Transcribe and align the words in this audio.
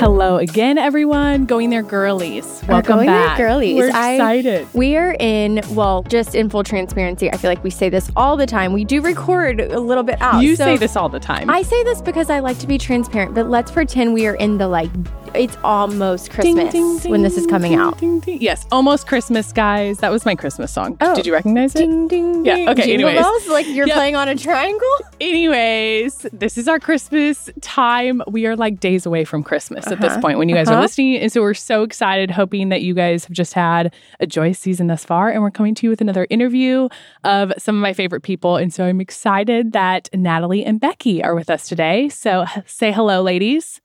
Hello 0.00 0.38
again, 0.38 0.78
everyone. 0.78 1.44
Going 1.44 1.68
there, 1.68 1.82
girlies. 1.82 2.62
Welcome 2.66 2.94
Going 2.96 3.06
There 3.06 3.26
back. 3.26 3.36
Girlies. 3.36 3.76
We're 3.76 3.90
I- 3.92 4.12
excited. 4.14 4.66
We 4.72 4.96
are 4.96 5.14
in, 5.20 5.60
well, 5.72 6.04
just 6.04 6.34
in 6.34 6.48
full 6.48 6.64
transparency, 6.64 7.30
I 7.30 7.36
feel 7.36 7.50
like 7.50 7.62
we 7.62 7.68
say 7.68 7.90
this 7.90 8.10
all 8.16 8.38
the 8.38 8.46
time. 8.46 8.72
We 8.72 8.82
do 8.82 9.02
record 9.02 9.60
a 9.60 9.78
little 9.78 10.02
bit 10.02 10.18
out. 10.22 10.42
you 10.42 10.56
so 10.56 10.64
say 10.64 10.76
this 10.78 10.96
all 10.96 11.10
the 11.10 11.20
time. 11.20 11.50
I 11.50 11.60
say 11.60 11.84
this 11.84 12.00
because 12.00 12.30
I 12.30 12.38
like 12.38 12.58
to 12.60 12.66
be 12.66 12.78
transparent, 12.78 13.34
but 13.34 13.50
let's 13.50 13.70
pretend 13.70 14.14
we 14.14 14.26
are 14.26 14.36
in 14.36 14.56
the 14.56 14.68
like, 14.68 14.88
it's 15.34 15.56
almost 15.62 16.30
Christmas 16.30 16.72
ding, 16.72 16.98
ding, 16.98 17.10
when 17.10 17.22
this 17.22 17.36
is 17.36 17.46
coming 17.46 17.74
out. 17.74 17.98
Yes, 18.26 18.66
almost 18.72 19.06
Christmas, 19.06 19.52
guys. 19.52 19.98
That 19.98 20.10
was 20.10 20.24
my 20.24 20.34
Christmas 20.34 20.72
song. 20.72 20.96
Oh. 21.00 21.14
Did 21.14 21.26
you 21.26 21.32
recognize 21.32 21.74
it? 21.74 21.78
Ding, 21.78 22.08
ding, 22.08 22.44
Yeah, 22.44 22.70
okay, 22.70 22.82
Jingle 22.86 23.08
anyways. 23.08 23.16
bells, 23.24 23.48
like 23.48 23.66
you're 23.68 23.86
Yep. 23.86 23.94
playing 23.96 24.16
on 24.16 24.28
a 24.28 24.34
triangle. 24.36 24.88
Anyways, 25.20 26.26
this 26.32 26.58
is 26.58 26.68
our 26.68 26.78
Christmas 26.78 27.48
time. 27.60 28.22
We 28.26 28.46
are 28.46 28.56
like 28.56 28.80
days 28.80 29.06
away 29.06 29.24
from 29.24 29.42
Christmas 29.42 29.86
at 29.86 30.00
this 30.00 30.12
Uh-huh. 30.12 30.20
point 30.20 30.38
when 30.38 30.48
you 30.48 30.54
guys 30.54 30.68
Uh-huh. 30.68 30.78
are 30.78 30.82
listening. 30.82 31.16
And 31.16 31.30
so 31.32 31.40
we're 31.40 31.54
so 31.54 31.82
excited, 31.82 32.30
hoping 32.30 32.68
that 32.70 32.82
you 32.82 32.94
guys 32.94 33.24
have 33.24 33.32
just 33.36 33.54
had 33.54 33.92
a 34.20 34.26
joyous 34.26 34.58
season 34.58 34.86
thus 34.88 35.04
far. 35.04 35.30
And 35.30 35.42
we're 35.42 35.50
coming 35.50 35.74
to 35.76 35.86
you 35.86 35.90
with 35.90 36.00
another 36.00 36.26
interview 36.30 36.88
of 37.24 37.52
some 37.58 37.76
of 37.76 37.80
my 37.82 37.92
favorite 37.92 38.22
people. 38.22 38.56
And 38.56 38.72
so 38.72 38.84
I'm 38.84 39.00
excited 39.00 39.72
that 39.72 40.08
Natalie 40.14 40.64
and 40.64 40.80
Becky 40.80 41.22
are 41.22 41.34
with 41.34 41.50
us 41.50 41.68
today. 41.68 42.08
So 42.08 42.44
say 42.66 42.92
hello, 42.92 43.22
ladies. 43.22 43.80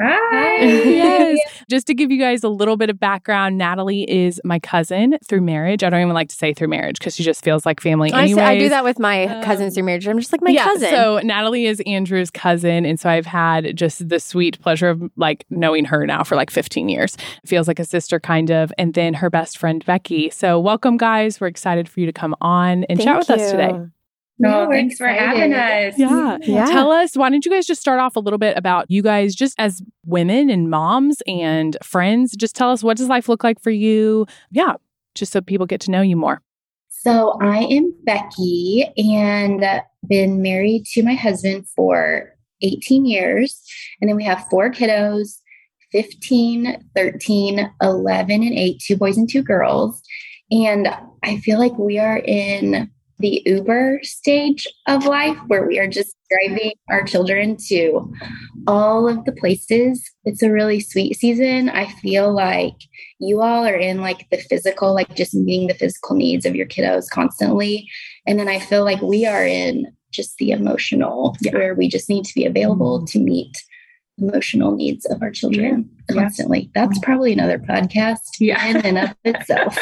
Hi. 0.00 0.56
yes. 0.64 1.38
Just 1.70 1.86
to 1.86 1.94
give 1.94 2.10
you 2.10 2.18
guys 2.18 2.42
a 2.42 2.48
little 2.48 2.76
bit 2.76 2.90
of 2.90 2.98
background, 2.98 3.58
Natalie 3.58 4.10
is 4.10 4.40
my 4.44 4.58
cousin 4.58 5.18
through 5.28 5.42
marriage. 5.42 5.84
I 5.84 5.90
don't 5.90 6.00
even 6.00 6.14
like 6.14 6.28
to 6.30 6.34
say 6.34 6.52
through 6.52 6.68
marriage 6.68 6.98
because 6.98 7.14
she 7.14 7.22
just 7.22 7.44
feels 7.44 7.64
like 7.64 7.80
family. 7.80 8.12
I, 8.12 8.32
say, 8.32 8.40
I 8.40 8.58
do 8.58 8.68
that 8.70 8.82
with 8.82 8.98
my 8.98 9.26
Um, 9.26 9.42
cousins 9.44 9.74
through 9.74 9.84
marriage. 9.84 10.08
I'm 10.08 10.18
just 10.18 10.32
like 10.32 10.42
my 10.42 10.50
yeah, 10.50 10.64
cousin. 10.64 10.90
So 10.90 11.20
Natalie 11.22 11.66
is 11.66 11.80
Andrew's 11.86 12.30
cousin, 12.30 12.84
and 12.84 12.98
so 12.98 13.08
I've 13.08 13.26
had 13.26 13.76
just 13.76 14.08
the 14.08 14.18
sweet 14.18 14.60
pleasure 14.60 14.88
of 14.88 15.02
like 15.16 15.44
knowing 15.50 15.84
her 15.84 16.06
now 16.06 16.24
for 16.24 16.34
like 16.34 16.50
15 16.50 16.88
years. 16.88 17.16
Feels 17.46 17.68
like 17.68 17.78
a 17.78 17.84
sister, 17.84 18.18
kind 18.18 18.50
of. 18.50 18.72
And 18.78 18.94
then 18.94 19.14
her 19.14 19.30
best 19.30 19.58
friend 19.58 19.84
Becky. 19.84 20.30
So 20.30 20.58
welcome, 20.58 20.96
guys. 20.96 21.40
We're 21.40 21.46
excited 21.46 21.88
for 21.88 22.00
you 22.00 22.06
to 22.06 22.12
come 22.12 22.34
on 22.40 22.84
and 22.84 22.98
Thank 22.98 23.02
chat 23.02 23.18
with 23.18 23.30
us 23.30 23.50
today. 23.50 23.72
No, 24.40 24.66
we're 24.66 24.74
thanks 24.74 24.96
for 24.96 25.06
having 25.06 25.52
us. 25.52 25.94
Yeah. 25.98 26.38
Yeah. 26.40 26.64
Tell 26.64 26.90
us, 26.90 27.14
why 27.14 27.28
don't 27.28 27.44
you 27.44 27.50
guys 27.50 27.66
just 27.66 27.80
start 27.80 28.00
off 28.00 28.16
a 28.16 28.20
little 28.20 28.38
bit 28.38 28.56
about 28.56 28.90
you 28.90 29.02
guys 29.02 29.34
just 29.34 29.54
as 29.58 29.82
women 30.06 30.48
and 30.48 30.70
moms 30.70 31.18
and 31.26 31.76
friends? 31.82 32.34
Just 32.34 32.56
tell 32.56 32.70
us 32.70 32.82
what 32.82 32.96
does 32.96 33.08
life 33.08 33.28
look 33.28 33.44
like 33.44 33.60
for 33.60 33.70
you? 33.70 34.26
Yeah, 34.50 34.74
just 35.14 35.32
so 35.32 35.42
people 35.42 35.66
get 35.66 35.80
to 35.82 35.90
know 35.90 36.00
you 36.00 36.16
more. 36.16 36.40
So 36.88 37.38
I 37.40 37.58
am 37.58 37.94
Becky 38.04 38.90
and 38.96 39.64
been 40.06 40.40
married 40.40 40.86
to 40.92 41.02
my 41.02 41.14
husband 41.14 41.66
for 41.76 42.34
18 42.62 43.04
years. 43.04 43.62
And 44.00 44.08
then 44.08 44.16
we 44.16 44.24
have 44.24 44.46
four 44.50 44.70
kiddos 44.70 45.40
15, 45.92 46.88
13, 46.94 47.72
11, 47.82 48.42
and 48.42 48.54
8, 48.54 48.82
two 48.86 48.96
boys 48.96 49.16
and 49.16 49.28
two 49.28 49.42
girls. 49.42 50.00
And 50.50 50.88
I 51.22 51.38
feel 51.38 51.58
like 51.58 51.76
we 51.78 51.98
are 51.98 52.18
in 52.18 52.90
the 53.20 53.42
Uber 53.46 54.00
stage 54.02 54.66
of 54.88 55.04
life 55.04 55.36
where 55.46 55.66
we 55.66 55.78
are 55.78 55.86
just 55.86 56.14
driving 56.30 56.72
our 56.88 57.04
children 57.04 57.56
to 57.68 58.12
all 58.66 59.08
of 59.08 59.24
the 59.24 59.32
places. 59.32 60.02
It's 60.24 60.42
a 60.42 60.50
really 60.50 60.80
sweet 60.80 61.16
season. 61.16 61.68
I 61.68 61.86
feel 61.86 62.32
like 62.32 62.74
you 63.18 63.40
all 63.42 63.66
are 63.66 63.76
in 63.76 64.00
like 64.00 64.28
the 64.30 64.38
physical, 64.38 64.94
like 64.94 65.14
just 65.14 65.34
meeting 65.34 65.68
the 65.68 65.74
physical 65.74 66.16
needs 66.16 66.46
of 66.46 66.56
your 66.56 66.66
kiddos 66.66 67.08
constantly. 67.10 67.88
And 68.26 68.38
then 68.38 68.48
I 68.48 68.58
feel 68.58 68.84
like 68.84 69.00
we 69.02 69.26
are 69.26 69.46
in 69.46 69.86
just 70.12 70.36
the 70.38 70.50
emotional, 70.50 71.36
Yeah. 71.40 71.52
where 71.52 71.74
we 71.74 71.88
just 71.88 72.08
need 72.08 72.24
to 72.24 72.34
be 72.34 72.44
available 72.44 73.04
to 73.06 73.18
meet 73.18 73.56
emotional 74.18 74.74
needs 74.74 75.04
of 75.06 75.22
our 75.22 75.30
children. 75.30 75.88
Constantly. 76.12 76.70
That's 76.74 76.98
probably 77.00 77.32
another 77.32 77.58
podcast 77.58 78.18
Yeah. 78.40 78.64
in 78.66 78.76
and 78.78 78.98
of 78.98 79.10
itself. 79.24 79.76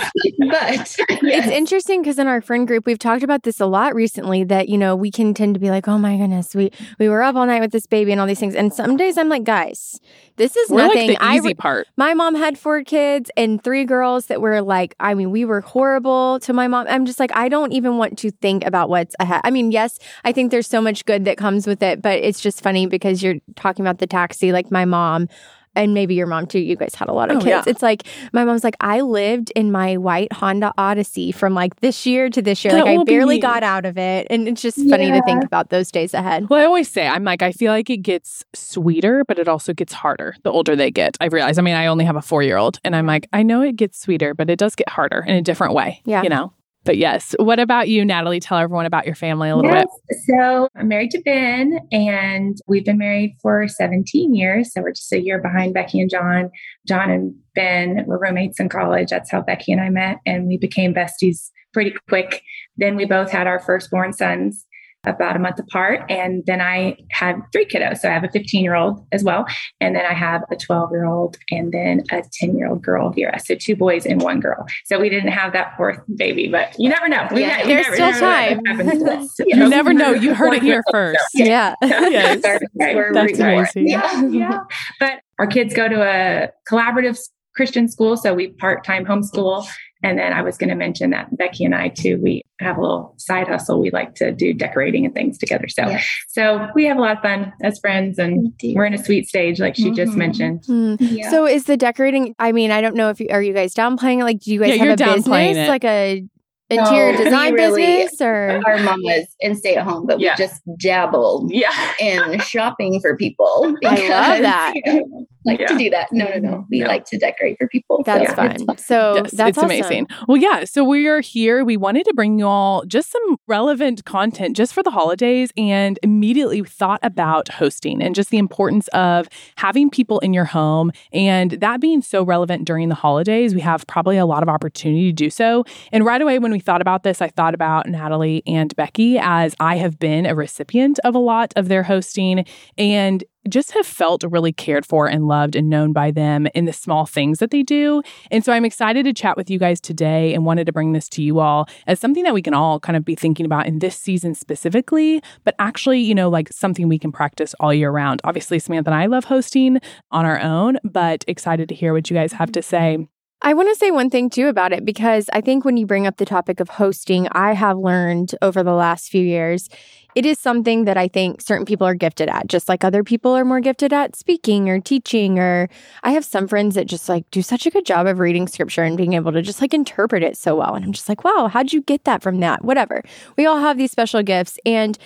but 0.50 0.97
It's 1.22 1.49
interesting 1.49 2.03
because 2.03 2.19
in 2.19 2.27
our 2.27 2.41
friend 2.41 2.66
group, 2.66 2.87
we've 2.87 2.99
talked 2.99 3.22
about 3.22 3.43
this 3.43 3.61
a 3.61 3.66
lot 3.66 3.94
recently. 3.94 4.44
That 4.44 4.69
you 4.69 4.78
know 4.78 4.94
we 4.97 5.11
can 5.11 5.34
tend 5.34 5.55
to 5.55 5.61
be 5.61 5.71
like, 5.71 5.88
"Oh 5.88 5.99
my 5.99 6.17
goodness, 6.17 6.55
we 6.55 6.71
we 6.99 7.09
were 7.09 7.22
up 7.22 7.34
all 7.37 7.47
night 7.47 7.61
with 7.61 7.72
this 7.72 7.87
baby 7.87 8.12
and 8.12 8.21
all 8.21 8.27
these 8.27 8.41
things." 8.41 8.55
And 8.55 8.72
some 8.72 8.97
days 8.97 9.19
I'm 9.19 9.28
like, 9.28 9.44
"Guys, 9.44 10.00
this 10.37 10.56
is 10.56 10.71
We're 10.71 10.87
nothing." 10.87 11.09
like 11.11 11.19
the 11.19 11.33
easy 11.34 11.49
re- 11.49 11.55
part. 11.55 11.87
my 11.97 12.15
mom 12.15 12.34
had 12.34 12.59
four 12.59 12.83
kids 12.84 13.31
and 13.37 13.62
three 13.62 13.84
girls 13.84 14.27
that 14.27 14.41
were 14.41 14.61
like, 14.62 14.94
I 15.00 15.15
mean, 15.15 15.31
we 15.31 15.44
were 15.44 15.61
horrible 15.61 16.38
to 16.41 16.53
my 16.53 16.69
mom. 16.69 16.87
I'm 16.88 17.06
just 17.06 17.19
like, 17.21 17.34
I 17.34 17.49
don't 17.49 17.72
even 17.72 17.97
want 17.99 18.19
to 18.19 18.31
think 18.31 18.65
about 18.65 18.88
what's 18.88 19.15
ahead. 19.21 19.41
I 19.44 19.50
mean, 19.50 19.71
yes, 19.72 19.99
I 20.25 20.33
think 20.33 20.50
there's 20.50 20.67
so 20.69 20.81
much 20.81 21.05
good 21.05 21.25
that 21.25 21.37
comes 21.37 21.67
with 21.67 21.83
it, 21.83 22.00
but 22.03 22.19
it's 22.19 22.41
just 22.41 22.62
funny 22.62 22.87
because 22.87 23.22
you're 23.22 23.37
talking 23.56 23.84
about 23.84 23.99
the 23.99 24.06
taxi, 24.06 24.53
like 24.53 24.71
my 24.71 24.84
mom. 24.84 25.28
And 25.75 25.95
maybe 25.95 26.15
your 26.15 26.27
mom 26.27 26.47
too. 26.47 26.59
You 26.59 26.75
guys 26.77 26.95
had 26.95 27.09
a 27.09 27.12
lot 27.12 27.31
of 27.31 27.37
Oh, 27.37 27.41
kids. 27.41 27.49
yeah. 27.49 27.62
It's 27.67 27.83
like 27.83 28.03
my 28.33 28.45
mom's 28.45 28.65
like, 28.65 28.77
I 28.81 29.01
lived 29.01 29.53
in 29.55 29.71
my 29.71 29.97
white 29.97 30.33
Honda 30.33 30.73
Odyssey 30.77 31.31
from 31.33 31.55
like 31.55 31.77
this 31.81 32.05
year 32.06 32.29
to 32.31 32.43
this 32.43 32.65
year. 32.65 32.73
That 32.73 32.84
like 32.84 32.95
I 32.95 32.97
will 32.97 33.05
be 33.05 33.12
barely 33.12 33.39
got 33.39 33.62
out 33.62 33.87
of 33.87 33.97
it, 33.99 34.27
and 34.31 34.49
it's 34.49 34.61
just 34.62 34.77
funny 34.89 35.11
to 35.11 35.23
think 35.23 35.45
about 35.45 35.71
those 35.71 35.91
days 35.93 36.15
ahead. 36.15 36.49
Well, 36.49 36.61
I 36.61 36.65
always 36.65 36.91
say, 36.91 37.06
I'm 37.06 37.23
like, 37.25 37.43
I 37.43 37.53
feel 37.53 37.73
like 37.73 37.91
it 37.91 37.99
gets 37.99 38.45
sweeter, 38.55 39.25
but 39.27 39.39
it 39.39 39.47
also 39.49 39.73
gets 39.73 39.93
harder 39.93 40.34
the 40.43 40.51
older 40.51 40.75
they 40.75 40.91
get. 40.91 41.17
I 41.21 41.27
realize, 41.27 41.59
I 41.59 41.62
mean, 41.62 41.75
I 41.75 41.87
only 41.87 42.05
have 42.05 42.17
a 42.17 42.23
four 42.23 42.43
year 42.43 42.56
old, 42.56 42.79
and 42.85 42.97
I'm 42.97 43.06
like, 43.06 43.29
I 43.33 43.43
know 43.43 43.62
it 43.62 43.77
gets 43.77 44.00
sweeter, 44.00 44.35
but 44.35 44.50
it 44.50 44.59
does 44.59 44.75
get 44.75 44.89
harder 44.89 45.25
in 45.27 45.35
a 45.37 45.43
different 45.43 45.75
way. 45.75 46.00
Yeah. 46.05 46.23
You 46.23 46.29
know? 46.29 46.53
But 46.88 46.97
yes. 46.97 47.34
What 47.38 47.60
about 47.60 47.91
you, 47.91 48.03
Natalie? 48.03 48.41
Tell 48.41 48.56
everyone 48.56 48.87
about 48.87 49.04
your 49.04 49.15
family 49.15 49.50
a 49.50 49.56
little 49.56 49.71
Yes. 49.71 49.87
bit. 50.09 50.19
So 50.26 50.69
I'm 50.75 50.88
married 50.88 51.10
to 51.10 51.21
Ben, 51.21 51.81
and 51.93 52.56
we've 52.66 52.87
been 52.87 52.97
married 52.97 53.37
for 53.43 53.69
17 53.69 54.34
years. 54.34 54.72
So 54.72 54.81
we're 54.81 54.93
just 54.93 55.12
a 55.12 55.21
year 55.21 55.38
behind 55.38 55.75
Becky 55.75 56.00
and 56.00 56.09
John. 56.09 56.50
John 56.87 57.10
and 57.10 57.34
Ben 57.54 58.06
were 58.06 58.19
roommates 58.19 58.59
in 58.59 58.71
college. 58.71 59.10
That's 59.10 59.31
how 59.31 59.43
Becky 59.43 59.71
and 59.71 59.82
I 59.82 59.91
met, 59.91 60.21
and 60.25 60.47
we 60.47 60.56
became 60.56 60.94
besties 60.94 61.50
pretty 61.75 61.93
quick. 62.09 62.41
Then 62.78 62.97
we 62.97 63.05
both 63.05 63.31
had 63.31 63.47
our 63.47 63.59
firstborn 63.59 64.15
sons 64.15 64.65
about 65.05 65.37
a 65.37 65.39
month 65.39 65.59
apart. 65.59 66.03
And 66.11 66.45
then 66.47 66.61
I 66.61 66.97
had 67.11 67.41
three 67.53 67.65
kiddos. 67.65 67.99
So 67.99 68.09
I 68.09 68.13
have 68.13 68.25
a 68.25 68.29
15 68.31 68.63
year 68.65 68.75
old 68.75 69.07
as 69.13 69.23
well. 69.23 69.47
And 69.81 69.95
then 69.95 70.05
I 70.05 70.13
have 70.13 70.43
a 70.51 70.57
12 70.57 70.91
year 70.91 71.05
old 71.07 71.37
and 71.51 71.73
then 71.73 72.03
a 72.11 72.23
10 72.33 72.57
year 72.59 72.69
old 72.69 72.83
girl, 72.83 73.11
Vera. 73.11 73.39
So 73.39 73.55
two 73.55 73.77
boys 73.77 74.05
and 74.07 74.21
one 74.21 74.41
girl. 74.41 74.67
So 74.87 74.99
we 75.01 75.09
didn't 75.09 75.31
have 75.33 75.53
that 75.53 75.77
fourth 75.77 76.01
baby, 76.17 76.49
but 76.49 76.75
you 76.79 76.89
never 76.89 77.09
know. 77.09 77.29
We 77.33 77.43
Yeah, 77.43 77.59
ne- 77.59 77.67
there's 77.67 77.87
never- 77.87 77.95
still 77.95 78.11
never 78.11 78.21
time. 78.21 78.65
happens 78.67 79.03
to 79.05 79.13
us. 79.13 79.37
You 79.47 79.69
never 79.69 79.93
know. 79.95 80.11
You 80.13 80.35
heard 80.35 80.55
it 80.55 80.63
here 80.63 80.83
first. 80.91 81.21
Yeah. 81.35 81.75
Yes. 81.83 82.43
Right. 82.75 82.97
We're 82.97 83.13
That's 83.13 83.33
rooting 83.33 83.37
for 83.37 83.49
it. 83.51 83.55
amazing. 83.77 83.89
Yeah, 83.89 84.23
yeah. 84.29 84.59
But 84.99 85.21
our 85.39 85.47
kids 85.47 85.75
go 85.75 85.89
to 85.89 86.03
a 86.03 86.49
collaborative 86.71 87.19
Christian 87.55 87.89
school, 87.89 88.17
so 88.17 88.35
we 88.35 88.49
part 88.49 88.85
time 88.85 89.05
homeschool. 89.05 89.67
And 90.03 90.17
then 90.19 90.33
I 90.33 90.43
was 90.43 90.57
going 90.57 90.71
to 90.71 90.77
mention 90.77 91.11
that 91.11 91.37
Becky 91.37 91.65
and 91.65 91.75
I 91.75 91.89
too, 91.89 92.21
we 92.23 92.43
have 92.61 92.77
a 92.77 92.81
little 92.81 93.15
side 93.17 93.49
hustle. 93.49 93.81
We 93.81 93.91
like 93.91 94.15
to 94.17 94.31
do 94.33 94.53
decorating 94.55 95.05
and 95.05 95.13
things 95.15 95.39
together. 95.39 95.67
So, 95.69 95.89
Yes. 95.89 96.09
so 96.29 96.69
we 96.75 96.85
have 96.85 96.97
a 96.97 97.01
lot 97.01 97.17
of 97.17 97.23
fun 97.23 97.53
as 97.65 97.79
friends, 97.81 98.19
and 98.19 98.53
we 98.63 98.75
we're 98.77 98.85
in 98.85 98.95
a 98.95 99.03
sweet 99.05 99.29
stage, 99.29 99.59
like 99.61 99.75
she 99.77 99.91
just 99.91 100.13
Mhm. 100.13 100.17
mentioned. 100.17 100.65
Hmm. 100.67 100.95
Yeah. 101.01 101.31
So 101.31 101.47
is 101.47 101.65
the 101.65 101.77
decorating? 101.77 102.35
I 102.39 102.53
mean, 102.53 102.71
I 102.71 102.81
don't 102.81 102.95
know 102.95 103.11
if 103.11 103.19
you 103.21 103.27
are 103.31 103.43
you 103.43 103.53
guys 103.53 103.75
downplaying 103.75 104.21
it? 104.21 104.25
Like, 104.25 104.39
do 104.41 104.53
you 104.53 104.61
guys 104.61 104.71
Yeah, 104.71 104.75
you're 104.85 104.91
have 104.91 105.01
a 105.01 105.03
downplaying 105.03 105.49
business, 105.49 105.67
it. 105.67 105.71
like 105.71 105.85
a 105.85 106.25
interior 106.71 107.12
No, 107.12 107.25
design 107.25 107.55
really- 107.55 107.83
business, 108.03 108.21
or 108.21 108.61
our 108.67 108.79
mamas 108.79 109.26
and 109.43 109.56
stay 109.56 109.75
at 109.76 109.85
home, 109.85 110.06
but 110.06 110.20
Yeah. 110.20 110.35
we 110.38 110.44
just 110.44 110.62
dabble 110.79 111.47
Yeah. 111.50 111.70
in 112.00 112.38
shopping 112.41 113.00
for 113.00 113.17
people. 113.17 113.75
I 113.85 114.09
love 114.09 114.43
that. 114.43 114.73
you 114.85 114.94
know, 114.94 115.26
like 115.44 115.61
Yeah. 115.61 115.67
to 115.69 115.79
do 115.79 115.91
that. 115.91 116.12
No, 116.12 116.26
no, 116.26 116.38
no. 116.38 116.67
We 116.70 116.81
No. 116.81 116.87
like 116.88 117.05
to 117.06 117.19
decorate 117.19 117.56
for 117.59 117.69
people. 117.69 118.03
that's 118.05 118.31
so 118.31 118.35
fun. 118.37 118.56
it's 118.69 118.85
So 118.87 119.15
yes, 119.17 119.31
that's 119.32 119.49
it's 119.50 119.59
awesome. 119.59 119.70
amazing. 119.70 120.09
Well, 120.26 120.37
yeah. 120.37 120.65
So 120.65 120.85
we 120.85 121.06
are 121.06 121.20
here. 121.20 121.65
We 121.65 121.76
wanted 121.76 122.05
to 122.05 122.12
bring 122.15 122.38
you 122.38 122.47
all 122.47 122.85
just 122.85 123.11
some 123.11 123.37
relevant 123.47 124.05
content 124.05 124.56
just 124.56 124.75
for 124.75 124.82
the 124.82 124.91
holidays 124.91 125.50
and 125.56 125.99
immediately 126.03 126.62
thought 126.65 127.00
about 127.03 127.49
hosting 127.49 128.03
and 128.03 128.15
just 128.15 128.31
the 128.31 128.38
importance 128.38 128.88
of 128.88 129.29
having 129.56 129.88
people 129.91 130.19
in 130.20 130.35
your 130.35 130.44
home. 130.44 130.93
And 131.12 131.53
that 131.53 131.81
being 131.81 132.03
so 132.03 132.23
relevant 132.23 132.65
during 132.67 132.88
the 132.91 132.94
holidays, 132.94 133.55
we 133.55 133.61
have 133.62 133.87
probably 133.87 134.19
a 134.19 134.26
lot 134.26 134.43
of 134.43 134.49
opportunity 134.50 135.06
to 135.06 135.12
do 135.12 135.31
so. 135.31 135.65
And 135.93 136.05
right 136.05 136.20
away, 136.20 136.38
when 136.38 136.53
we 136.53 136.57
thought 136.60 136.81
about 136.81 137.02
this, 137.02 137.20
I 137.20 137.28
thought 137.28 137.55
about 137.55 137.88
Natalie 137.88 138.43
and 138.46 138.75
Becky 138.76 139.19
as 139.19 139.55
I 139.60 139.76
have 139.76 139.99
been 139.99 140.26
a 140.26 140.34
recipient 140.34 140.99
of 141.05 141.14
a 141.14 141.19
lot 141.19 141.52
of 141.56 141.69
their 141.69 141.84
hosting. 141.84 142.44
And 142.76 143.25
just 143.49 143.72
have 143.72 143.87
felt 143.87 144.25
really 144.25 144.52
cared 144.52 144.84
for 144.84 145.08
and 145.08 145.26
loved 145.26 145.56
and 145.56 145.69
known 145.69 145.93
by 145.93 146.10
them 146.10 146.46
in 146.55 146.64
the 146.64 146.72
small 146.72 147.06
things 147.06 147.38
that 147.38 147.50
they 147.50 147.62
do. 147.62 148.02
And 148.31 148.44
so 148.44 148.52
I'm 148.52 148.64
excited 148.64 149.05
to 149.05 149.12
chat 149.12 149.37
with 149.37 149.50
you 149.50 149.58
guys 149.58 149.81
today 149.81 150.34
and 150.34 150.44
wanted 150.44 150.66
to 150.66 150.72
bring 150.72 150.93
this 150.93 151.08
to 151.10 151.22
you 151.22 151.38
all 151.38 151.69
as 151.87 151.99
something 151.99 152.25
that 152.25 152.34
we 152.34 152.43
can 152.43 152.55
all 152.55 152.81
kind 152.81 152.96
of 152.96 153.05
be 153.05 153.14
thinking 153.14 153.46
about 153.46 153.66
in 153.66 153.78
this 153.78 153.96
season 153.96 154.34
specifically, 154.34 155.22
but 155.44 155.55
actually, 155.58 156.00
you 156.00 156.14
know, 156.14 156.28
like 156.28 156.52
something 156.52 156.88
we 156.88 156.99
can 156.99 157.12
practice 157.12 157.55
all 157.60 157.72
year 157.72 157.90
round. 157.90 158.20
Obviously, 158.25 158.58
Samantha 158.58 158.90
and 158.90 159.00
I 159.00 159.06
love 159.06 159.25
hosting 159.25 159.78
on 160.10 160.25
our 160.25 160.40
own, 160.40 160.78
but 160.84 161.25
excited 161.26 161.69
to 161.69 161.75
hear 161.75 161.93
what 161.93 162.10
you 162.10 162.16
guys 162.16 162.32
have 162.32 162.52
to 162.52 162.62
say. 162.62 163.06
I 163.40 163.55
want 163.55 163.69
to 163.69 163.76
say 163.76 163.93
one 163.93 164.11
thing 164.11 164.31
too 164.31 164.49
about 164.49 164.73
it 164.73 164.85
because 164.85 165.31
I 165.32 165.40
think 165.40 165.64
when 165.64 165.76
you 165.76 165.87
bring 165.87 166.08
up 166.08 166.17
the 166.17 166.25
topic 166.25 166.58
of 166.58 166.69
hosting, 166.69 167.29
I 167.32 167.52
have 167.52 167.79
learned 167.79 168.35
over 168.43 168.64
the 168.64 168.73
last 168.73 169.11
few 169.11 169.23
years, 169.23 169.69
it 170.17 170.26
is 170.26 170.40
something 170.40 170.85
that 170.87 170.96
I 170.96 171.06
think 171.06 171.40
certain 171.40 171.64
people 171.64 171.87
are 171.87 171.94
gifted 171.94 172.29
at, 172.29 172.49
just 172.49 172.69
like 172.69 172.82
other 172.82 173.05
people 173.05 173.37
are 173.37 173.44
more 173.44 173.61
gifted 173.61 173.93
at 173.93 174.17
speaking 174.17 174.69
or 174.69 174.81
teaching. 174.81 175.38
Or 175.38 175.69
I 176.02 176.11
have 176.11 176.25
some 176.25 176.49
friends 176.49 176.75
that 176.75 176.87
just 176.87 177.08
like 177.08 177.31
do 177.31 177.40
such 177.40 177.64
a 177.64 177.70
good 177.70 177.87
job 177.87 178.08
of 178.08 178.19
reading 178.19 178.49
scripture 178.49 178.82
and 178.82 178.96
being 178.96 179.12
able 179.12 179.31
to 179.31 179.43
just 179.43 179.61
like 179.61 179.73
interpret 179.73 180.25
it 180.25 180.37
so 180.37 180.56
well. 180.56 180.75
And 180.75 180.84
I'm 180.84 180.93
just 180.93 181.08
like, 181.08 181.23
wow, 181.23 181.46
how'd 181.46 181.73
you 181.73 181.82
get 181.82 182.05
that 182.05 182.25
from 182.25 182.41
that? 182.41 182.64
Whatever. 182.64 183.05
We 183.37 183.46
all 183.46 183.61
have 183.61 183.79
these 183.79 183.93
special 183.93 184.25
gifts. 184.25 184.58
And 184.67 184.99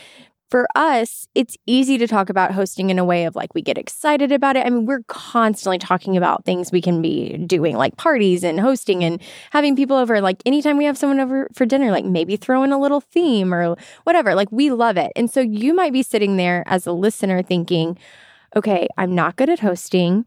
for 0.52 0.68
us, 0.74 1.28
it's 1.34 1.56
easy 1.64 1.96
to 1.96 2.06
talk 2.06 2.28
about 2.28 2.52
hosting 2.52 2.90
in 2.90 2.98
a 2.98 3.04
way 3.06 3.24
of 3.24 3.34
like 3.34 3.54
we 3.54 3.62
get 3.62 3.78
excited 3.78 4.30
about 4.30 4.54
it. 4.54 4.66
I 4.66 4.68
mean, 4.68 4.84
we're 4.84 5.02
constantly 5.04 5.78
talking 5.78 6.14
about 6.14 6.44
things 6.44 6.70
we 6.70 6.82
can 6.82 7.00
be 7.00 7.38
doing, 7.38 7.74
like 7.74 7.96
parties 7.96 8.44
and 8.44 8.60
hosting 8.60 9.02
and 9.02 9.18
having 9.50 9.74
people 9.76 9.96
over. 9.96 10.20
Like 10.20 10.42
anytime 10.44 10.76
we 10.76 10.84
have 10.84 10.98
someone 10.98 11.20
over 11.20 11.48
for 11.54 11.64
dinner, 11.64 11.90
like 11.90 12.04
maybe 12.04 12.36
throw 12.36 12.64
in 12.64 12.70
a 12.70 12.78
little 12.78 13.00
theme 13.00 13.54
or 13.54 13.76
whatever. 14.04 14.34
Like 14.34 14.52
we 14.52 14.70
love 14.70 14.98
it. 14.98 15.10
And 15.16 15.30
so 15.30 15.40
you 15.40 15.72
might 15.72 15.94
be 15.94 16.02
sitting 16.02 16.36
there 16.36 16.64
as 16.66 16.86
a 16.86 16.92
listener 16.92 17.42
thinking, 17.42 17.96
okay, 18.54 18.88
I'm 18.98 19.14
not 19.14 19.36
good 19.36 19.48
at 19.48 19.60
hosting. 19.60 20.26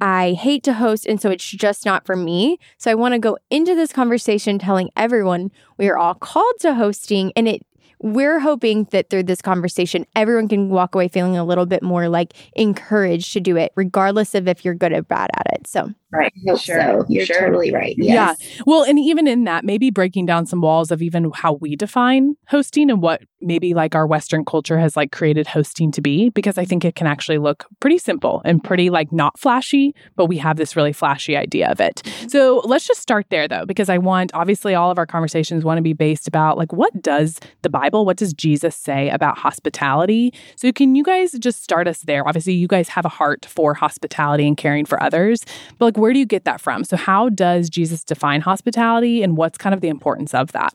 I 0.00 0.32
hate 0.32 0.64
to 0.64 0.72
host, 0.72 1.06
and 1.06 1.22
so 1.22 1.30
it's 1.30 1.48
just 1.48 1.86
not 1.86 2.04
for 2.04 2.16
me. 2.16 2.58
So 2.78 2.90
I 2.90 2.96
want 2.96 3.14
to 3.14 3.20
go 3.20 3.38
into 3.48 3.76
this 3.76 3.92
conversation 3.92 4.58
telling 4.58 4.90
everyone 4.96 5.52
we 5.78 5.88
are 5.88 5.96
all 5.96 6.14
called 6.14 6.56
to 6.62 6.74
hosting, 6.74 7.32
and 7.36 7.46
it 7.46 7.64
we're 8.02 8.40
hoping 8.40 8.84
that 8.90 9.10
through 9.10 9.24
this 9.24 9.40
conversation, 9.40 10.06
everyone 10.14 10.48
can 10.48 10.68
walk 10.68 10.94
away 10.94 11.08
feeling 11.08 11.36
a 11.36 11.44
little 11.44 11.66
bit 11.66 11.82
more 11.82 12.08
like 12.08 12.34
encouraged 12.54 13.32
to 13.32 13.40
do 13.40 13.56
it, 13.56 13.72
regardless 13.76 14.34
of 14.34 14.48
if 14.48 14.64
you're 14.64 14.74
good 14.74 14.92
or 14.92 15.02
bad 15.02 15.30
at 15.34 15.46
it. 15.54 15.66
So 15.66 15.92
Right. 16.12 16.32
Sure. 16.58 16.80
So. 16.80 17.04
You're 17.08 17.24
sure. 17.24 17.40
totally 17.40 17.72
right. 17.72 17.94
Yes. 17.96 18.36
Yeah. 18.38 18.62
Well, 18.66 18.82
and 18.82 18.98
even 18.98 19.26
in 19.26 19.44
that, 19.44 19.64
maybe 19.64 19.90
breaking 19.90 20.26
down 20.26 20.44
some 20.44 20.60
walls 20.60 20.90
of 20.90 21.00
even 21.00 21.30
how 21.34 21.54
we 21.54 21.74
define 21.74 22.36
hosting 22.48 22.90
and 22.90 23.00
what 23.00 23.22
maybe 23.40 23.72
like 23.72 23.94
our 23.94 24.06
Western 24.06 24.44
culture 24.44 24.78
has 24.78 24.94
like 24.94 25.10
created 25.10 25.46
hosting 25.46 25.90
to 25.92 26.02
be, 26.02 26.28
because 26.30 26.58
I 26.58 26.66
think 26.66 26.84
it 26.84 26.94
can 26.94 27.06
actually 27.06 27.38
look 27.38 27.66
pretty 27.80 27.96
simple 27.98 28.42
and 28.44 28.62
pretty 28.62 28.90
like 28.90 29.10
not 29.10 29.38
flashy, 29.38 29.94
but 30.14 30.26
we 30.26 30.36
have 30.36 30.58
this 30.58 30.76
really 30.76 30.92
flashy 30.92 31.34
idea 31.34 31.70
of 31.70 31.80
it. 31.80 32.02
So 32.28 32.60
let's 32.66 32.86
just 32.86 33.00
start 33.00 33.26
there 33.30 33.48
though, 33.48 33.64
because 33.64 33.88
I 33.88 33.96
want 33.96 34.32
obviously 34.34 34.74
all 34.74 34.90
of 34.90 34.98
our 34.98 35.06
conversations 35.06 35.64
want 35.64 35.78
to 35.78 35.82
be 35.82 35.94
based 35.94 36.28
about 36.28 36.58
like 36.58 36.72
what 36.74 37.02
does 37.02 37.40
the 37.62 37.70
Bible, 37.70 37.91
what 38.00 38.16
does 38.16 38.32
Jesus 38.32 38.74
say 38.74 39.10
about 39.10 39.38
hospitality? 39.38 40.32
So 40.56 40.72
can 40.72 40.94
you 40.94 41.04
guys 41.04 41.32
just 41.32 41.62
start 41.62 41.86
us 41.86 42.00
there? 42.00 42.26
Obviously, 42.26 42.54
you 42.54 42.66
guys 42.66 42.88
have 42.88 43.04
a 43.04 43.10
heart 43.10 43.44
for 43.44 43.74
hospitality 43.74 44.46
and 44.46 44.56
caring 44.56 44.84
for 44.84 45.02
others, 45.02 45.44
but 45.78 45.84
like 45.86 45.96
where 45.96 46.12
do 46.12 46.18
you 46.18 46.26
get 46.26 46.44
that 46.44 46.60
from? 46.60 46.84
So, 46.84 46.96
how 46.96 47.28
does 47.28 47.68
Jesus 47.68 48.04
define 48.04 48.40
hospitality 48.40 49.22
and 49.22 49.36
what's 49.36 49.58
kind 49.58 49.74
of 49.74 49.80
the 49.80 49.88
importance 49.88 50.34
of 50.34 50.52
that? 50.52 50.74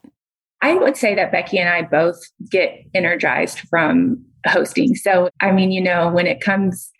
I 0.61 0.73
would 0.75 0.97
say 0.97 1.15
that 1.15 1.31
Becky 1.31 1.59
and 1.59 1.69
I 1.69 1.83
both 1.83 2.19
get 2.49 2.83
energized 2.93 3.59
from 3.69 4.23
hosting. 4.45 4.95
So, 4.95 5.29
I 5.41 5.51
mean, 5.51 5.71
you 5.71 5.81
know, 5.81 6.09
when 6.09 6.27
it 6.27 6.41
comes 6.41 6.91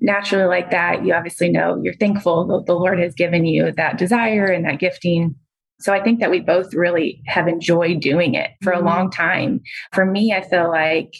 naturally 0.00 0.44
like 0.44 0.70
that, 0.70 1.04
you 1.04 1.14
obviously 1.14 1.48
know 1.48 1.80
you're 1.82 1.94
thankful 1.94 2.46
that 2.46 2.66
the 2.66 2.74
Lord 2.74 3.00
has 3.00 3.14
given 3.14 3.44
you 3.44 3.72
that 3.72 3.98
desire 3.98 4.46
and 4.46 4.64
that 4.64 4.78
gifting. 4.78 5.34
So 5.80 5.92
I 5.92 6.02
think 6.02 6.20
that 6.20 6.30
we 6.30 6.40
both 6.40 6.72
really 6.74 7.20
have 7.26 7.48
enjoyed 7.48 8.00
doing 8.00 8.34
it 8.34 8.50
for 8.62 8.72
a 8.72 8.76
mm-hmm. 8.76 8.86
long 8.86 9.10
time. 9.10 9.60
For 9.92 10.06
me, 10.06 10.32
I 10.32 10.40
feel 10.40 10.68
like 10.68 11.14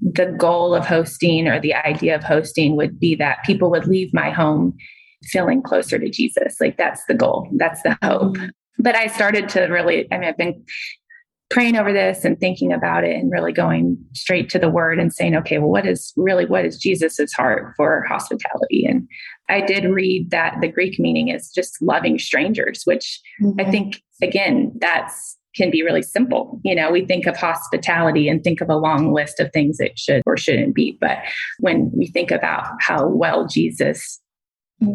the 0.00 0.26
goal 0.26 0.74
of 0.74 0.86
hosting 0.86 1.46
or 1.46 1.60
the 1.60 1.74
idea 1.74 2.14
of 2.16 2.24
hosting 2.24 2.76
would 2.76 2.98
be 2.98 3.14
that 3.16 3.44
people 3.44 3.70
would 3.70 3.86
leave 3.86 4.12
my 4.12 4.30
home 4.30 4.76
feeling 5.24 5.62
closer 5.62 5.98
to 5.98 6.10
Jesus. 6.10 6.56
Like 6.60 6.76
that's 6.76 7.04
the 7.06 7.14
goal, 7.14 7.48
that's 7.56 7.82
the 7.82 7.96
hope. 8.02 8.36
Mm-hmm. 8.36 8.46
But 8.78 8.96
I 8.96 9.06
started 9.06 9.48
to 9.50 9.62
really, 9.66 10.08
I 10.10 10.18
mean, 10.18 10.28
I've 10.28 10.36
been 10.36 10.64
praying 11.50 11.76
over 11.76 11.92
this 11.92 12.24
and 12.24 12.40
thinking 12.40 12.72
about 12.72 13.04
it 13.04 13.14
and 13.14 13.30
really 13.30 13.52
going 13.52 13.98
straight 14.14 14.48
to 14.48 14.58
the 14.58 14.70
word 14.70 14.98
and 14.98 15.12
saying, 15.12 15.36
okay, 15.36 15.58
well, 15.58 15.68
what 15.68 15.86
is 15.86 16.12
really, 16.16 16.46
what 16.46 16.64
is 16.64 16.78
Jesus's 16.78 17.32
heart 17.34 17.74
for 17.76 18.02
hospitality? 18.08 18.86
And 18.86 19.06
I 19.48 19.60
did 19.60 19.84
read 19.84 20.30
that 20.30 20.56
the 20.60 20.68
Greek 20.68 20.98
meaning 20.98 21.28
is 21.28 21.50
just 21.50 21.80
loving 21.82 22.18
strangers, 22.18 22.82
which 22.84 23.20
mm-hmm. 23.42 23.60
I 23.60 23.70
think, 23.70 24.02
again, 24.22 24.72
that's 24.78 25.36
can 25.54 25.70
be 25.70 25.82
really 25.82 26.02
simple. 26.02 26.58
You 26.64 26.74
know, 26.74 26.90
we 26.90 27.04
think 27.04 27.26
of 27.26 27.36
hospitality 27.36 28.26
and 28.26 28.42
think 28.42 28.62
of 28.62 28.70
a 28.70 28.76
long 28.76 29.12
list 29.12 29.38
of 29.38 29.52
things 29.52 29.80
it 29.80 29.98
should 29.98 30.22
or 30.24 30.38
shouldn't 30.38 30.74
be. 30.74 30.96
But 30.98 31.18
when 31.60 31.90
we 31.94 32.06
think 32.06 32.30
about 32.30 32.68
how 32.80 33.06
well 33.06 33.46
Jesus 33.46 34.18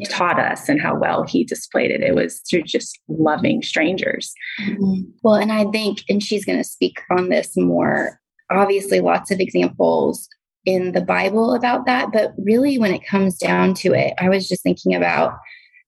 taught 0.09 0.39
us 0.39 0.67
and 0.67 0.81
how 0.81 0.97
well 0.97 1.23
he 1.23 1.43
displayed 1.43 1.91
it. 1.91 2.01
It 2.01 2.15
was 2.15 2.41
through 2.49 2.63
just 2.63 2.99
loving 3.07 3.61
strangers. 3.61 4.33
Mm-hmm. 4.61 5.03
Well, 5.23 5.35
and 5.35 5.51
I 5.51 5.65
think, 5.71 6.03
and 6.09 6.21
she's 6.21 6.43
going 6.43 6.57
to 6.57 6.63
speak 6.63 6.99
on 7.11 7.29
this 7.29 7.55
more, 7.55 8.19
obviously, 8.51 8.99
lots 8.99 9.31
of 9.31 9.39
examples 9.39 10.27
in 10.67 10.91
the 10.91 11.01
Bible 11.01 11.55
about 11.55 11.85
that. 11.85 12.11
But 12.11 12.33
really, 12.37 12.77
when 12.77 12.93
it 12.93 13.07
comes 13.07 13.37
down 13.37 13.73
to 13.75 13.93
it, 13.93 14.13
I 14.19 14.27
was 14.27 14.49
just 14.49 14.61
thinking 14.61 14.93
about 14.93 15.33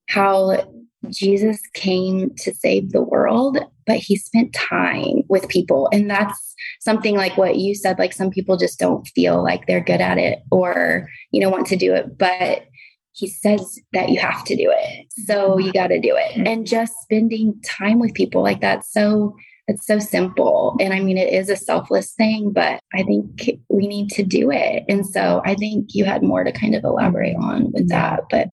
how 0.07 0.65
Jesus 1.09 1.59
came 1.73 2.33
to 2.37 2.53
save 2.53 2.91
the 2.91 3.01
world, 3.01 3.57
but 3.85 3.97
he 3.97 4.15
spent 4.15 4.53
time 4.53 5.23
with 5.27 5.49
people. 5.49 5.89
And 5.91 6.09
that's 6.09 6.55
something 6.79 7.17
like 7.17 7.37
what 7.37 7.57
you 7.57 7.75
said, 7.75 7.99
like 7.99 8.13
some 8.13 8.29
people 8.29 8.55
just 8.55 8.79
don't 8.79 9.05
feel 9.09 9.43
like 9.43 9.67
they're 9.67 9.83
good 9.83 10.01
at 10.01 10.17
it 10.17 10.39
or, 10.49 11.09
you 11.31 11.41
know, 11.41 11.49
want 11.49 11.67
to 11.67 11.75
do 11.75 11.93
it. 11.93 12.17
But 12.17 12.63
he 13.11 13.27
says 13.27 13.79
that 13.91 14.09
you 14.09 14.19
have 14.19 14.45
to 14.45 14.55
do 14.55 14.73
it. 14.73 15.07
So 15.25 15.57
you 15.57 15.73
got 15.73 15.87
to 15.87 15.99
do 15.99 16.15
it. 16.15 16.31
Mm-hmm. 16.31 16.47
And 16.47 16.67
just 16.67 16.93
spending 17.01 17.59
time 17.65 17.99
with 17.99 18.13
people 18.13 18.41
like 18.41 18.61
that's 18.61 18.91
so 18.93 19.35
it's 19.69 19.85
so 19.85 19.99
simple. 19.99 20.75
And 20.79 20.93
I 20.93 20.99
mean 20.99 21.17
it 21.17 21.31
is 21.31 21.49
a 21.49 21.55
selfless 21.55 22.11
thing, 22.13 22.51
but 22.51 22.79
I 22.93 23.03
think 23.03 23.59
we 23.69 23.87
need 23.87 24.09
to 24.11 24.23
do 24.23 24.51
it. 24.51 24.83
And 24.89 25.05
so 25.05 25.41
I 25.45 25.55
think 25.55 25.89
you 25.93 26.05
had 26.05 26.23
more 26.23 26.43
to 26.43 26.51
kind 26.51 26.75
of 26.75 26.83
elaborate 26.83 27.35
on 27.37 27.71
with 27.71 27.89
that, 27.89 28.23
but 28.29 28.49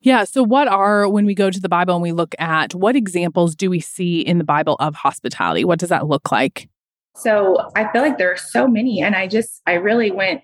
yeah. 0.00 0.24
So, 0.24 0.44
what 0.44 0.68
are, 0.68 1.08
when 1.08 1.26
we 1.26 1.34
go 1.34 1.50
to 1.50 1.60
the 1.60 1.68
Bible 1.68 1.94
and 1.94 2.02
we 2.02 2.12
look 2.12 2.34
at 2.38 2.74
what 2.74 2.94
examples 2.94 3.56
do 3.56 3.68
we 3.68 3.80
see 3.80 4.20
in 4.20 4.38
the 4.38 4.44
Bible 4.44 4.76
of 4.78 4.94
hospitality? 4.94 5.64
What 5.64 5.80
does 5.80 5.88
that 5.88 6.06
look 6.06 6.30
like? 6.30 6.68
So, 7.16 7.56
I 7.74 7.90
feel 7.90 8.02
like 8.02 8.16
there 8.16 8.32
are 8.32 8.36
so 8.36 8.68
many. 8.68 9.02
And 9.02 9.16
I 9.16 9.26
just, 9.26 9.60
I 9.66 9.74
really 9.74 10.12
went 10.12 10.42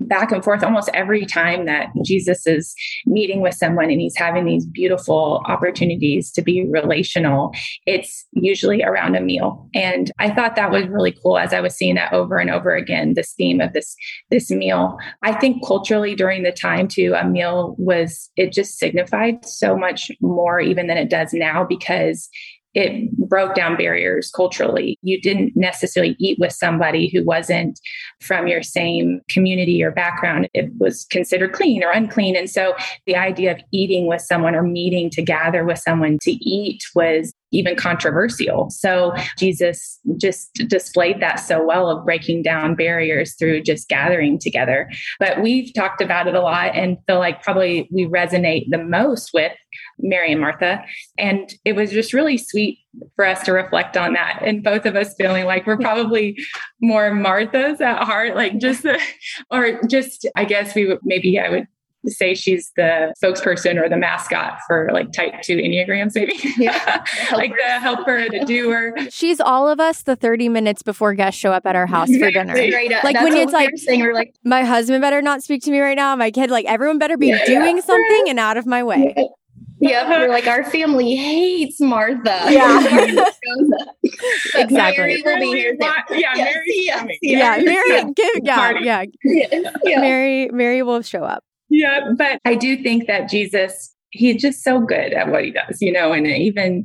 back 0.00 0.32
and 0.32 0.42
forth 0.42 0.62
almost 0.62 0.88
every 0.94 1.26
time 1.26 1.66
that 1.66 1.88
Jesus 2.04 2.46
is 2.46 2.74
meeting 3.06 3.40
with 3.40 3.54
someone 3.54 3.90
and 3.90 4.00
he's 4.00 4.16
having 4.16 4.44
these 4.44 4.66
beautiful 4.66 5.42
opportunities 5.46 6.32
to 6.32 6.42
be 6.42 6.66
relational, 6.68 7.52
it's 7.86 8.26
usually 8.32 8.82
around 8.82 9.14
a 9.14 9.20
meal. 9.20 9.68
And 9.74 10.10
I 10.18 10.30
thought 10.30 10.56
that 10.56 10.70
was 10.70 10.88
really 10.88 11.14
cool 11.22 11.38
as 11.38 11.52
I 11.52 11.60
was 11.60 11.74
seeing 11.74 11.94
that 11.96 12.12
over 12.12 12.38
and 12.38 12.50
over 12.50 12.74
again, 12.74 13.14
this 13.14 13.32
theme 13.32 13.60
of 13.60 13.72
this 13.72 13.94
this 14.30 14.50
meal. 14.50 14.96
I 15.22 15.32
think 15.32 15.64
culturally 15.66 16.14
during 16.14 16.42
the 16.42 16.52
time 16.52 16.88
too, 16.88 17.14
a 17.16 17.26
meal 17.26 17.74
was 17.78 18.30
it 18.36 18.52
just 18.52 18.78
signified 18.78 19.44
so 19.44 19.76
much 19.76 20.10
more 20.20 20.60
even 20.60 20.86
than 20.86 20.96
it 20.96 21.10
does 21.10 21.32
now 21.32 21.64
because 21.64 22.28
it 22.74 23.10
broke 23.16 23.54
down 23.54 23.76
barriers 23.76 24.30
culturally. 24.30 24.98
You 25.02 25.20
didn't 25.20 25.52
necessarily 25.56 26.16
eat 26.18 26.38
with 26.38 26.52
somebody 26.52 27.08
who 27.08 27.24
wasn't 27.24 27.80
from 28.20 28.46
your 28.46 28.62
same 28.62 29.20
community 29.28 29.82
or 29.82 29.90
background. 29.90 30.48
It 30.54 30.70
was 30.78 31.06
considered 31.10 31.52
clean 31.52 31.82
or 31.82 31.90
unclean. 31.90 32.36
And 32.36 32.48
so 32.48 32.74
the 33.06 33.16
idea 33.16 33.52
of 33.52 33.60
eating 33.72 34.06
with 34.06 34.20
someone 34.20 34.54
or 34.54 34.62
meeting 34.62 35.10
to 35.10 35.22
gather 35.22 35.64
with 35.64 35.78
someone 35.78 36.18
to 36.22 36.32
eat 36.32 36.82
was 36.94 37.32
even 37.52 37.74
controversial. 37.74 38.70
So 38.70 39.12
Jesus 39.36 39.98
just 40.16 40.52
displayed 40.68 41.20
that 41.20 41.36
so 41.40 41.64
well 41.64 41.90
of 41.90 42.04
breaking 42.04 42.42
down 42.42 42.76
barriers 42.76 43.34
through 43.34 43.62
just 43.62 43.88
gathering 43.88 44.38
together. 44.38 44.88
But 45.18 45.42
we've 45.42 45.72
talked 45.74 46.00
about 46.00 46.28
it 46.28 46.34
a 46.34 46.40
lot 46.40 46.76
and 46.76 46.96
feel 47.06 47.18
like 47.18 47.42
probably 47.42 47.88
we 47.90 48.06
resonate 48.06 48.66
the 48.70 48.78
most 48.78 49.30
with 49.34 49.52
Mary 50.02 50.32
and 50.32 50.40
Martha. 50.40 50.82
And 51.18 51.52
it 51.64 51.74
was 51.74 51.90
just 51.90 52.12
really 52.12 52.38
sweet 52.38 52.78
for 53.16 53.24
us 53.24 53.42
to 53.44 53.52
reflect 53.52 53.96
on 53.96 54.14
that 54.14 54.42
and 54.44 54.64
both 54.64 54.84
of 54.84 54.96
us 54.96 55.14
feeling 55.14 55.44
like 55.44 55.66
we're 55.66 55.76
probably 55.78 56.36
more 56.80 57.10
Marthas 57.12 57.80
at 57.80 58.02
heart, 58.04 58.34
like 58.34 58.58
just, 58.58 58.84
or 59.50 59.80
just, 59.88 60.26
I 60.36 60.44
guess 60.44 60.74
we 60.74 60.86
would 60.86 60.98
maybe 61.04 61.38
I 61.38 61.48
would 61.50 61.66
say 62.06 62.34
she's 62.34 62.72
the 62.76 63.12
spokesperson 63.22 63.78
or 63.78 63.86
the 63.88 63.96
mascot 63.96 64.58
for 64.66 64.88
like 64.92 65.12
type 65.12 65.34
two 65.42 65.56
Enneagrams, 65.56 66.14
maybe. 66.14 66.32
Yeah. 66.56 67.04
like 67.32 67.52
the 67.56 67.78
helper, 67.78 68.26
the 68.30 68.44
doer. 68.44 68.94
She's 69.10 69.38
all 69.40 69.68
of 69.68 69.80
us 69.80 70.02
the 70.02 70.16
30 70.16 70.48
minutes 70.48 70.82
before 70.82 71.12
guests 71.14 71.38
show 71.38 71.52
up 71.52 71.66
at 71.66 71.76
our 71.76 71.86
house 71.86 72.08
for 72.16 72.30
dinner. 72.30 72.54
Right 72.54 72.90
like 73.04 73.14
That's 73.14 73.24
when 73.24 73.36
it's 73.36 73.52
like, 73.52 73.70
saying, 73.76 74.00
we're 74.00 74.14
like, 74.14 74.34
my 74.44 74.64
husband 74.64 75.02
better 75.02 75.20
not 75.20 75.42
speak 75.42 75.62
to 75.64 75.70
me 75.70 75.80
right 75.80 75.96
now. 75.96 76.16
My 76.16 76.30
kid, 76.30 76.50
like 76.50 76.64
everyone 76.64 76.98
better 76.98 77.18
be 77.18 77.28
Yeah, 77.28 77.44
doing 77.44 77.76
yeah. 77.76 77.82
something 77.82 78.28
and 78.28 78.38
out 78.38 78.56
of 78.56 78.66
my 78.66 78.82
way. 78.82 79.14
Yep, 79.80 80.08
we're 80.08 80.28
like 80.28 80.46
our 80.46 80.62
family 80.64 81.16
hates 81.16 81.80
Martha. 81.80 82.46
Yeah. 82.50 82.80
Martha 82.90 83.14
shows 83.14 83.70
up. 83.80 83.96
But 84.52 84.62
Exactly. 84.62 84.98
Mary 85.04 85.22
will 85.24 85.38
be 85.40 85.58
here. 85.58 85.76
Yeah, 85.80 85.92
Yes, 86.10 86.36
Mary's 86.36 86.64
yes, 86.84 86.98
coming. 87.00 87.18
Yeah, 87.22 87.56
yes. 87.56 87.64
Mary, 87.64 88.12
give, 88.14 88.28
yeah, 88.42 88.56
Party. 88.56 88.84
yeah. 88.84 89.04
Yes, 89.24 89.74
yeah. 89.84 90.00
Mary, 90.00 90.48
Mary 90.52 90.82
will 90.82 91.02
show 91.02 91.24
up. 91.24 91.42
Yeah, 91.70 92.10
but 92.16 92.40
I 92.44 92.56
do 92.56 92.82
think 92.82 93.06
that 93.06 93.28
Jesus, 93.30 93.94
he's 94.10 94.42
just 94.42 94.62
so 94.62 94.80
good 94.80 95.12
at 95.12 95.28
what 95.28 95.44
he 95.44 95.50
does, 95.52 95.80
you 95.80 95.92
know, 95.92 96.12
and 96.12 96.26
even 96.26 96.84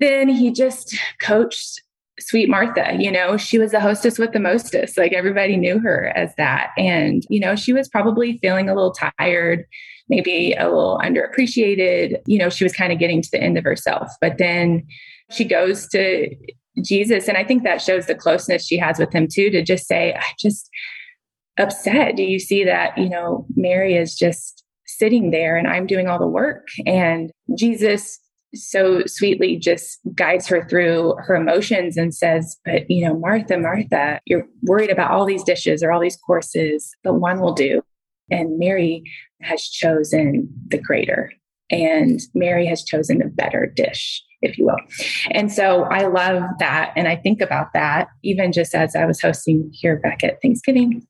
then 0.00 0.28
he 0.28 0.50
just 0.50 0.96
coached 1.22 1.80
sweet 2.18 2.50
Martha, 2.50 2.96
you 2.98 3.10
know, 3.10 3.36
she 3.36 3.58
was 3.58 3.70
the 3.70 3.80
hostess 3.80 4.18
with 4.18 4.32
the 4.32 4.40
mostest. 4.40 4.98
Like 4.98 5.12
everybody 5.12 5.56
knew 5.56 5.78
her 5.78 6.12
as 6.14 6.34
that. 6.36 6.70
And, 6.76 7.22
you 7.30 7.40
know, 7.40 7.56
she 7.56 7.72
was 7.72 7.88
probably 7.88 8.38
feeling 8.38 8.68
a 8.68 8.74
little 8.74 8.94
tired, 9.18 9.64
maybe 10.10 10.52
a 10.52 10.64
little 10.64 11.00
underappreciated. 11.02 12.20
You 12.26 12.38
know, 12.38 12.50
she 12.50 12.64
was 12.64 12.74
kind 12.74 12.92
of 12.92 12.98
getting 12.98 13.22
to 13.22 13.30
the 13.30 13.42
end 13.42 13.56
of 13.56 13.64
herself. 13.64 14.10
But 14.20 14.36
then 14.36 14.86
she 15.30 15.44
goes 15.44 15.88
to 15.88 16.28
Jesus. 16.82 17.28
And 17.28 17.38
I 17.38 17.44
think 17.44 17.62
that 17.62 17.80
shows 17.80 18.06
the 18.06 18.14
closeness 18.14 18.66
she 18.66 18.76
has 18.76 18.98
with 18.98 19.12
him 19.14 19.26
too, 19.26 19.48
to 19.50 19.62
just 19.62 19.86
say, 19.86 20.14
I 20.14 20.24
just, 20.38 20.68
upset 21.58 22.16
do 22.16 22.22
you 22.22 22.38
see 22.38 22.64
that 22.64 22.96
you 22.96 23.08
know 23.08 23.46
mary 23.54 23.94
is 23.94 24.14
just 24.14 24.64
sitting 24.86 25.30
there 25.30 25.56
and 25.56 25.66
i'm 25.66 25.86
doing 25.86 26.08
all 26.08 26.18
the 26.18 26.26
work 26.26 26.68
and 26.86 27.30
jesus 27.56 28.18
so 28.54 29.02
sweetly 29.06 29.56
just 29.56 30.00
guides 30.14 30.48
her 30.48 30.66
through 30.68 31.14
her 31.18 31.34
emotions 31.34 31.96
and 31.96 32.14
says 32.14 32.56
but 32.64 32.88
you 32.90 33.06
know 33.06 33.14
martha 33.18 33.58
martha 33.58 34.20
you're 34.24 34.46
worried 34.62 34.90
about 34.90 35.10
all 35.10 35.26
these 35.26 35.44
dishes 35.44 35.82
or 35.82 35.92
all 35.92 36.00
these 36.00 36.16
courses 36.16 36.94
but 37.04 37.14
one 37.14 37.40
will 37.40 37.52
do 37.52 37.82
and 38.30 38.58
mary 38.58 39.02
has 39.42 39.62
chosen 39.64 40.48
the 40.68 40.78
greater 40.78 41.32
and 41.70 42.20
mary 42.34 42.66
has 42.66 42.82
chosen 42.82 43.18
the 43.18 43.26
better 43.26 43.66
dish 43.66 44.22
if 44.42 44.56
you 44.56 44.64
will. 44.64 44.78
And 45.30 45.52
so 45.52 45.84
i 45.84 46.06
love 46.06 46.42
that 46.58 46.92
and 46.96 47.06
i 47.08 47.16
think 47.16 47.40
about 47.40 47.72
that 47.74 48.08
even 48.22 48.52
just 48.52 48.74
as 48.74 48.96
i 48.96 49.04
was 49.04 49.20
hosting 49.20 49.70
here 49.72 49.98
back 49.98 50.24
at 50.24 50.40
thanksgiving 50.40 51.06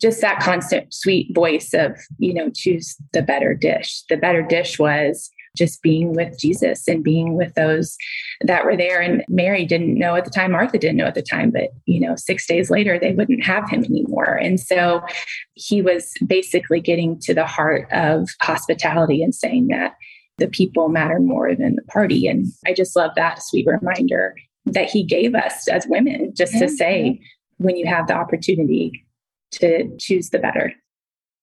just 0.00 0.20
that 0.22 0.40
constant 0.40 0.92
sweet 0.92 1.34
voice 1.34 1.74
of 1.74 1.98
you 2.18 2.32
know 2.32 2.50
choose 2.54 2.96
the 3.12 3.22
better 3.22 3.54
dish. 3.54 4.02
The 4.08 4.16
better 4.16 4.42
dish 4.42 4.78
was 4.78 5.30
just 5.56 5.82
being 5.82 6.14
with 6.14 6.38
jesus 6.38 6.86
and 6.86 7.02
being 7.02 7.36
with 7.36 7.54
those 7.54 7.96
that 8.42 8.64
were 8.64 8.76
there. 8.76 9.00
And 9.00 9.24
mary 9.28 9.64
didn't 9.64 9.98
know 9.98 10.14
at 10.14 10.24
the 10.24 10.30
time 10.30 10.52
martha 10.52 10.78
didn't 10.78 10.96
know 10.96 11.06
at 11.06 11.14
the 11.14 11.22
time 11.22 11.50
but 11.50 11.70
you 11.86 12.00
know 12.00 12.16
six 12.16 12.46
days 12.46 12.70
later 12.70 12.98
they 12.98 13.12
wouldn't 13.12 13.44
have 13.44 13.68
him 13.68 13.84
anymore. 13.84 14.34
And 14.34 14.58
so 14.60 15.02
he 15.54 15.82
was 15.82 16.12
basically 16.26 16.80
getting 16.80 17.18
to 17.20 17.34
the 17.34 17.46
heart 17.46 17.88
of 17.92 18.28
hospitality 18.40 19.22
and 19.22 19.34
saying 19.34 19.68
that 19.68 19.94
the 20.38 20.48
people 20.48 20.88
matter 20.88 21.20
more 21.20 21.54
than 21.54 21.76
the 21.76 21.82
party. 21.82 22.26
And 22.26 22.46
i 22.66 22.72
just 22.72 22.96
love 22.96 23.12
that 23.16 23.42
sweet 23.42 23.66
reminder 23.66 24.34
that 24.66 24.90
he 24.90 25.02
gave 25.04 25.34
us 25.34 25.68
as 25.68 25.86
women 25.88 26.32
just 26.34 26.52
to 26.58 26.68
say 26.68 27.20
when 27.58 27.76
you 27.76 27.86
have 27.86 28.06
the 28.06 28.14
opportunity 28.14 29.04
to 29.52 29.94
choose 29.98 30.30
the 30.30 30.38
better. 30.38 30.72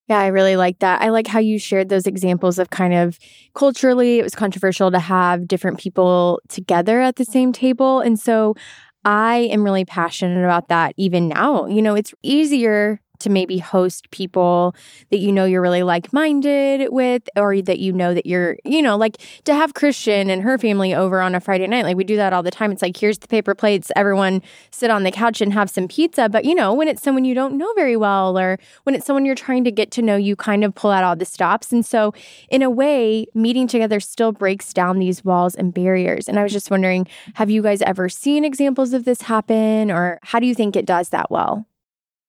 Yeah, 0.08 0.20
I 0.20 0.28
really 0.28 0.56
like 0.56 0.80
that. 0.80 1.02
I 1.02 1.10
like 1.10 1.28
how 1.28 1.40
you 1.40 1.60
shared 1.60 1.90
those 1.90 2.08
examples 2.08 2.60
of 2.60 2.70
kind 2.70 2.94
of 2.94 3.20
culturally, 3.56 4.20
it 4.20 4.24
was 4.24 4.36
controversial 4.36 4.90
to 4.92 5.00
have 5.00 5.48
different 5.48 5.80
people 5.80 6.40
together 6.48 7.02
at 7.02 7.18
the 7.18 7.26
same 7.26 7.52
table. 7.52 8.00
And 8.00 8.18
so 8.18 8.56
I 9.04 9.50
am 9.52 9.64
really 9.64 9.84
passionate 9.86 10.44
about 10.44 10.70
that 10.70 10.94
even 10.98 11.28
now. 11.28 11.66
You 11.66 11.82
know, 11.82 11.96
it's 11.96 12.14
easier 12.24 13.02
to 13.20 13.30
maybe 13.30 13.58
host 13.58 14.10
people 14.12 14.76
that 15.12 15.20
you 15.20 15.32
know 15.32 15.46
you're 15.46 15.62
really 15.62 15.84
like 15.84 16.12
minded 16.14 16.90
with, 16.92 17.24
or 17.36 17.62
that 17.62 17.80
you 17.80 17.94
know 17.94 18.14
that 18.14 18.26
you're, 18.26 18.58
you 18.64 18.82
know, 18.82 18.98
like 18.98 19.18
to 19.46 19.54
have 19.54 19.74
Christian 19.74 20.30
and 20.30 20.42
her 20.42 20.58
family 20.58 20.94
over 20.94 21.22
on 21.22 21.36
a 21.36 21.40
Friday 21.40 21.68
night. 21.68 21.86
Like 21.86 21.98
we 21.98 22.04
do 22.04 22.16
that 22.18 22.34
all 22.34 22.44
the 22.44 22.52
time. 22.52 22.72
It's 22.72 22.82
like, 22.82 22.98
here's 22.98 23.18
the 23.18 23.28
paper 23.28 23.56
plates, 23.56 23.92
everyone 23.96 24.42
sit 24.72 24.90
on 24.90 25.04
the 25.04 25.12
couch 25.12 25.42
and 25.42 25.54
have 25.54 25.70
some 25.70 25.88
pizza. 25.88 26.30
But, 26.30 26.46
you 26.46 26.56
know, 26.56 26.74
when 26.74 26.88
it's 26.88 27.02
someone 27.02 27.26
you 27.26 27.34
don't 27.34 27.58
know 27.58 27.72
very 27.76 27.98
well, 27.98 28.38
or 28.38 28.60
when 28.84 28.96
it's 28.96 29.06
someone 29.06 29.26
you're 29.26 29.36
trying 29.36 29.64
to 29.64 29.72
get 29.72 29.92
to 29.92 30.02
know, 30.02 30.16
you 30.16 30.36
kind 30.36 30.64
of 30.64 30.76
pull 30.76 30.92
out 30.92 31.04
all 31.04 31.16
the 31.16 31.26
stops. 31.26 31.72
And 31.72 31.86
so, 31.86 32.14
in 32.50 32.62
a 32.62 32.70
way, 32.70 33.26
meeting 33.34 33.68
together 33.68 34.00
still 34.00 34.32
breaks 34.32 34.74
down 34.74 35.00
these 35.00 35.24
walls 35.24 35.56
and 35.56 35.74
barriers. 35.74 36.28
And 36.28 36.40
I 36.40 36.44
was 36.44 36.52
just 36.52 36.72
wondering, 36.72 37.08
have 37.36 37.50
you 37.50 37.62
guys 37.62 37.82
ever 37.82 38.10
seen 38.10 38.44
examples 38.46 38.94
of 38.94 39.06
this 39.06 39.22
happen, 39.22 39.92
or 39.92 40.20
how 40.24 40.40
do 40.40 40.48
you 40.48 40.56
think 40.56 40.76
it 40.76 40.86
does 40.86 41.10
that 41.10 41.32
well? 41.32 41.66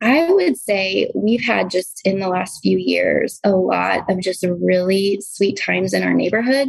I 0.01 0.31
would 0.31 0.57
say 0.57 1.11
we've 1.15 1.45
had 1.45 1.71
just 1.71 2.01
in 2.05 2.21
the 2.21 2.29
last 2.29 2.61
few 2.61 2.79
years 2.79 3.41
a 3.43 3.51
lot 3.51 4.09
of 4.09 4.21
just 4.21 4.45
really 4.45 5.21
sweet 5.21 5.59
times 5.59 5.93
in 5.93 6.05
our 6.05 6.15
neighborhood. 6.15 6.69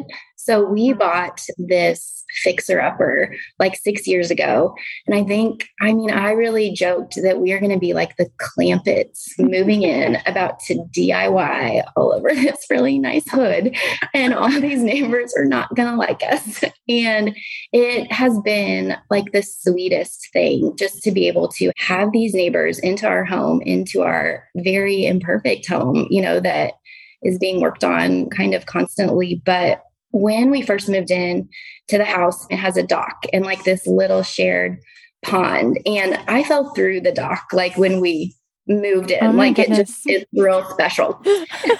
So 0.49 0.65
we 0.65 0.89
mm-hmm. 0.89 0.97
bought 0.97 1.45
this 1.59 2.25
fixer 2.43 2.81
upper 2.81 3.35
like 3.59 3.75
six 3.75 4.07
years 4.07 4.31
ago. 4.31 4.75
And 5.05 5.15
I 5.15 5.23
think, 5.23 5.67
I 5.79 5.93
mean, 5.93 6.09
I 6.09 6.31
really 6.31 6.71
joked 6.71 7.19
that 7.21 7.39
we 7.39 7.51
are 7.51 7.59
going 7.59 7.71
to 7.71 7.77
be 7.77 7.93
like 7.93 8.17
the 8.17 8.31
Clampetts 8.39 9.27
moving 9.37 9.83
in 9.83 10.17
about 10.25 10.59
to 10.61 10.75
DIY 10.95 11.83
all 11.95 12.13
over 12.13 12.29
this 12.33 12.65
really 12.67 12.97
nice 12.97 13.29
hood. 13.29 13.75
And 14.15 14.33
all 14.33 14.49
these 14.49 14.81
neighbors 14.81 15.35
are 15.37 15.45
not 15.45 15.75
going 15.75 15.89
to 15.89 15.95
like 15.95 16.23
us. 16.23 16.63
And 16.87 17.37
it 17.71 18.11
has 18.11 18.39
been 18.39 18.97
like 19.11 19.31
the 19.31 19.43
sweetest 19.43 20.29
thing 20.33 20.75
just 20.77 21.03
to 21.03 21.11
be 21.11 21.27
able 21.27 21.47
to 21.49 21.71
have 21.77 22.11
these 22.11 22.33
neighbors 22.33 22.79
into 22.79 23.07
our 23.07 23.23
home, 23.23 23.61
into 23.61 24.01
our 24.01 24.45
very 24.55 25.05
imperfect 25.05 25.67
home, 25.67 26.07
you 26.09 26.23
know, 26.23 26.39
that 26.39 26.73
is 27.21 27.37
being 27.37 27.61
worked 27.61 27.83
on 27.83 28.29
kind 28.29 28.55
of 28.55 28.65
constantly. 28.65 29.41
But 29.45 29.83
when 30.11 30.49
we 30.51 30.61
first 30.61 30.89
moved 30.89 31.11
in 31.11 31.49
to 31.87 31.97
the 31.97 32.05
house, 32.05 32.45
it 32.49 32.57
has 32.57 32.77
a 32.77 32.83
dock 32.83 33.23
and 33.33 33.45
like 33.45 33.63
this 33.63 33.85
little 33.87 34.23
shared 34.23 34.79
pond. 35.23 35.79
And 35.85 36.19
I 36.27 36.43
fell 36.43 36.73
through 36.73 37.01
the 37.01 37.11
dock 37.11 37.49
like 37.53 37.77
when 37.77 37.99
we 37.99 38.35
moved 38.67 39.11
in. 39.11 39.17
Oh 39.23 39.31
my 39.31 39.47
like 39.47 39.59
it 39.59 39.69
just 39.69 40.07
is 40.09 40.25
real 40.33 40.63
special. 40.69 41.13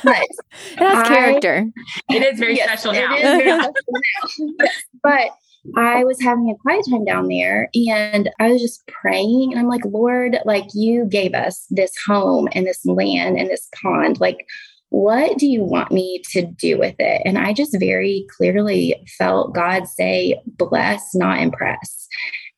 But 0.04 0.18
It 0.18 0.80
has 0.80 1.06
I- 1.06 1.08
character. 1.08 1.68
It 2.10 2.24
is 2.24 2.40
very 2.40 2.56
Yes, 2.56 2.68
special 2.82 2.94
now. 2.94 3.16
is 3.16 3.22
very 3.22 3.62
special 3.62 4.56
now. 4.60 4.66
But 5.04 5.30
I 5.78 6.04
was 6.06 6.22
having 6.22 6.50
a 6.50 6.56
quiet 6.62 6.86
time 6.90 7.04
down 7.06 7.28
there 7.28 7.70
and 7.90 8.30
I 8.40 8.52
was 8.52 8.62
just 8.62 8.88
praying 8.88 9.50
and 9.52 9.60
I'm 9.60 9.68
like, 9.68 9.84
Lord, 9.86 10.38
like 10.46 10.66
you 10.74 11.06
gave 11.06 11.34
us 11.34 11.66
this 11.70 11.92
home 12.08 12.48
and 12.54 12.66
this 12.66 12.86
land 12.86 13.38
and 13.38 13.50
this 13.50 13.68
pond. 13.82 14.20
Like, 14.22 14.48
what 14.90 15.38
do 15.38 15.48
you 15.48 15.64
want 15.64 15.92
me 15.92 16.22
to 16.32 16.46
do 16.46 16.78
with 16.78 16.96
it? 17.00 17.22
And 17.26 17.38
I 17.38 17.54
just 17.54 17.78
very 17.80 18.26
clearly 18.36 18.96
felt 19.18 19.54
God 19.54 19.88
say, 19.88 20.42
bless, 20.46 21.14
not 21.14 21.40
impress. 21.40 22.08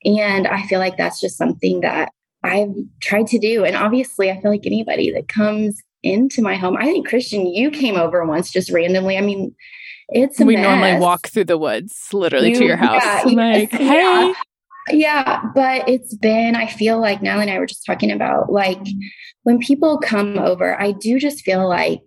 And 0.05 0.47
I 0.47 0.63
feel 0.63 0.79
like 0.79 0.97
that's 0.97 1.19
just 1.19 1.37
something 1.37 1.81
that 1.81 2.11
I've 2.43 2.73
tried 3.01 3.27
to 3.27 3.39
do. 3.39 3.65
And 3.65 3.75
obviously, 3.75 4.31
I 4.31 4.41
feel 4.41 4.49
like 4.49 4.65
anybody 4.65 5.11
that 5.11 5.27
comes 5.27 5.79
into 6.03 6.41
my 6.41 6.55
home, 6.55 6.77
I 6.77 6.85
think 6.85 7.07
Christian, 7.07 7.45
you 7.45 7.69
came 7.69 7.97
over 7.97 8.25
once 8.25 8.49
just 8.49 8.71
randomly. 8.71 9.17
I 9.17 9.21
mean, 9.21 9.53
it's 10.09 10.39
we 10.39 10.55
normally 10.55 10.99
walk 10.99 11.27
through 11.27 11.45
the 11.45 11.57
woods, 11.57 12.09
literally 12.11 12.53
to 12.53 12.65
your 12.65 12.77
house. 12.77 13.01
yeah, 13.03 13.21
like, 13.25 13.71
yes, 13.71 13.81
hey, 13.81 13.87
yeah. 13.87 14.33
Yeah, 14.89 15.43
but 15.53 15.87
it's 15.87 16.15
been, 16.15 16.55
I 16.55 16.65
feel 16.65 16.99
like 16.99 17.21
Natalie 17.21 17.43
and 17.43 17.51
I 17.51 17.59
were 17.59 17.67
just 17.67 17.85
talking 17.85 18.11
about 18.11 18.51
like 18.51 18.79
when 19.43 19.59
people 19.59 19.99
come 19.99 20.39
over, 20.39 20.79
I 20.79 20.91
do 20.91 21.19
just 21.19 21.43
feel 21.43 21.69
like 21.69 22.01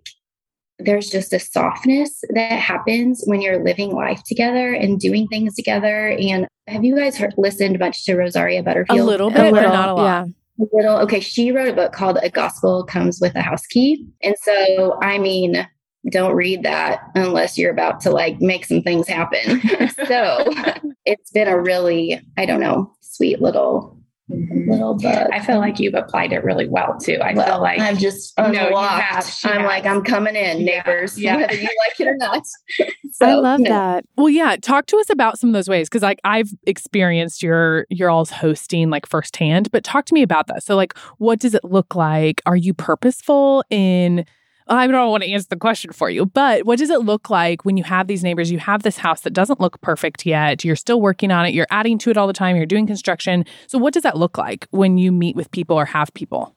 there's 0.79 1.09
just 1.09 1.33
a 1.33 1.39
softness 1.39 2.21
that 2.33 2.51
happens 2.51 3.23
when 3.25 3.41
you're 3.41 3.63
living 3.63 3.91
life 3.93 4.21
together 4.25 4.73
and 4.73 4.99
doing 4.99 5.27
things 5.27 5.55
together. 5.55 6.09
And 6.09 6.47
have 6.67 6.83
you 6.83 6.95
guys 6.95 7.17
heard, 7.17 7.33
listened 7.37 7.79
much 7.79 8.05
to 8.05 8.15
Rosaria 8.15 8.59
a 8.59 8.63
Butterfield? 8.63 9.05
little 9.05 9.27
A 9.29 9.31
bit, 9.31 9.51
but 9.51 9.53
little, 9.53 9.69
not 9.69 9.89
a 9.89 9.93
lot. 9.93 10.03
yeah. 10.03 10.25
A 10.63 10.67
little. 10.71 10.97
Okay, 10.99 11.19
she 11.19 11.51
wrote 11.51 11.69
a 11.69 11.73
book 11.73 11.91
called 11.91 12.17
A 12.21 12.29
Gospel 12.29 12.83
Comes 12.85 13.19
with 13.21 13.35
a 13.35 13.41
House 13.41 13.65
Key. 13.67 14.05
And 14.23 14.35
so, 14.41 14.97
I 15.01 15.17
mean, 15.17 15.67
don't 16.11 16.33
read 16.33 16.63
that 16.63 17.01
unless 17.15 17.57
you're 17.57 17.71
about 17.71 17.99
to 18.01 18.11
like 18.11 18.39
make 18.39 18.65
some 18.65 18.81
things 18.81 19.07
happen. 19.07 19.61
so, 20.07 20.45
it's 21.05 21.31
been 21.31 21.47
a 21.47 21.59
really, 21.59 22.21
I 22.37 22.45
don't 22.45 22.61
know, 22.61 22.93
sweet 23.01 23.41
little 23.41 23.94
Mm-hmm. 24.31 24.71
little 24.71 24.95
book. 24.95 25.27
I 25.31 25.39
feel 25.39 25.59
like 25.59 25.79
you've 25.79 25.93
applied 25.93 26.33
it 26.33 26.43
really 26.43 26.67
well 26.67 26.97
too. 26.97 27.17
I 27.21 27.33
well, 27.33 27.45
feel 27.45 27.61
like 27.61 27.79
I've 27.79 27.99
just 27.99 28.35
No, 28.39 28.45
unlocked. 28.45 29.03
have. 29.03 29.23
I'm 29.43 29.59
has. 29.59 29.67
like, 29.67 29.85
I'm 29.85 30.03
coming 30.03 30.35
in, 30.35 30.61
Yeah, 30.61 30.77
neighbors, 30.77 31.19
yeah. 31.19 31.35
whether 31.41 31.53
you 31.53 31.61
like 31.61 31.99
it 31.99 32.07
or 32.07 32.17
not. 32.17 32.41
I 33.21 33.35
love 33.35 33.59
no. 33.59 33.69
that. 33.69 34.05
Well, 34.17 34.29
yeah, 34.29 34.55
talk 34.55 34.87
to 34.87 34.97
us 34.97 35.11
about 35.11 35.37
some 35.37 35.51
of 35.51 35.53
those 35.53 35.69
ways 35.69 35.87
because 35.87 36.01
like 36.01 36.19
I've 36.23 36.49
experienced 36.65 37.43
your 37.43 37.85
your 37.91 38.09
all's 38.09 38.31
hosting 38.31 38.89
like 38.89 39.05
firsthand, 39.05 39.71
but 39.71 39.83
talk 39.83 40.05
to 40.05 40.13
me 40.15 40.23
about 40.23 40.47
that. 40.47 40.63
So 40.63 40.75
like 40.75 40.97
what 41.19 41.39
does 41.39 41.53
it 41.53 41.63
look 41.63 41.93
like? 41.93 42.41
Are 42.47 42.55
you 42.55 42.73
purposeful 42.73 43.63
in 43.69 44.25
I 44.67 44.87
don't 44.87 45.11
want 45.11 45.23
to 45.23 45.29
answer 45.29 45.47
the 45.49 45.57
question 45.57 45.91
for 45.91 46.09
you, 46.09 46.25
but 46.25 46.65
what 46.65 46.79
does 46.79 46.89
it 46.89 47.01
look 47.01 47.29
like 47.29 47.65
when 47.65 47.77
you 47.77 47.83
have 47.83 48.07
these 48.07 48.23
neighbors? 48.23 48.51
You 48.51 48.57
have 48.59 48.81
this 48.81 48.97
house 48.97 49.21
that 49.21 49.33
doesn't 49.33 49.59
look 49.59 49.79
perfect 49.81 50.25
yet. 50.25 50.65
You're 50.65 50.75
still 50.75 50.99
working 50.99 51.31
on 51.31 51.45
it. 51.45 51.53
You're 51.53 51.67
adding 51.69 51.99
to 51.99 52.09
it 52.09 52.17
all 52.17 52.25
the 52.25 52.33
time. 52.33 52.55
You're 52.55 52.65
doing 52.65 52.87
construction. 52.87 53.45
So, 53.67 53.77
what 53.77 53.93
does 53.93 54.03
that 54.03 54.17
look 54.17 54.37
like 54.37 54.67
when 54.71 54.97
you 54.97 55.11
meet 55.11 55.35
with 55.35 55.51
people 55.51 55.77
or 55.77 55.85
have 55.85 56.13
people? 56.15 56.55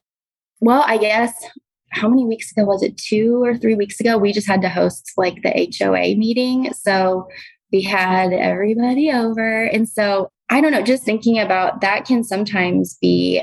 Well, 0.61 0.85
I 0.87 0.97
guess 0.97 1.35
how 1.91 2.09
many 2.09 2.25
weeks 2.25 2.51
ago 2.51 2.65
was 2.65 2.83
it? 2.83 2.97
Two 2.97 3.43
or 3.45 3.57
three 3.57 3.75
weeks 3.75 4.01
ago, 4.01 4.17
we 4.17 4.33
just 4.33 4.47
had 4.47 4.63
to 4.63 4.69
host 4.71 5.13
like 5.19 5.43
the 5.43 5.71
HOA 5.79 6.17
meeting. 6.17 6.73
So, 6.73 7.29
we 7.71 7.83
had 7.83 8.33
everybody 8.33 9.13
over. 9.13 9.65
And 9.65 9.87
so, 9.87 10.31
I 10.49 10.63
don't 10.63 10.73
know, 10.73 10.83
just 10.83 11.03
thinking 11.03 11.39
about 11.39 11.83
that 11.83 12.07
can 12.07 12.25
sometimes 12.25 12.97
be 13.03 13.43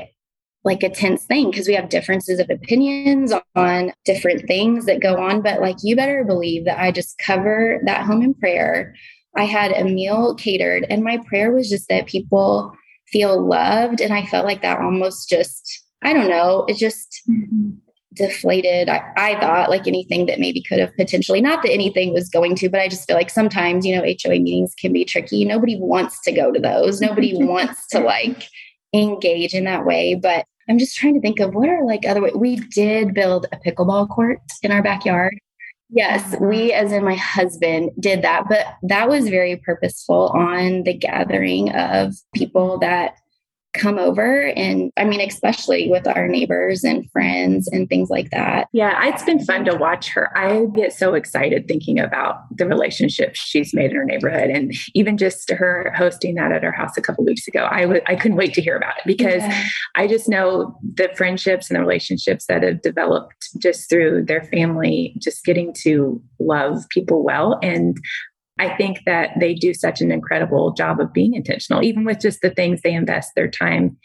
like 0.66 0.82
a 0.82 0.90
tense 0.90 1.24
thing 1.24 1.48
because 1.48 1.68
we 1.68 1.74
have 1.74 1.88
differences 1.88 2.40
of 2.40 2.50
opinions 2.50 3.32
on 3.54 3.92
different 4.04 4.46
things 4.48 4.84
that 4.86 5.00
go 5.00 5.16
on. 5.16 5.40
But 5.40 5.60
like, 5.60 5.76
you 5.82 5.94
better 5.94 6.24
believe 6.24 6.64
that 6.64 6.80
I 6.80 6.90
just 6.90 7.16
cover 7.18 7.80
that 7.84 8.04
home 8.04 8.20
in 8.20 8.34
prayer. 8.34 8.94
I 9.36 9.44
had 9.44 9.70
a 9.70 9.84
meal 9.84 10.34
catered, 10.34 10.84
and 10.90 11.04
my 11.04 11.18
prayer 11.18 11.52
was 11.52 11.70
just 11.70 11.88
that 11.88 12.06
people 12.06 12.72
feel 13.06 13.46
loved. 13.46 14.00
And 14.00 14.12
I 14.12 14.26
felt 14.26 14.44
like 14.44 14.62
that 14.62 14.80
almost 14.80 15.28
just, 15.28 15.84
I 16.02 16.12
don't 16.12 16.28
know, 16.28 16.64
it 16.68 16.78
just 16.78 17.22
mm-hmm. 17.30 17.70
deflated. 18.14 18.88
I, 18.88 19.02
I 19.16 19.38
thought 19.38 19.70
like 19.70 19.86
anything 19.86 20.26
that 20.26 20.40
maybe 20.40 20.62
could 20.62 20.80
have 20.80 20.96
potentially, 20.96 21.40
not 21.40 21.62
that 21.62 21.70
anything 21.70 22.12
was 22.12 22.28
going 22.28 22.56
to, 22.56 22.68
but 22.68 22.80
I 22.80 22.88
just 22.88 23.06
feel 23.06 23.16
like 23.16 23.30
sometimes, 23.30 23.86
you 23.86 23.94
know, 23.94 24.02
HOA 24.02 24.40
meetings 24.40 24.74
can 24.74 24.92
be 24.92 25.04
tricky. 25.04 25.44
Nobody 25.44 25.78
wants 25.78 26.20
to 26.22 26.32
go 26.32 26.50
to 26.50 26.58
those, 26.58 27.00
nobody 27.00 27.34
wants 27.36 27.86
to 27.88 28.00
like, 28.00 28.48
engage 28.92 29.54
in 29.54 29.64
that 29.64 29.84
way. 29.84 30.14
But 30.14 30.46
I'm 30.68 30.78
just 30.78 30.96
trying 30.96 31.14
to 31.14 31.20
think 31.20 31.40
of 31.40 31.54
what 31.54 31.68
are 31.68 31.84
like 31.84 32.06
other 32.06 32.20
ways. 32.20 32.34
We 32.34 32.56
did 32.56 33.14
build 33.14 33.46
a 33.52 33.56
pickleball 33.56 34.08
court 34.08 34.40
in 34.62 34.72
our 34.72 34.82
backyard. 34.82 35.38
Yes, 35.90 36.34
uh-huh. 36.34 36.44
we, 36.44 36.72
as 36.72 36.90
in 36.92 37.04
my 37.04 37.14
husband, 37.14 37.90
did 38.00 38.22
that, 38.22 38.48
but 38.48 38.66
that 38.82 39.08
was 39.08 39.28
very 39.28 39.56
purposeful 39.56 40.32
on 40.34 40.82
the 40.82 40.94
gathering 40.94 41.70
of 41.72 42.14
people 42.34 42.78
that 42.78 43.16
come 43.76 43.98
over 43.98 44.48
and 44.56 44.90
i 44.96 45.04
mean 45.04 45.20
especially 45.20 45.88
with 45.88 46.06
our 46.06 46.26
neighbors 46.28 46.84
and 46.84 47.10
friends 47.10 47.68
and 47.68 47.88
things 47.88 48.10
like 48.10 48.30
that. 48.30 48.68
Yeah 48.72 49.06
it's 49.06 49.24
been 49.24 49.44
fun 49.44 49.64
to 49.66 49.76
watch 49.76 50.08
her. 50.10 50.36
I 50.36 50.66
get 50.66 50.92
so 50.92 51.14
excited 51.14 51.68
thinking 51.68 51.98
about 51.98 52.44
the 52.56 52.66
relationships 52.66 53.38
she's 53.38 53.72
made 53.72 53.90
in 53.90 53.96
her 53.96 54.04
neighborhood 54.04 54.50
and 54.50 54.74
even 54.94 55.16
just 55.16 55.50
her 55.50 55.92
hosting 55.96 56.34
that 56.36 56.52
at 56.52 56.62
her 56.62 56.72
house 56.72 56.96
a 56.96 57.02
couple 57.02 57.24
weeks 57.24 57.46
ago. 57.46 57.68
I 57.70 58.00
i 58.06 58.16
couldn't 58.16 58.36
wait 58.36 58.54
to 58.54 58.62
hear 58.62 58.76
about 58.76 58.96
it 58.98 59.02
because 59.06 59.42
yeah. 59.42 59.64
i 59.94 60.06
just 60.06 60.28
know 60.28 60.78
the 60.82 61.10
friendships 61.16 61.70
and 61.70 61.76
the 61.76 61.80
relationships 61.80 62.46
that 62.46 62.62
have 62.62 62.82
developed 62.82 63.48
just 63.58 63.88
through 63.88 64.24
their 64.24 64.42
family 64.44 65.14
just 65.18 65.44
getting 65.44 65.72
to 65.82 66.20
love 66.38 66.84
people 66.90 67.22
well. 67.24 67.58
And 67.62 67.96
I 68.58 68.74
think 68.76 69.00
that 69.06 69.30
they 69.38 69.54
do 69.54 69.74
such 69.74 70.00
an 70.00 70.10
incredible 70.10 70.72
job 70.72 71.00
of 71.00 71.12
being 71.12 71.34
intentional, 71.34 71.84
even 71.84 72.04
with 72.04 72.20
just 72.20 72.40
the 72.40 72.50
things 72.50 72.80
they 72.82 72.94
invest 72.94 73.32
their 73.34 73.48
time 73.48 73.96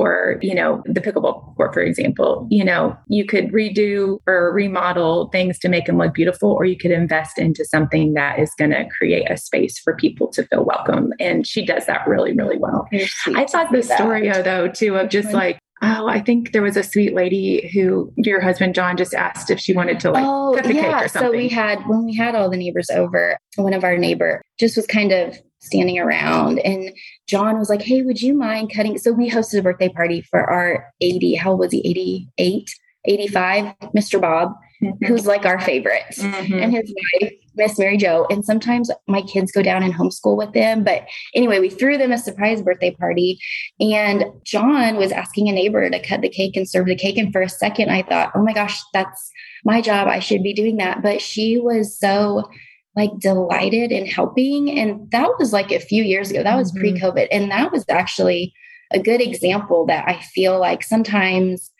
or 0.00 0.38
you 0.40 0.54
know 0.54 0.82
the 0.86 1.00
pickleball 1.00 1.54
court 1.56 1.74
for 1.74 1.82
example. 1.82 2.46
You 2.50 2.64
know 2.64 2.96
you 3.08 3.26
could 3.26 3.52
redo 3.52 4.18
or 4.26 4.50
remodel 4.52 5.28
things 5.28 5.58
to 5.58 5.68
make 5.68 5.84
them 5.84 5.98
look 5.98 6.14
beautiful 6.14 6.52
or 6.52 6.64
you 6.64 6.78
could 6.78 6.90
invest 6.90 7.38
into 7.38 7.66
something 7.66 8.14
that 8.14 8.38
is 8.38 8.54
going 8.58 8.70
to 8.70 8.88
create 8.88 9.30
a 9.30 9.36
space 9.36 9.78
for 9.78 9.94
people 9.94 10.28
to 10.28 10.44
feel 10.44 10.64
welcome. 10.64 11.12
And 11.20 11.46
she 11.46 11.64
does 11.64 11.84
that 11.86 12.06
really 12.08 12.32
really 12.32 12.56
well. 12.56 12.88
I 13.34 13.44
thought 13.44 13.70
the 13.70 13.82
story 13.82 14.30
though 14.30 14.68
too 14.68 14.96
of 14.96 15.10
just 15.10 15.32
like 15.32 15.58
Oh, 15.82 16.08
I 16.08 16.20
think 16.20 16.52
there 16.52 16.62
was 16.62 16.76
a 16.76 16.82
sweet 16.82 17.14
lady 17.14 17.70
who 17.72 18.12
your 18.16 18.40
husband 18.40 18.74
John 18.74 18.96
just 18.96 19.14
asked 19.14 19.50
if 19.50 19.58
she 19.58 19.72
wanted 19.72 19.98
to 20.00 20.10
like 20.10 20.24
oh, 20.26 20.54
cut 20.54 20.64
the 20.64 20.74
yeah. 20.74 20.82
cake 20.82 21.06
or 21.06 21.08
something. 21.08 21.30
So 21.32 21.36
we 21.36 21.48
had 21.48 21.80
when 21.86 22.04
we 22.04 22.14
had 22.14 22.34
all 22.34 22.50
the 22.50 22.56
neighbors 22.56 22.90
over, 22.90 23.38
one 23.56 23.72
of 23.72 23.82
our 23.82 23.96
neighbor 23.96 24.42
just 24.58 24.76
was 24.76 24.86
kind 24.86 25.12
of 25.12 25.38
standing 25.60 25.98
around 25.98 26.58
and 26.60 26.90
John 27.26 27.58
was 27.58 27.70
like, 27.70 27.82
Hey, 27.82 28.02
would 28.02 28.20
you 28.20 28.34
mind 28.34 28.72
cutting? 28.74 28.98
So 28.98 29.12
we 29.12 29.30
hosted 29.30 29.60
a 29.60 29.62
birthday 29.62 29.88
party 29.88 30.20
for 30.22 30.50
our 30.50 30.86
80, 31.00 31.34
how 31.34 31.52
old 31.52 31.60
was 31.60 31.72
he? 31.72 31.80
88, 31.86 32.74
85, 33.06 33.74
Mr. 33.94 34.20
Bob 34.20 34.54
mm-hmm. 34.82 35.04
who's 35.04 35.26
like 35.26 35.44
our 35.44 35.60
favorite, 35.60 36.04
mm-hmm. 36.12 36.54
and 36.54 36.72
his 36.72 36.92
wife, 37.20 37.32
Miss 37.60 37.78
Mary 37.78 37.96
Jo. 37.96 38.26
And 38.30 38.44
sometimes 38.44 38.90
my 39.06 39.22
kids 39.22 39.52
go 39.52 39.62
down 39.62 39.82
and 39.82 39.94
homeschool 39.94 40.36
with 40.36 40.52
them. 40.52 40.82
But 40.82 41.06
anyway, 41.34 41.60
we 41.60 41.70
threw 41.70 41.98
them 41.98 42.10
a 42.10 42.18
surprise 42.18 42.62
birthday 42.62 42.90
party, 42.92 43.38
and 43.78 44.24
John 44.44 44.96
was 44.96 45.12
asking 45.12 45.48
a 45.48 45.52
neighbor 45.52 45.88
to 45.88 46.02
cut 46.02 46.22
the 46.22 46.28
cake 46.28 46.56
and 46.56 46.68
serve 46.68 46.86
the 46.86 46.96
cake. 46.96 47.16
And 47.16 47.32
for 47.32 47.42
a 47.42 47.48
second, 47.48 47.90
I 47.90 48.02
thought, 48.02 48.32
oh 48.34 48.42
my 48.42 48.52
gosh, 48.52 48.80
that's 48.92 49.30
my 49.64 49.80
job. 49.80 50.08
I 50.08 50.18
should 50.18 50.42
be 50.42 50.54
doing 50.54 50.78
that. 50.78 51.02
But 51.02 51.20
she 51.20 51.58
was 51.58 51.98
so 51.98 52.48
like 52.96 53.10
delighted 53.18 53.92
in 53.92 54.06
helping. 54.06 54.78
And 54.78 55.10
that 55.10 55.30
was 55.38 55.52
like 55.52 55.70
a 55.70 55.78
few 55.78 56.02
years 56.02 56.30
ago. 56.30 56.42
That 56.42 56.56
was 56.56 56.72
mm-hmm. 56.72 56.80
pre 56.80 57.00
COVID. 57.00 57.28
And 57.30 57.50
that 57.50 57.70
was 57.70 57.84
actually 57.88 58.52
a 58.90 58.98
good 58.98 59.20
example 59.20 59.86
that 59.86 60.08
I 60.08 60.20
feel 60.20 60.58
like 60.58 60.82
sometimes 60.82 61.70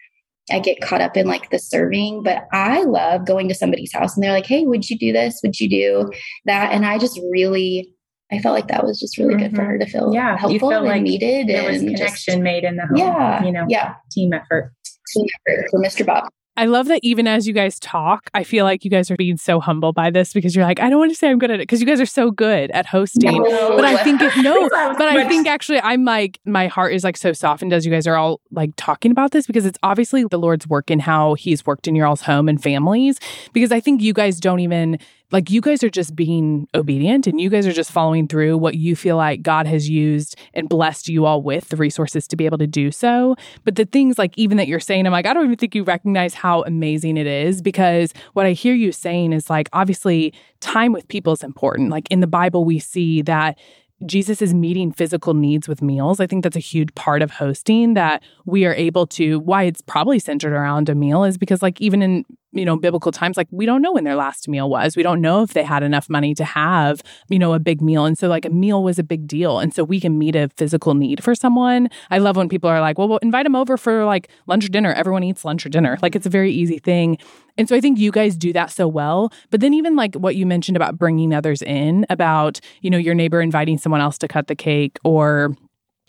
I 0.50 0.58
get 0.58 0.80
caught 0.80 1.00
up 1.00 1.16
in 1.16 1.26
like 1.26 1.50
the 1.50 1.58
serving, 1.58 2.22
but 2.22 2.46
I 2.52 2.82
love 2.82 3.26
going 3.26 3.48
to 3.48 3.54
somebody's 3.54 3.92
house 3.92 4.16
and 4.16 4.22
they're 4.22 4.32
like, 4.32 4.46
Hey, 4.46 4.64
would 4.64 4.88
you 4.88 4.98
do 4.98 5.12
this? 5.12 5.40
Would 5.42 5.60
you 5.60 5.68
do 5.68 6.10
that? 6.46 6.72
And 6.72 6.86
I 6.86 6.98
just 6.98 7.20
really, 7.30 7.94
I 8.32 8.38
felt 8.38 8.54
like 8.54 8.68
that 8.68 8.84
was 8.84 9.00
just 9.00 9.18
really 9.18 9.34
mm-hmm. 9.34 9.42
good 9.44 9.56
for 9.56 9.62
mm-hmm. 9.62 9.70
her 9.70 9.78
to 9.78 9.86
feel 9.86 10.14
yeah, 10.14 10.36
helpful 10.36 10.70
and 10.70 10.86
like 10.86 11.02
needed. 11.02 11.48
There 11.48 11.70
was 11.70 11.80
connection 11.80 12.34
just, 12.34 12.40
made 12.40 12.64
in 12.64 12.76
the 12.76 12.86
home. 12.86 12.96
Yeah. 12.96 13.44
You 13.44 13.52
know, 13.52 13.66
yeah. 13.68 13.94
Team 14.10 14.32
effort. 14.32 14.72
Team 15.14 15.26
effort 15.48 15.66
for 15.70 15.80
Mr. 15.80 16.06
Bob. 16.06 16.28
I 16.60 16.66
love 16.66 16.88
that 16.88 17.00
even 17.02 17.26
as 17.26 17.48
you 17.48 17.54
guys 17.54 17.80
talk, 17.80 18.28
I 18.34 18.44
feel 18.44 18.66
like 18.66 18.84
you 18.84 18.90
guys 18.90 19.10
are 19.10 19.16
being 19.16 19.38
so 19.38 19.60
humble 19.60 19.94
by 19.94 20.10
this 20.10 20.34
because 20.34 20.54
you're 20.54 20.66
like, 20.66 20.78
I 20.78 20.90
don't 20.90 20.98
want 20.98 21.10
to 21.10 21.16
say 21.16 21.30
I'm 21.30 21.38
good 21.38 21.50
at 21.50 21.54
it 21.54 21.62
because 21.62 21.80
you 21.80 21.86
guys 21.86 22.02
are 22.02 22.06
so 22.06 22.30
good 22.30 22.70
at 22.72 22.84
hosting. 22.84 23.42
No. 23.42 23.76
But 23.76 23.86
I 23.86 24.04
think 24.04 24.20
it, 24.20 24.36
no, 24.42 24.68
but 24.70 25.08
I 25.08 25.26
think 25.26 25.46
actually 25.46 25.80
I'm 25.80 26.04
like, 26.04 26.38
my 26.44 26.66
heart 26.66 26.92
is 26.92 27.02
like 27.02 27.16
so 27.16 27.32
softened 27.32 27.72
as 27.72 27.86
you 27.86 27.90
guys 27.90 28.06
are 28.06 28.14
all 28.14 28.42
like 28.50 28.72
talking 28.76 29.10
about 29.10 29.30
this 29.30 29.46
because 29.46 29.64
it's 29.64 29.78
obviously 29.82 30.24
the 30.24 30.38
Lord's 30.38 30.68
work 30.68 30.90
in 30.90 30.98
how 30.98 31.32
he's 31.32 31.64
worked 31.64 31.88
in 31.88 31.94
your 31.94 32.06
all's 32.06 32.20
home 32.20 32.46
and 32.46 32.62
families. 32.62 33.18
Because 33.54 33.72
I 33.72 33.80
think 33.80 34.02
you 34.02 34.12
guys 34.12 34.38
don't 34.38 34.60
even 34.60 34.98
like 35.32 35.50
you 35.50 35.60
guys 35.60 35.82
are 35.84 35.90
just 35.90 36.16
being 36.16 36.68
obedient 36.74 37.26
and 37.26 37.40
you 37.40 37.50
guys 37.50 37.66
are 37.66 37.72
just 37.72 37.90
following 37.90 38.26
through 38.26 38.58
what 38.58 38.74
you 38.74 38.96
feel 38.96 39.16
like 39.16 39.42
God 39.42 39.66
has 39.66 39.88
used 39.88 40.36
and 40.54 40.68
blessed 40.68 41.08
you 41.08 41.26
all 41.26 41.42
with 41.42 41.68
the 41.68 41.76
resources 41.76 42.26
to 42.28 42.36
be 42.36 42.46
able 42.46 42.58
to 42.58 42.66
do 42.66 42.90
so. 42.90 43.36
But 43.64 43.76
the 43.76 43.84
things 43.84 44.18
like 44.18 44.36
even 44.36 44.56
that 44.56 44.68
you're 44.68 44.80
saying, 44.80 45.06
I'm 45.06 45.12
like, 45.12 45.26
I 45.26 45.32
don't 45.32 45.44
even 45.44 45.56
think 45.56 45.74
you 45.74 45.84
recognize 45.84 46.34
how 46.34 46.62
amazing 46.62 47.16
it 47.16 47.26
is 47.26 47.62
because 47.62 48.12
what 48.32 48.46
I 48.46 48.52
hear 48.52 48.74
you 48.74 48.92
saying 48.92 49.32
is 49.32 49.48
like, 49.48 49.68
obviously, 49.72 50.34
time 50.60 50.92
with 50.92 51.08
people 51.08 51.32
is 51.32 51.42
important. 51.42 51.90
Like 51.90 52.10
in 52.10 52.20
the 52.20 52.26
Bible, 52.26 52.64
we 52.64 52.78
see 52.78 53.22
that 53.22 53.58
Jesus 54.06 54.40
is 54.40 54.54
meeting 54.54 54.92
physical 54.92 55.34
needs 55.34 55.68
with 55.68 55.82
meals. 55.82 56.20
I 56.20 56.26
think 56.26 56.42
that's 56.42 56.56
a 56.56 56.60
huge 56.60 56.94
part 56.94 57.20
of 57.20 57.30
hosting 57.30 57.94
that 57.94 58.22
we 58.46 58.64
are 58.64 58.72
able 58.72 59.06
to, 59.08 59.38
why 59.40 59.64
it's 59.64 59.82
probably 59.82 60.18
centered 60.18 60.54
around 60.54 60.88
a 60.88 60.94
meal 60.94 61.22
is 61.22 61.36
because, 61.36 61.60
like, 61.60 61.80
even 61.82 62.00
in 62.00 62.24
you 62.52 62.64
know, 62.64 62.76
biblical 62.76 63.12
times, 63.12 63.36
like 63.36 63.48
we 63.50 63.66
don't 63.66 63.82
know 63.82 63.92
when 63.92 64.04
their 64.04 64.16
last 64.16 64.48
meal 64.48 64.68
was. 64.68 64.96
We 64.96 65.02
don't 65.02 65.20
know 65.20 65.42
if 65.42 65.54
they 65.54 65.62
had 65.62 65.82
enough 65.82 66.08
money 66.08 66.34
to 66.34 66.44
have, 66.44 67.02
you 67.28 67.38
know, 67.38 67.52
a 67.52 67.58
big 67.58 67.80
meal. 67.80 68.04
And 68.04 68.18
so, 68.18 68.28
like, 68.28 68.44
a 68.44 68.50
meal 68.50 68.82
was 68.82 68.98
a 68.98 69.04
big 69.04 69.26
deal. 69.26 69.58
And 69.58 69.72
so, 69.72 69.84
we 69.84 70.00
can 70.00 70.18
meet 70.18 70.34
a 70.34 70.48
physical 70.56 70.94
need 70.94 71.22
for 71.22 71.34
someone. 71.34 71.88
I 72.10 72.18
love 72.18 72.36
when 72.36 72.48
people 72.48 72.68
are 72.68 72.80
like, 72.80 72.98
well, 72.98 73.08
we'll 73.08 73.18
invite 73.18 73.44
them 73.44 73.54
over 73.54 73.76
for 73.76 74.04
like 74.04 74.28
lunch 74.46 74.64
or 74.64 74.68
dinner. 74.68 74.92
Everyone 74.92 75.22
eats 75.22 75.44
lunch 75.44 75.64
or 75.64 75.68
dinner. 75.68 75.98
Like, 76.02 76.16
it's 76.16 76.26
a 76.26 76.30
very 76.30 76.52
easy 76.52 76.78
thing. 76.78 77.18
And 77.56 77.68
so, 77.68 77.76
I 77.76 77.80
think 77.80 77.98
you 77.98 78.10
guys 78.10 78.36
do 78.36 78.52
that 78.52 78.70
so 78.70 78.88
well. 78.88 79.32
But 79.50 79.60
then, 79.60 79.74
even 79.74 79.94
like 79.94 80.14
what 80.16 80.36
you 80.36 80.46
mentioned 80.46 80.76
about 80.76 80.98
bringing 80.98 81.32
others 81.32 81.62
in, 81.62 82.06
about, 82.10 82.60
you 82.80 82.90
know, 82.90 82.98
your 82.98 83.14
neighbor 83.14 83.40
inviting 83.40 83.78
someone 83.78 84.00
else 84.00 84.18
to 84.18 84.28
cut 84.28 84.48
the 84.48 84.56
cake 84.56 84.98
or 85.04 85.54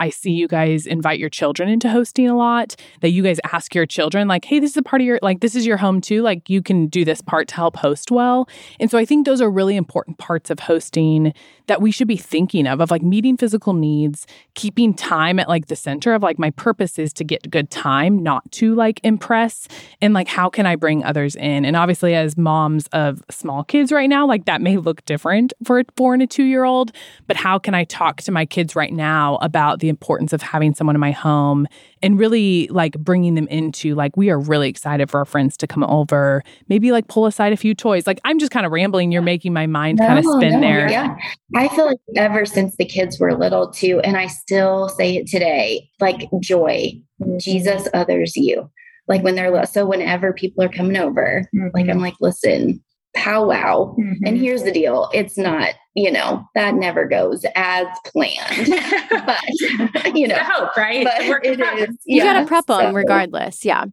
I 0.01 0.09
see 0.09 0.31
you 0.31 0.47
guys 0.47 0.87
invite 0.87 1.19
your 1.19 1.29
children 1.29 1.69
into 1.69 1.87
hosting 1.87 2.27
a 2.27 2.35
lot, 2.35 2.75
that 3.01 3.11
you 3.11 3.21
guys 3.21 3.39
ask 3.53 3.75
your 3.75 3.85
children, 3.85 4.27
like, 4.27 4.45
hey, 4.45 4.59
this 4.59 4.71
is 4.71 4.77
a 4.77 4.81
part 4.81 4.99
of 4.99 5.05
your, 5.05 5.19
like, 5.21 5.41
this 5.41 5.55
is 5.55 5.63
your 5.63 5.77
home 5.77 6.01
too. 6.01 6.23
Like, 6.23 6.49
you 6.49 6.63
can 6.63 6.87
do 6.87 7.05
this 7.05 7.21
part 7.21 7.47
to 7.49 7.55
help 7.55 7.75
host 7.75 8.09
well. 8.09 8.49
And 8.79 8.89
so 8.89 8.97
I 8.97 9.05
think 9.05 9.27
those 9.27 9.41
are 9.41 9.51
really 9.51 9.75
important 9.75 10.17
parts 10.17 10.49
of 10.49 10.61
hosting 10.61 11.33
that 11.67 11.83
we 11.83 11.91
should 11.91 12.07
be 12.07 12.17
thinking 12.17 12.65
of, 12.65 12.81
of 12.81 12.89
like 12.89 13.03
meeting 13.03 13.37
physical 13.37 13.73
needs, 13.73 14.25
keeping 14.55 14.95
time 14.95 15.37
at 15.37 15.47
like 15.47 15.67
the 15.67 15.75
center 15.75 16.13
of 16.15 16.23
like, 16.23 16.39
my 16.39 16.49
purpose 16.49 16.97
is 16.97 17.13
to 17.13 17.23
get 17.23 17.51
good 17.51 17.69
time, 17.69 18.23
not 18.23 18.51
to 18.53 18.73
like 18.73 18.99
impress. 19.03 19.67
And 20.01 20.15
like, 20.15 20.27
how 20.27 20.49
can 20.49 20.65
I 20.65 20.75
bring 20.75 21.03
others 21.03 21.35
in? 21.35 21.63
And 21.63 21.75
obviously, 21.75 22.15
as 22.15 22.35
moms 22.35 22.87
of 22.87 23.23
small 23.29 23.63
kids 23.63 23.91
right 23.91 24.09
now, 24.09 24.25
like 24.25 24.45
that 24.45 24.61
may 24.61 24.77
look 24.77 25.05
different 25.05 25.53
for 25.63 25.79
a 25.79 25.85
four 25.95 26.15
and 26.15 26.23
a 26.23 26.27
two 26.27 26.43
year 26.43 26.63
old, 26.63 26.91
but 27.27 27.37
how 27.37 27.59
can 27.59 27.75
I 27.75 27.83
talk 27.83 28.23
to 28.23 28.31
my 28.31 28.47
kids 28.47 28.75
right 28.75 28.91
now 28.91 29.35
about 29.43 29.79
the 29.79 29.90
importance 29.91 30.33
of 30.33 30.41
having 30.41 30.73
someone 30.73 30.95
in 30.95 30.99
my 30.99 31.11
home 31.11 31.67
and 32.01 32.17
really 32.17 32.67
like 32.69 32.97
bringing 32.97 33.35
them 33.35 33.47
into 33.49 33.93
like 33.93 34.17
we 34.17 34.31
are 34.31 34.39
really 34.39 34.67
excited 34.67 35.11
for 35.11 35.19
our 35.19 35.25
friends 35.25 35.55
to 35.57 35.67
come 35.67 35.83
over. 35.83 36.41
Maybe 36.67 36.91
like 36.91 37.07
pull 37.07 37.27
aside 37.27 37.53
a 37.53 37.57
few 37.57 37.75
toys. 37.75 38.07
Like 38.07 38.19
i'm 38.25 38.39
just 38.39 38.51
kind 38.51 38.65
of 38.65 38.71
rambling. 38.71 39.11
You're 39.11 39.21
making 39.21 39.53
my 39.53 39.67
mind 39.67 39.99
no, 39.99 40.07
kind 40.07 40.17
of 40.19 40.25
spin 40.25 40.53
no, 40.53 40.61
there. 40.61 40.89
yeah. 40.89 41.15
I 41.55 41.67
feel 41.67 41.85
like 41.85 41.99
ever 42.15 42.45
since 42.45 42.75
the 42.77 42.85
kids 42.85 43.19
were 43.19 43.37
little 43.37 43.69
too 43.69 43.99
and 44.03 44.17
i 44.17 44.27
still 44.27 44.89
say 44.89 45.17
it 45.17 45.27
today 45.27 45.89
like 45.99 46.29
joy 46.41 46.93
mm-hmm. 47.21 47.37
jesus 47.37 47.87
others 47.93 48.35
you. 48.35 48.69
Like 49.07 49.23
when 49.23 49.35
they're 49.35 49.65
so 49.65 49.85
whenever 49.85 50.31
people 50.31 50.63
are 50.63 50.69
coming 50.69 50.97
over, 50.97 51.45
mm-hmm. 51.53 51.67
like 51.73 51.89
I'm 51.89 51.99
like, 51.99 52.13
listen, 52.21 52.81
powwow. 53.13 53.95
Mm-hmm. 53.99 54.25
And 54.25 54.37
here's 54.37 54.63
the 54.63 54.71
deal 54.71 55.09
it's 55.13 55.37
not, 55.37 55.73
you 55.95 56.11
know, 56.11 56.45
that 56.55 56.75
never 56.75 57.05
goes 57.05 57.45
as 57.55 57.85
planned. 58.05 58.73
but, 59.25 60.15
you 60.15 60.27
know, 60.27 60.37
hope, 60.39 60.75
right? 60.77 61.03
But 61.03 61.45
it 61.45 61.59
is, 61.59 61.97
you 62.05 62.23
got 62.23 62.39
to 62.39 62.45
prep 62.45 62.65
so. 62.67 62.77
them 62.77 62.95
regardless. 62.95 63.65
Yeah. 63.65 63.85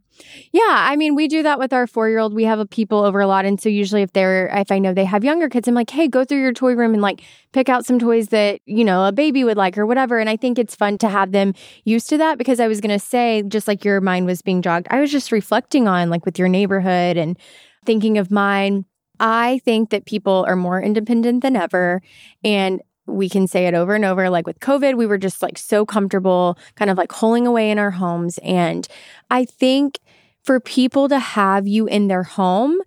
Yeah. 0.51 0.61
I 0.65 0.95
mean, 0.95 1.15
we 1.15 1.27
do 1.27 1.43
that 1.43 1.59
with 1.59 1.73
our 1.73 1.87
four 1.87 2.09
year 2.09 2.19
old. 2.19 2.33
We 2.33 2.45
have 2.45 2.59
a 2.59 2.65
people 2.65 2.99
over 2.99 3.19
a 3.19 3.27
lot. 3.27 3.45
And 3.45 3.59
so 3.59 3.67
usually 3.67 4.01
if 4.01 4.13
they're, 4.13 4.47
if 4.47 4.71
I 4.71 4.79
know 4.79 4.93
they 4.93 5.05
have 5.05 5.23
younger 5.23 5.49
kids, 5.49 5.67
I'm 5.67 5.75
like, 5.75 5.89
hey, 5.89 6.07
go 6.07 6.23
through 6.23 6.39
your 6.39 6.53
toy 6.53 6.73
room 6.73 6.93
and 6.93 7.01
like 7.01 7.21
pick 7.51 7.67
out 7.67 7.85
some 7.85 7.99
toys 7.99 8.29
that, 8.29 8.61
you 8.65 8.85
know, 8.85 9.05
a 9.05 9.11
baby 9.11 9.43
would 9.43 9.57
like 9.57 9.77
or 9.77 9.85
whatever. 9.85 10.19
And 10.19 10.29
I 10.29 10.37
think 10.37 10.57
it's 10.57 10.75
fun 10.75 10.97
to 10.99 11.09
have 11.09 11.31
them 11.31 11.53
used 11.83 12.09
to 12.09 12.17
that 12.17 12.37
because 12.37 12.59
I 12.59 12.67
was 12.67 12.79
going 12.79 12.97
to 12.97 13.03
say, 13.03 13.43
just 13.47 13.67
like 13.67 13.83
your 13.83 13.99
mind 13.99 14.25
was 14.25 14.41
being 14.41 14.61
jogged, 14.61 14.87
I 14.89 15.01
was 15.01 15.11
just 15.11 15.31
reflecting 15.31 15.87
on 15.87 16.09
like 16.09 16.25
with 16.25 16.39
your 16.39 16.47
neighborhood 16.47 17.17
and 17.17 17.37
thinking 17.85 18.17
of 18.17 18.31
mine 18.31 18.85
I 19.19 19.59
think 19.65 19.89
that 19.89 20.05
people 20.05 20.45
are 20.47 20.55
more 20.55 20.81
independent 20.81 21.41
than 21.41 21.55
ever. 21.55 22.01
And 22.43 22.81
we 23.05 23.29
can 23.29 23.47
say 23.47 23.65
it 23.67 23.73
over 23.73 23.95
and 23.95 24.05
over. 24.05 24.29
Like 24.29 24.45
with 24.45 24.59
COVID, 24.59 24.95
we 24.95 25.05
were 25.05 25.17
just 25.17 25.41
like 25.41 25.57
so 25.57 25.85
comfortable, 25.85 26.57
kind 26.75 26.91
of 26.91 26.97
like 26.97 27.11
holing 27.11 27.47
away 27.47 27.71
in 27.71 27.79
our 27.79 27.91
homes. 27.91 28.37
And 28.43 28.87
I 29.29 29.45
think 29.45 29.99
for 30.43 30.59
people 30.59 31.09
to 31.09 31.19
have 31.19 31.67
you 31.67 31.87
in 31.87 32.07
their 32.07 32.23
home, 32.23 32.79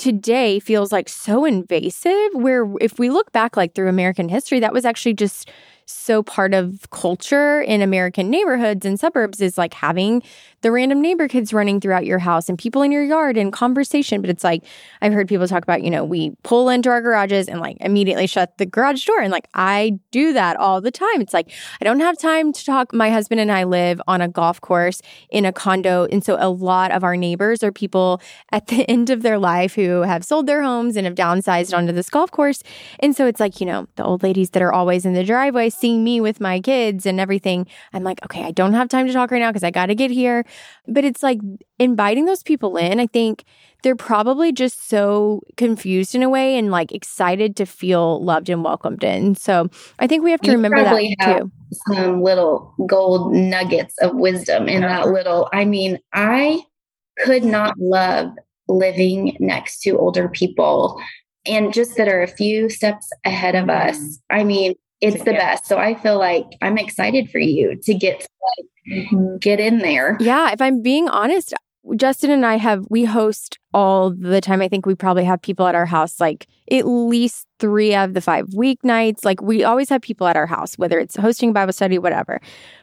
today 0.00 0.58
feels 0.58 0.92
like 0.92 1.08
so 1.08 1.44
invasive 1.44 2.30
where 2.32 2.66
if 2.80 2.98
we 2.98 3.10
look 3.10 3.30
back 3.32 3.54
like 3.54 3.74
through 3.74 3.86
american 3.86 4.30
history 4.30 4.58
that 4.58 4.72
was 4.72 4.86
actually 4.86 5.12
just 5.12 5.50
so 5.90 6.22
part 6.22 6.54
of 6.54 6.88
culture 6.90 7.60
in 7.60 7.82
american 7.82 8.30
neighborhoods 8.30 8.84
and 8.86 8.98
suburbs 8.98 9.40
is 9.40 9.58
like 9.58 9.74
having 9.74 10.22
the 10.62 10.70
random 10.70 11.00
neighbor 11.00 11.26
kids 11.26 11.52
running 11.52 11.80
throughout 11.80 12.04
your 12.04 12.18
house 12.18 12.48
and 12.48 12.58
people 12.58 12.82
in 12.82 12.92
your 12.92 13.02
yard 13.02 13.36
and 13.36 13.52
conversation. 13.52 14.20
But 14.20 14.30
it's 14.30 14.44
like, 14.44 14.62
I've 15.00 15.12
heard 15.12 15.28
people 15.28 15.48
talk 15.48 15.62
about, 15.62 15.82
you 15.82 15.90
know, 15.90 16.04
we 16.04 16.32
pull 16.42 16.68
into 16.68 16.90
our 16.90 17.00
garages 17.00 17.48
and 17.48 17.60
like 17.60 17.78
immediately 17.80 18.26
shut 18.26 18.58
the 18.58 18.66
garage 18.66 19.04
door. 19.04 19.20
And 19.20 19.30
like, 19.30 19.48
I 19.54 19.98
do 20.10 20.32
that 20.34 20.56
all 20.56 20.80
the 20.80 20.90
time. 20.90 21.20
It's 21.20 21.32
like, 21.32 21.50
I 21.80 21.84
don't 21.84 22.00
have 22.00 22.18
time 22.18 22.52
to 22.52 22.64
talk. 22.64 22.92
My 22.92 23.10
husband 23.10 23.40
and 23.40 23.50
I 23.50 23.64
live 23.64 24.02
on 24.06 24.20
a 24.20 24.28
golf 24.28 24.60
course 24.60 25.00
in 25.30 25.44
a 25.44 25.52
condo. 25.52 26.06
And 26.10 26.24
so 26.24 26.36
a 26.38 26.50
lot 26.50 26.90
of 26.90 27.04
our 27.04 27.16
neighbors 27.16 27.62
are 27.62 27.72
people 27.72 28.20
at 28.52 28.66
the 28.66 28.84
end 28.88 29.10
of 29.10 29.22
their 29.22 29.38
life 29.38 29.74
who 29.74 30.02
have 30.02 30.24
sold 30.24 30.46
their 30.46 30.62
homes 30.62 30.96
and 30.96 31.06
have 31.06 31.14
downsized 31.14 31.76
onto 31.76 31.92
this 31.92 32.10
golf 32.10 32.30
course. 32.30 32.62
And 32.98 33.16
so 33.16 33.26
it's 33.26 33.40
like, 33.40 33.60
you 33.60 33.66
know, 33.66 33.86
the 33.96 34.04
old 34.04 34.22
ladies 34.22 34.50
that 34.50 34.62
are 34.62 34.72
always 34.72 35.06
in 35.06 35.14
the 35.14 35.24
driveway 35.24 35.70
seeing 35.80 36.04
me 36.04 36.20
with 36.20 36.40
my 36.40 36.60
kids 36.60 37.06
and 37.06 37.18
everything. 37.18 37.66
I'm 37.92 38.04
like, 38.04 38.22
okay, 38.24 38.44
I 38.44 38.50
don't 38.50 38.74
have 38.74 38.88
time 38.88 39.06
to 39.06 39.12
talk 39.12 39.30
right 39.30 39.38
now 39.38 39.50
because 39.50 39.64
I 39.64 39.70
got 39.70 39.86
to 39.86 39.94
get 39.94 40.10
here. 40.10 40.44
But 40.86 41.04
it's 41.04 41.22
like 41.22 41.40
inviting 41.78 42.26
those 42.26 42.42
people 42.42 42.76
in, 42.76 43.00
I 43.00 43.06
think 43.06 43.44
they're 43.82 43.96
probably 43.96 44.52
just 44.52 44.88
so 44.88 45.42
confused 45.56 46.14
in 46.14 46.22
a 46.22 46.28
way 46.28 46.58
and 46.58 46.70
like 46.70 46.92
excited 46.92 47.56
to 47.56 47.66
feel 47.66 48.22
loved 48.22 48.48
and 48.48 48.62
welcomed 48.62 49.02
in. 49.02 49.34
So 49.34 49.68
I 49.98 50.06
think 50.06 50.22
we 50.22 50.30
have 50.30 50.40
to 50.42 50.50
you 50.50 50.56
remember 50.56 50.84
that 50.84 51.38
too. 51.40 51.50
Some 51.92 52.22
little 52.22 52.74
gold 52.86 53.34
nuggets 53.34 53.94
of 54.02 54.14
wisdom 54.14 54.68
in 54.68 54.82
that 54.82 55.08
little. 55.08 55.48
I 55.52 55.64
mean, 55.64 55.98
I 56.12 56.62
could 57.18 57.44
not 57.44 57.78
love 57.78 58.32
living 58.68 59.36
next 59.40 59.80
to 59.82 59.98
older 59.98 60.28
people 60.28 61.00
and 61.46 61.72
just 61.72 61.96
that 61.96 62.08
are 62.08 62.22
a 62.22 62.28
few 62.28 62.68
steps 62.68 63.08
ahead 63.24 63.54
of 63.54 63.70
us. 63.70 63.98
Mm-hmm. 63.98 64.38
I 64.38 64.44
mean, 64.44 64.74
it's 65.00 65.24
the 65.24 65.32
best. 65.32 65.66
So 65.66 65.78
I 65.78 65.94
feel 65.94 66.18
like 66.18 66.46
I'm 66.62 66.78
excited 66.78 67.30
for 67.30 67.38
you 67.38 67.76
to 67.82 67.94
get 67.94 68.20
to 68.20 68.28
like, 68.58 68.66
mm-hmm. 68.98 69.36
get 69.38 69.60
in 69.60 69.78
there. 69.78 70.16
Yeah, 70.20 70.52
if 70.52 70.60
I'm 70.60 70.82
being 70.82 71.08
honest, 71.08 71.54
Justin 71.96 72.30
and 72.30 72.44
I 72.44 72.56
have 72.56 72.86
we 72.90 73.04
host 73.04 73.58
all 73.72 74.10
the 74.10 74.40
time. 74.40 74.60
I 74.60 74.68
think 74.68 74.86
we 74.86 74.94
probably 74.94 75.24
have 75.24 75.40
people 75.40 75.66
at 75.66 75.74
our 75.74 75.86
house 75.86 76.20
like 76.20 76.46
at 76.70 76.86
least 76.86 77.46
3 77.58 77.94
of 77.94 78.14
the 78.14 78.20
5 78.20 78.48
weeknights. 78.48 79.24
Like 79.24 79.40
we 79.40 79.64
always 79.64 79.88
have 79.88 80.02
people 80.02 80.26
at 80.26 80.36
our 80.36 80.46
house 80.46 80.76
whether 80.76 80.98
it's 80.98 81.16
hosting 81.16 81.52
Bible 81.52 81.72
study 81.72 81.98
whatever. 81.98 82.40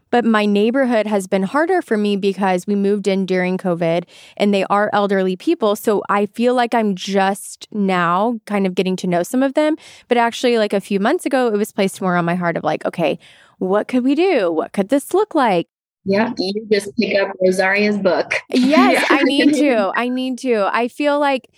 But 0.09 0.25
my 0.25 0.45
neighborhood 0.45 1.05
has 1.05 1.27
been 1.27 1.43
harder 1.43 1.81
for 1.81 1.97
me 1.97 2.15
because 2.15 2.65
we 2.65 2.75
moved 2.75 3.07
in 3.07 3.25
during 3.25 3.57
COVID 3.57 4.05
and 4.37 4.53
they 4.53 4.63
are 4.65 4.89
elderly 4.93 5.35
people. 5.35 5.75
So 5.75 6.01
I 6.09 6.27
feel 6.27 6.55
like 6.55 6.73
I'm 6.73 6.95
just 6.95 7.67
now 7.71 8.39
kind 8.45 8.65
of 8.65 8.73
getting 8.73 8.95
to 8.97 9.07
know 9.07 9.23
some 9.23 9.43
of 9.43 9.53
them. 9.53 9.75
But 10.07 10.17
actually, 10.17 10.57
like 10.57 10.73
a 10.73 10.79
few 10.79 10.99
months 10.99 11.25
ago, 11.25 11.47
it 11.47 11.57
was 11.57 11.71
placed 11.71 12.01
more 12.01 12.15
on 12.15 12.25
my 12.25 12.35
heart 12.35 12.55
of 12.55 12.63
like, 12.63 12.85
okay, 12.85 13.19
what 13.57 13.87
could 13.87 14.03
we 14.03 14.15
do? 14.15 14.51
What 14.51 14.71
could 14.71 14.89
this 14.89 15.13
look 15.13 15.35
like? 15.35 15.67
Yeah, 16.07 16.33
you 16.37 16.65
just 16.71 16.95
pick 16.97 17.19
up 17.19 17.35
Rosaria's 17.41 17.97
book. 17.97 18.33
Yes, 18.49 19.05
I 19.09 19.23
need 19.23 19.53
to. 19.55 19.91
I 19.93 20.07
need 20.07 20.39
to. 20.39 20.69
I 20.71 20.87
feel 20.87 21.19
like 21.19 21.49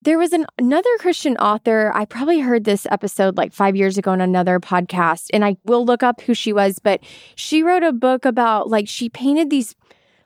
there 0.00 0.18
was 0.18 0.32
an, 0.32 0.46
another 0.58 0.88
Christian 0.98 1.36
author. 1.36 1.92
I 1.94 2.06
probably 2.06 2.40
heard 2.40 2.64
this 2.64 2.86
episode 2.90 3.36
like 3.36 3.52
five 3.52 3.76
years 3.76 3.98
ago 3.98 4.10
on 4.12 4.22
another 4.22 4.58
podcast, 4.60 5.26
and 5.34 5.44
I 5.44 5.56
will 5.64 5.84
look 5.84 6.02
up 6.02 6.22
who 6.22 6.32
she 6.32 6.54
was, 6.54 6.78
but 6.78 7.00
she 7.34 7.62
wrote 7.62 7.82
a 7.82 7.92
book 7.92 8.24
about 8.24 8.70
like 8.70 8.88
she 8.88 9.10
painted 9.10 9.50
these 9.50 9.74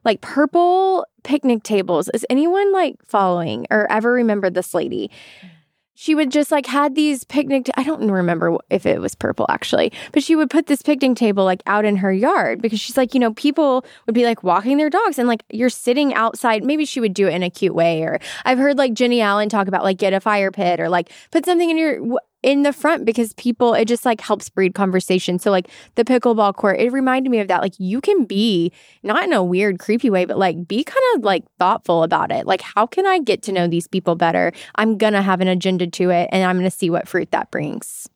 like 0.05 0.21
purple 0.21 1.05
picnic 1.25 1.65
tables. 1.65 2.09
Is 2.15 2.25
anyone 2.31 2.73
like 2.73 2.97
following 3.05 3.67
or 3.71 3.91
ever 3.91 4.13
remember 4.13 4.49
this 4.49 4.75
lady? 4.75 5.11
She 5.95 6.15
would 6.15 6.31
just 6.31 6.51
like 6.51 6.67
had 6.67 6.95
these 6.95 7.25
picnic 7.25 7.67
t- 7.67 7.73
i 7.77 7.83
don't 7.83 8.11
remember 8.11 8.57
if 8.71 8.87
it 8.87 9.01
was 9.01 9.15
purple 9.15 9.47
actually 9.49 9.93
but 10.13 10.23
she 10.23 10.35
would 10.35 10.51
put 10.51 10.67
this 10.67 10.83
picnic 10.83 11.17
table 11.17 11.45
like 11.45 11.63
out 11.67 11.85
in 11.85 11.97
her 11.97 12.13
yard 12.13 12.63
because 12.63 12.81
she's 12.81 12.97
like 12.97 13.15
you 13.15 13.21
know 13.21 13.33
people 13.35 13.85
would 14.07 14.15
be 14.15 14.25
like 14.25 14.43
walking 14.43 14.79
their 14.79 14.91
dogs 14.91 15.19
and 15.19 15.29
like 15.29 15.45
you're 15.51 15.71
sitting 15.71 16.15
outside. 16.15 16.65
Maybe 16.65 16.85
she 16.85 17.01
would 17.01 17.15
do 17.15 17.29
it 17.29 17.35
in 17.35 17.43
a 17.43 17.51
cute 17.51 17.75
way 17.75 18.03
or 18.03 18.19
i've 18.45 18.59
heard 18.59 18.79
like 18.79 18.95
Jennie 18.95 19.21
Allen 19.21 19.49
talk 19.49 19.69
about 19.69 19.85
like 19.85 19.99
get 19.99 20.13
a 20.13 20.21
fire 20.21 20.51
pit 20.51 20.81
or 20.81 20.89
like 20.89 21.11
put 21.31 21.45
something 21.45 21.71
in 21.71 21.77
your 21.77 22.19
in 22.43 22.63
the 22.63 22.73
front 22.73 23.05
because 23.05 23.33
people 23.35 23.75
it 23.75 23.87
just 23.87 24.05
like 24.05 24.21
helps 24.21 24.49
breed 24.49 24.75
conversation. 24.75 25.39
So 25.39 25.51
like 25.51 25.69
the 25.95 26.05
pickleball 26.05 26.55
court, 26.55 26.81
it 26.81 26.93
reminded 26.93 27.31
me 27.31 27.41
of 27.41 27.49
that. 27.49 27.63
Like 27.63 27.75
you 27.79 28.01
can 28.01 28.25
be 28.25 28.73
not 29.03 29.25
in 29.25 29.33
a 29.33 29.43
weird, 29.43 29.79
creepy 29.79 30.11
way, 30.11 30.25
but 30.25 30.39
like 30.39 30.67
be 30.67 30.85
kind 30.85 31.05
of 31.17 31.25
like 31.25 31.45
thoughtful 31.59 32.03
about 32.03 32.33
it. 32.33 32.47
Like 32.47 32.61
how 32.61 32.87
can 32.87 33.07
I 33.07 33.19
get 33.21 33.43
to 33.45 33.53
know 33.53 33.67
these 33.67 33.87
people 33.87 34.15
better? 34.15 34.53
I'm 34.77 34.99
gonna 34.99 35.23
have 35.23 35.41
an 35.41 35.49
agenda 35.49 35.87
to 35.87 36.11
it 36.11 36.29
and 36.33 36.45
I'm 36.45 36.57
gonna 36.57 36.71
see 36.71 36.91
what 36.91 37.09
fruit 37.09 37.31
that 37.31 37.51
brings. 37.51 38.09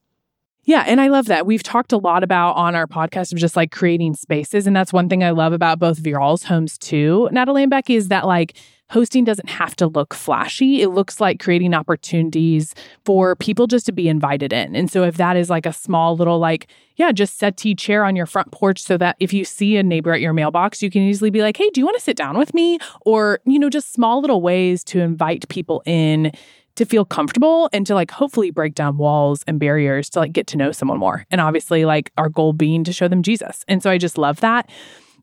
Yeah, 0.66 0.82
and 0.84 1.00
I 1.00 1.06
love 1.08 1.26
that. 1.26 1.46
We've 1.46 1.62
talked 1.62 1.92
a 1.92 1.96
lot 1.96 2.24
about 2.24 2.54
on 2.54 2.74
our 2.74 2.88
podcast 2.88 3.32
of 3.32 3.38
just 3.38 3.54
like 3.54 3.70
creating 3.70 4.14
spaces. 4.14 4.66
And 4.66 4.74
that's 4.74 4.92
one 4.92 5.08
thing 5.08 5.22
I 5.22 5.30
love 5.30 5.52
about 5.52 5.78
both 5.78 6.04
of 6.04 6.42
homes 6.42 6.76
too, 6.76 7.28
Natalie 7.30 7.62
and 7.62 7.70
Becky, 7.70 7.94
is 7.94 8.08
that 8.08 8.26
like 8.26 8.56
hosting 8.90 9.24
doesn't 9.24 9.48
have 9.48 9.76
to 9.76 9.86
look 9.86 10.12
flashy. 10.12 10.82
It 10.82 10.88
looks 10.88 11.20
like 11.20 11.38
creating 11.38 11.72
opportunities 11.72 12.74
for 13.04 13.36
people 13.36 13.68
just 13.68 13.86
to 13.86 13.92
be 13.92 14.08
invited 14.08 14.52
in. 14.52 14.74
And 14.74 14.90
so 14.90 15.04
if 15.04 15.16
that 15.18 15.36
is 15.36 15.48
like 15.48 15.66
a 15.66 15.72
small 15.72 16.16
little 16.16 16.40
like, 16.40 16.66
yeah, 16.96 17.12
just 17.12 17.38
settee 17.38 17.76
chair 17.76 18.04
on 18.04 18.16
your 18.16 18.26
front 18.26 18.50
porch 18.50 18.82
so 18.82 18.96
that 18.98 19.16
if 19.20 19.32
you 19.32 19.44
see 19.44 19.76
a 19.76 19.84
neighbor 19.84 20.12
at 20.12 20.20
your 20.20 20.32
mailbox, 20.32 20.82
you 20.82 20.90
can 20.90 21.02
easily 21.02 21.30
be 21.30 21.42
like, 21.42 21.56
hey, 21.56 21.70
do 21.70 21.80
you 21.80 21.84
want 21.84 21.96
to 21.96 22.02
sit 22.02 22.16
down 22.16 22.36
with 22.38 22.54
me? 22.54 22.78
Or, 23.02 23.38
you 23.44 23.58
know, 23.60 23.70
just 23.70 23.92
small 23.92 24.20
little 24.20 24.40
ways 24.40 24.82
to 24.84 25.00
invite 25.00 25.48
people 25.48 25.82
in 25.86 26.32
to 26.76 26.84
feel 26.84 27.04
comfortable 27.04 27.68
and 27.72 27.86
to 27.86 27.94
like 27.94 28.10
hopefully 28.10 28.50
break 28.50 28.74
down 28.74 28.96
walls 28.96 29.42
and 29.46 29.58
barriers 29.58 30.08
to 30.10 30.20
like 30.20 30.32
get 30.32 30.46
to 30.48 30.56
know 30.56 30.72
someone 30.72 30.98
more. 30.98 31.26
And 31.30 31.40
obviously, 31.40 31.84
like 31.84 32.12
our 32.16 32.28
goal 32.28 32.52
being 32.52 32.84
to 32.84 32.92
show 32.92 33.08
them 33.08 33.22
Jesus. 33.22 33.64
And 33.68 33.82
so 33.82 33.90
I 33.90 33.98
just 33.98 34.18
love 34.18 34.40
that. 34.40 34.70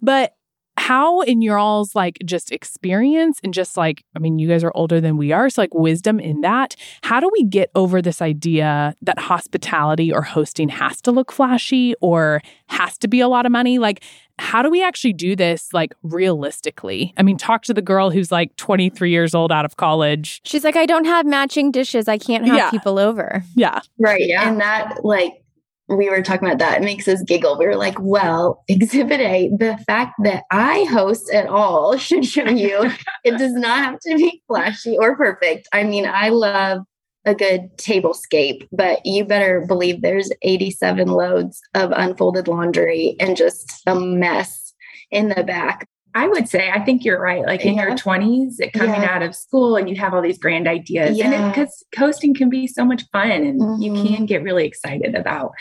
But 0.01 0.35
how 0.77 1.21
in 1.21 1.41
your 1.41 1.57
all's 1.57 1.95
like 1.95 2.17
just 2.25 2.51
experience 2.51 3.39
and 3.43 3.53
just 3.53 3.77
like 3.77 4.03
i 4.15 4.19
mean 4.19 4.39
you 4.39 4.47
guys 4.47 4.63
are 4.63 4.71
older 4.75 4.99
than 4.99 5.17
we 5.17 5.31
are 5.31 5.49
so 5.49 5.61
like 5.61 5.73
wisdom 5.73 6.19
in 6.19 6.41
that 6.41 6.75
how 7.03 7.19
do 7.19 7.29
we 7.31 7.43
get 7.43 7.69
over 7.75 8.01
this 8.01 8.21
idea 8.21 8.95
that 9.01 9.19
hospitality 9.19 10.11
or 10.11 10.21
hosting 10.21 10.69
has 10.69 11.01
to 11.01 11.11
look 11.11 11.31
flashy 11.31 11.93
or 12.01 12.41
has 12.67 12.97
to 12.97 13.07
be 13.07 13.19
a 13.19 13.27
lot 13.27 13.45
of 13.45 13.51
money 13.51 13.77
like 13.77 14.03
how 14.39 14.61
do 14.61 14.69
we 14.69 14.83
actually 14.83 15.13
do 15.13 15.35
this 15.35 15.69
like 15.73 15.93
realistically? 16.01 17.13
I 17.17 17.23
mean, 17.23 17.37
talk 17.37 17.63
to 17.65 17.73
the 17.73 17.81
girl 17.81 18.09
who's 18.09 18.31
like 18.31 18.55
23 18.55 19.11
years 19.11 19.35
old 19.35 19.51
out 19.51 19.63
of 19.63 19.77
college. 19.77 20.41
She's 20.43 20.63
like, 20.63 20.75
I 20.75 20.85
don't 20.85 21.05
have 21.05 21.25
matching 21.25 21.71
dishes. 21.71 22.07
I 22.07 22.17
can't 22.17 22.45
have 22.45 22.57
yeah. 22.57 22.71
people 22.71 22.97
over. 22.97 23.43
Yeah. 23.55 23.79
Right. 23.99 24.21
Yeah. 24.25 24.49
And 24.49 24.59
that, 24.59 25.03
like, 25.05 25.42
we 25.89 26.09
were 26.09 26.21
talking 26.21 26.47
about 26.47 26.59
that. 26.59 26.81
It 26.81 26.85
makes 26.85 27.07
us 27.07 27.21
giggle. 27.23 27.57
We 27.57 27.65
were 27.65 27.75
like, 27.75 27.97
well, 27.99 28.63
exhibit 28.67 29.19
A, 29.19 29.49
the 29.57 29.77
fact 29.85 30.15
that 30.23 30.43
I 30.51 30.85
host 30.85 31.31
at 31.33 31.47
all 31.47 31.97
should 31.97 32.25
show 32.25 32.49
you 32.49 32.89
it 33.23 33.37
does 33.37 33.53
not 33.53 33.83
have 33.83 33.99
to 33.99 34.15
be 34.15 34.41
flashy 34.47 34.97
or 34.97 35.15
perfect. 35.15 35.67
I 35.73 35.83
mean, 35.83 36.05
I 36.05 36.29
love 36.29 36.79
a 37.25 37.33
good 37.33 37.77
tablescape, 37.77 38.67
but 38.71 38.99
you 39.05 39.23
better 39.23 39.65
believe 39.65 40.01
there's 40.01 40.29
87 40.41 41.07
loads 41.07 41.61
of 41.73 41.91
unfolded 41.91 42.49
laundry 42.49 43.15
and 43.19 43.37
just 43.37 43.81
a 43.87 43.95
mess 43.95 44.73
in 45.09 45.29
the 45.29 45.43
back. 45.43 45.87
I 46.15 46.27
would 46.27 46.47
say, 46.47 46.69
I 46.69 46.79
think 46.79 47.03
you're 47.03 47.19
right. 47.19 47.43
Like 47.45 47.65
in 47.65 47.75
Yeah. 47.75 47.87
your 47.87 47.95
20s, 47.97 48.59
coming 48.73 49.01
Yeah. 49.01 49.15
out 49.15 49.23
of 49.23 49.35
school, 49.35 49.75
and 49.75 49.89
you 49.89 49.95
have 49.95 50.13
all 50.13 50.21
these 50.21 50.37
grand 50.37 50.67
ideas. 50.67 51.17
Yeah. 51.17 51.31
And 51.31 51.53
because 51.53 51.83
hosting 51.97 52.33
can 52.35 52.49
be 52.49 52.67
so 52.67 52.85
much 52.85 53.03
fun, 53.11 53.31
and 53.31 53.83
you 53.83 53.91
Mhm. 53.91 54.07
can 54.15 54.25
get 54.25 54.43
really 54.43 54.65
excited 54.65 55.15
about 55.15 55.51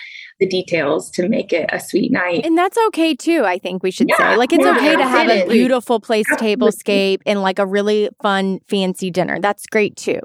the 0.40 0.46
details 0.46 1.10
to 1.12 1.28
make 1.28 1.52
it 1.52 1.68
a 1.72 1.80
sweet 1.80 2.12
night. 2.12 2.44
And 2.44 2.56
that's 2.58 2.76
okay 2.88 3.14
too, 3.14 3.44
I 3.44 3.58
think 3.58 3.82
we 3.82 3.90
should 3.90 4.08
Yeah, 4.08 4.16
say. 4.32 4.36
Like 4.36 4.52
it's 4.52 4.64
yeah, 4.64 4.76
okay 4.76 4.96
to 4.96 5.04
have 5.04 5.28
a 5.28 5.46
beautiful 5.48 6.00
place 6.00 6.26
Absolutely. 6.30 6.56
tablescape 6.68 7.18
and 7.26 7.42
like 7.42 7.58
a 7.58 7.66
really 7.66 8.08
fun 8.22 8.60
fancy 8.68 9.10
dinner. 9.10 9.38
That's 9.40 9.66
great 9.66 9.96
too. 9.96 10.20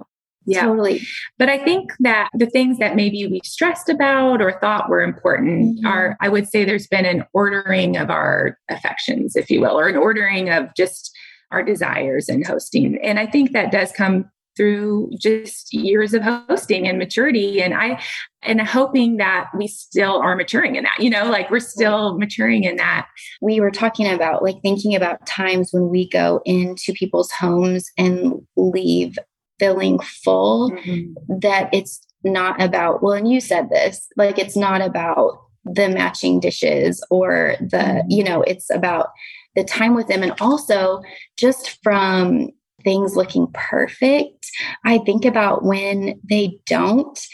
Yeah. 0.47 0.61
Totally. 0.61 1.01
But 1.37 1.49
I 1.49 1.57
think 1.57 1.91
that 1.99 2.29
the 2.33 2.47
things 2.47 2.79
that 2.79 2.95
maybe 2.95 3.27
we 3.27 3.41
stressed 3.43 3.89
about 3.89 4.41
or 4.41 4.57
thought 4.59 4.89
were 4.89 5.01
important 5.01 5.79
Mhm. 5.79 5.85
are, 5.89 6.17
I 6.21 6.29
would 6.29 6.47
say 6.47 6.63
there's 6.63 6.87
been 6.87 7.05
an 7.05 7.25
ordering 7.33 7.97
of 7.97 8.09
our 8.09 8.57
affections, 8.69 9.35
if 9.35 9.51
you 9.51 9.59
will, 9.61 9.77
or 9.77 9.87
an 9.87 9.97
ordering 9.97 10.49
of 10.49 10.73
just 10.75 11.15
our 11.51 11.63
desires 11.63 12.29
in 12.29 12.43
hosting. 12.43 12.97
And 13.03 13.19
I 13.19 13.25
think 13.25 13.51
that 13.51 13.71
does 13.71 13.91
come 13.91 14.31
through 14.55 15.11
just 15.19 15.71
years 15.71 16.15
of 16.15 16.23
hosting 16.23 16.87
and 16.87 16.97
maturity. 16.97 17.61
And 17.61 17.75
I, 17.75 18.01
and 18.41 18.59
hoping 18.59 19.17
that 19.17 19.49
we 19.55 19.67
still 19.67 20.15
are 20.17 20.35
maturing 20.35 20.75
in 20.75 20.83
that, 20.83 20.97
you 20.99 21.11
know, 21.11 21.29
like 21.29 21.51
we're 21.51 21.59
still 21.59 22.17
maturing 22.17 22.63
in 22.63 22.77
that. 22.77 23.05
we 23.39 23.59
were 23.59 23.69
talking 23.69 24.11
about 24.11 24.41
like 24.41 24.55
thinking 24.63 24.95
about 24.95 25.23
times 25.27 25.69
when 25.71 25.89
we 25.89 26.09
go 26.09 26.41
into 26.43 26.91
people's 26.93 27.31
homes 27.31 27.91
and 27.99 28.33
leave 28.55 29.19
feeling 29.59 29.99
full 29.99 30.71
mm-hmm. 30.71 31.39
that 31.39 31.69
it's 31.73 32.01
not 32.23 32.61
about 32.61 33.01
well 33.01 33.13
and 33.13 33.31
you 33.31 33.39
said 33.39 33.69
this 33.69 34.07
like 34.17 34.37
it's 34.37 34.57
not 34.57 34.81
about 34.81 35.39
the 35.63 35.89
matching 35.89 36.39
dishes 36.39 37.03
or 37.09 37.55
the 37.59 37.77
mm-hmm. 37.77 38.07
you 38.09 38.23
know 38.23 38.41
it's 38.41 38.69
about 38.69 39.09
the 39.55 39.63
time 39.63 39.95
with 39.95 40.07
them. 40.07 40.21
And 40.21 40.33
also 40.39 41.01
just 41.35 41.81
from 41.83 42.49
things 42.83 43.15
looking 43.15 43.47
perfect 43.53 44.49
i 44.85 44.99
think 44.99 45.25
about 45.25 45.63
when 45.63 46.19
they 46.23 46.59
don't 46.67 47.27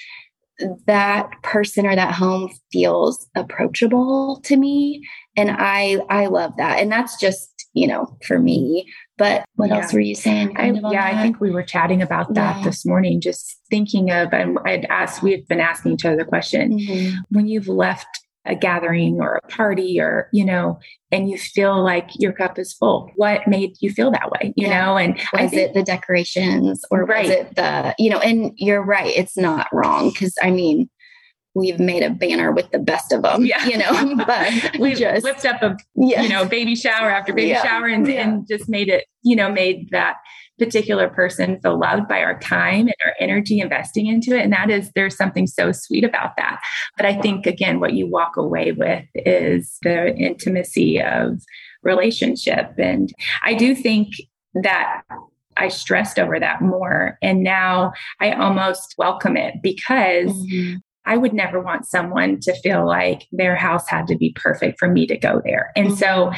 that 0.86 1.30
person 1.42 1.86
or 1.86 1.96
that 1.96 2.14
home 2.14 2.50
feels 2.72 3.28
approachable 3.36 4.40
to 4.42 4.56
me. 4.56 5.08
And 5.36 5.52
i 5.52 6.00
i 6.10 6.28
love 6.28 6.54
that. 6.58 6.80
And 6.80 6.92
that's 6.92 7.20
just 7.20 7.50
you 7.74 7.88
know 7.88 8.18
for 8.26 8.40
me 8.40 8.92
but 9.17 9.45
what 9.56 9.69
Yeah. 9.69 9.78
else 9.82 9.93
were 9.93 9.99
you 9.99 10.15
saying 10.15 10.49
I, 10.56 10.62
kind 10.63 10.78
of 10.78 10.86
on 10.86 10.91
yeah, 10.93 11.06
I 11.06 11.21
think 11.21 11.39
we 11.39 11.52
were 11.52 11.63
chatting 11.63 12.02
about 12.02 12.34
that 12.34 12.58
Yeah. 12.58 12.63
this 12.63 12.86
morning, 12.86 13.21
just 13.21 13.60
thinking 13.69 14.12
of, 14.12 14.34
and 14.34 14.58
I'd 14.65 14.86
asked, 14.89 15.21
we 15.23 15.32
had 15.32 15.47
been 15.47 15.60
asking 15.60 15.93
each 15.93 16.06
other 16.06 16.17
the 16.17 16.26
question 16.26 16.80
Mhm. 16.80 17.13
when 17.30 17.47
you've 17.47 17.67
left 17.67 18.08
a 18.45 18.56
gathering 18.56 19.21
or 19.21 19.39
a 19.41 19.47
party 19.47 20.02
or, 20.02 20.28
you 20.34 20.43
know, 20.43 20.78
and 21.13 21.30
you 21.30 21.38
feel 21.38 21.82
like 21.82 22.10
your 22.19 22.34
cup 22.34 22.60
is 22.60 22.73
full, 22.73 23.10
what 23.15 23.47
made 23.47 23.71
you 23.80 23.89
feel 23.89 24.12
that 24.12 24.30
way, 24.32 24.52
you 24.58 24.67
know? 24.67 24.97
And 24.97 25.15
was 25.32 25.52
think, 25.52 25.62
it 25.62 25.73
the 25.73 25.84
decorations 25.84 26.84
or 26.91 27.06
Right. 27.06 27.21
was 27.28 27.30
it 27.32 27.56
the 27.56 27.95
you 27.97 28.10
know 28.10 28.19
and 28.19 28.52
you're 28.58 28.84
right 28.84 29.13
it's 29.15 29.38
not 29.38 29.67
wrong 29.71 30.10
because 30.10 30.34
i 30.43 30.49
mean 30.49 30.89
we've 31.56 31.80
made 31.80 32.02
a 32.04 32.10
banner 32.10 32.52
with 32.52 32.70
the 32.72 32.80
best 32.80 33.12
of 33.12 33.22
them 33.22 33.46
Yeah. 33.46 33.66
you 33.66 33.78
know 33.78 34.16
but 34.28 34.52
we 34.80 34.96
just 34.96 35.24
whipped 35.24 35.46
up 35.46 35.62
a, 35.62 35.78
yeah 35.96 36.22
you 36.22 36.30
know, 36.30 36.46
baby 36.46 36.76
shower 36.76 37.10
after 37.10 37.34
baby 37.34 37.50
Yeah. 37.50 37.63
shower 37.63 37.86
and, 37.88 38.08
Yeah. 38.08 38.28
and 38.28 38.48
just 38.48 38.68
made 38.70 38.89
it, 38.89 39.06
you 39.22 39.36
know, 39.36 39.52
made 39.52 39.89
that 39.92 40.16
particular 40.60 41.10
person 41.10 41.60
feel 41.62 41.80
loved 41.80 42.08
by 42.08 42.22
our 42.22 42.39
time 42.39 42.82
and 42.88 42.96
our 43.06 43.13
energy 43.20 43.60
investing 43.60 44.06
into 44.08 44.36
it. 44.38 44.44
And 44.44 44.54
that 44.54 44.70
is, 44.70 44.92
there's 44.94 45.18
something 45.18 45.48
so 45.48 45.72
sweet 45.72 46.04
about 46.04 46.38
that. 46.38 46.62
But 46.96 47.08
I 47.08 47.20
think, 47.20 47.48
again, 47.48 47.80
what 47.80 47.94
you 47.94 48.08
walk 48.08 48.38
away 48.38 48.72
with 48.72 49.04
is 49.16 49.78
the 49.82 50.16
intimacy 50.16 51.02
of 51.02 51.42
relationship. 51.82 52.72
And 52.78 53.12
I 53.44 53.56
do 53.56 53.74
think 53.76 54.10
that 54.62 55.02
I 55.58 55.68
stressed 55.70 56.20
over 56.20 56.39
that 56.39 56.62
more. 56.62 57.18
And 57.22 57.44
now 57.44 57.92
I 58.22 58.32
almost 58.34 58.94
welcome 58.98 59.36
it 59.38 59.56
because 59.62 60.32
Mhm. 60.32 60.78
I 61.06 61.18
would 61.18 61.34
never 61.34 61.60
want 61.60 61.86
someone 61.86 62.39
to 62.42 62.56
feel 62.62 62.86
like 62.88 63.28
their 63.32 63.56
house 63.56 63.88
had 63.89 64.08
to 64.08 64.16
be 64.18 64.34
perfect 64.36 64.80
for 64.80 64.88
me 64.89 65.06
to 65.08 65.18
go 65.18 65.42
there. 65.44 65.72
And 65.76 65.98
so 65.98 66.32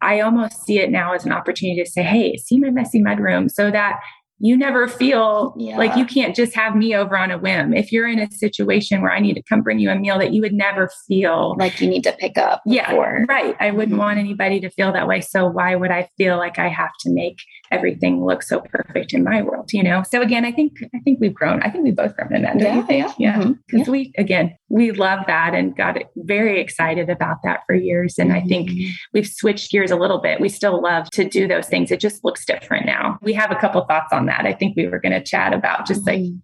I 0.00 0.20
almost 0.20 0.64
see 0.64 0.78
it 0.78 0.90
now 0.90 1.12
as 1.14 1.24
an 1.26 1.32
opportunity 1.32 1.82
to 1.82 1.90
say, 1.90 2.02
hey, 2.04 2.36
see 2.36 2.58
my 2.60 2.70
messy 2.70 3.02
mudroom 3.02 3.50
so 3.50 3.70
that 3.70 3.98
you 4.40 4.56
never 4.56 4.86
feel 4.86 5.52
Yeah. 5.58 5.76
like 5.76 5.96
you 5.96 6.06
can't 6.06 6.36
just 6.36 6.54
have 6.54 6.76
me 6.76 6.94
over 6.94 7.18
on 7.18 7.32
a 7.32 7.38
whim. 7.38 7.74
If 7.74 7.90
you're 7.90 8.06
in 8.06 8.20
a 8.20 8.30
situation 8.30 9.02
where 9.02 9.10
I 9.10 9.18
need 9.18 9.34
to 9.34 9.42
come 9.42 9.62
bring 9.62 9.80
you 9.80 9.90
a 9.90 9.96
meal 9.96 10.16
that 10.20 10.32
you 10.32 10.40
would 10.42 10.52
never 10.52 10.88
feel 11.08 11.56
like 11.58 11.80
you 11.80 11.88
need 11.88 12.04
to 12.04 12.12
pick 12.12 12.38
up 12.38 12.62
yeah, 12.64 12.88
before. 12.90 13.24
right. 13.28 13.56
I 13.58 13.72
wouldn't 13.72 13.96
Mhm. 13.96 13.98
want 13.98 14.20
anybody 14.20 14.60
to 14.60 14.70
feel 14.70 14.92
that 14.92 15.08
way. 15.08 15.22
So 15.22 15.48
why 15.48 15.74
would 15.74 15.90
I 15.90 16.08
feel 16.16 16.36
like 16.36 16.60
I 16.60 16.68
have 16.68 16.92
to 17.00 17.10
make 17.12 17.38
everything 17.70 18.24
looks 18.24 18.48
so 18.48 18.60
perfect 18.60 19.12
in 19.12 19.24
my 19.24 19.42
world? 19.42 19.72
You 19.72 19.82
know. 19.82 20.02
So 20.02 20.20
again, 20.22 20.44
I 20.44 20.52
think 20.52 20.72
I 20.94 20.98
think 21.00 21.18
we've 21.20 21.34
grown. 21.34 21.62
I 21.62 21.70
think 21.70 21.84
we've 21.84 21.96
both 21.96 22.16
grown 22.16 22.34
in 22.34 22.42
that. 22.42 22.58
Yeah, 22.60 22.84
yeah. 22.88 23.12
Yeah. 23.18 23.38
Mhm. 23.42 23.58
Because 23.68 23.88
we 23.88 24.12
again 24.18 24.54
we 24.68 24.90
love 24.92 25.20
that 25.26 25.54
and 25.54 25.76
got 25.76 25.96
very 26.16 26.60
excited 26.60 27.08
about 27.10 27.38
that 27.44 27.60
for 27.66 27.74
years. 27.74 28.18
And 28.18 28.32
I 28.32 28.40
think 28.40 28.70
Mhm. 28.70 28.88
we've 29.14 29.26
switched 29.26 29.70
gears 29.72 29.90
a 29.90 29.96
little 29.96 30.18
bit. 30.18 30.40
We 30.40 30.48
still 30.48 30.80
love 30.82 31.10
to 31.10 31.24
do 31.28 31.46
those 31.48 31.68
things. 31.68 31.90
It 31.90 32.00
just 32.00 32.24
looks 32.24 32.44
different 32.44 32.86
now. 32.86 33.18
We 33.22 33.32
have 33.34 33.50
a 33.50 33.56
couple 33.56 33.84
thoughts 33.86 34.12
on 34.12 34.26
that. 34.26 34.44
I 34.46 34.52
think 34.52 34.76
we 34.76 34.86
were 34.86 34.98
going 35.00 35.12
to 35.12 35.22
chat 35.22 35.52
about 35.52 35.86
just 35.86 36.06
like 36.06 36.20
Mhm. 36.20 36.40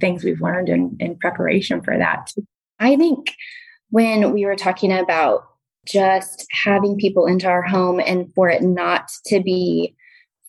things 0.00 0.24
we've 0.24 0.40
learned 0.40 0.68
in, 0.68 0.96
in 1.00 1.16
preparation 1.16 1.80
for 1.82 1.96
that. 1.98 2.30
I 2.80 2.96
think 2.96 3.32
when 3.90 4.32
we 4.32 4.44
were 4.44 4.56
talking 4.56 4.92
about 4.92 5.44
just 5.86 6.46
having 6.50 6.96
people 6.96 7.26
into 7.26 7.46
our 7.46 7.62
home 7.62 8.00
and 8.00 8.32
for 8.34 8.48
it 8.48 8.62
not 8.62 9.08
to 9.26 9.40
be 9.40 9.94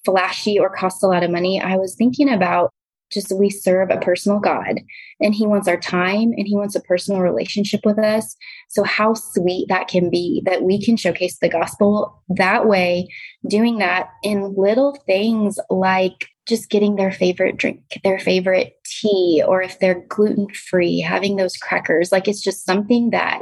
flashy 0.05 0.59
or 0.59 0.69
cost 0.69 1.03
a 1.03 1.07
lot 1.07 1.23
of 1.23 1.31
money, 1.31 1.59
I 1.61 1.75
was 1.75 1.95
thinking 1.95 2.29
about 2.29 2.71
just 3.11 3.31
we 3.33 3.49
serve 3.49 3.89
a 3.89 3.99
personal 3.99 4.39
God 4.39 4.79
and 5.19 5.33
He 5.33 5.45
wants 5.45 5.67
our 5.67 5.79
time 5.79 6.33
and 6.37 6.47
He 6.47 6.55
wants 6.55 6.75
a 6.75 6.81
personal 6.81 7.21
relationship 7.21 7.81
with 7.83 7.99
us. 7.99 8.35
So, 8.69 8.83
how 8.83 9.13
sweet 9.13 9.67
that 9.69 9.87
can 9.87 10.09
be 10.09 10.41
that 10.45 10.63
we 10.63 10.83
can 10.83 10.97
showcase 10.97 11.37
the 11.39 11.49
gospel 11.49 12.23
that 12.29 12.67
way, 12.67 13.07
doing 13.47 13.77
that 13.79 14.09
in 14.23 14.55
little 14.55 14.97
things 15.05 15.59
like 15.69 16.27
just 16.47 16.69
getting 16.69 16.95
their 16.95 17.11
favorite 17.11 17.57
drink, 17.57 17.81
their 18.03 18.19
favorite 18.19 18.73
tea, 18.85 19.43
or 19.45 19.61
if 19.61 19.79
they're 19.79 20.05
gluten 20.07 20.47
free, 20.49 20.99
having 20.99 21.35
those 21.35 21.57
crackers. 21.57 22.11
Like 22.11 22.27
it's 22.27 22.43
just 22.43 22.65
something 22.65 23.09
that 23.11 23.41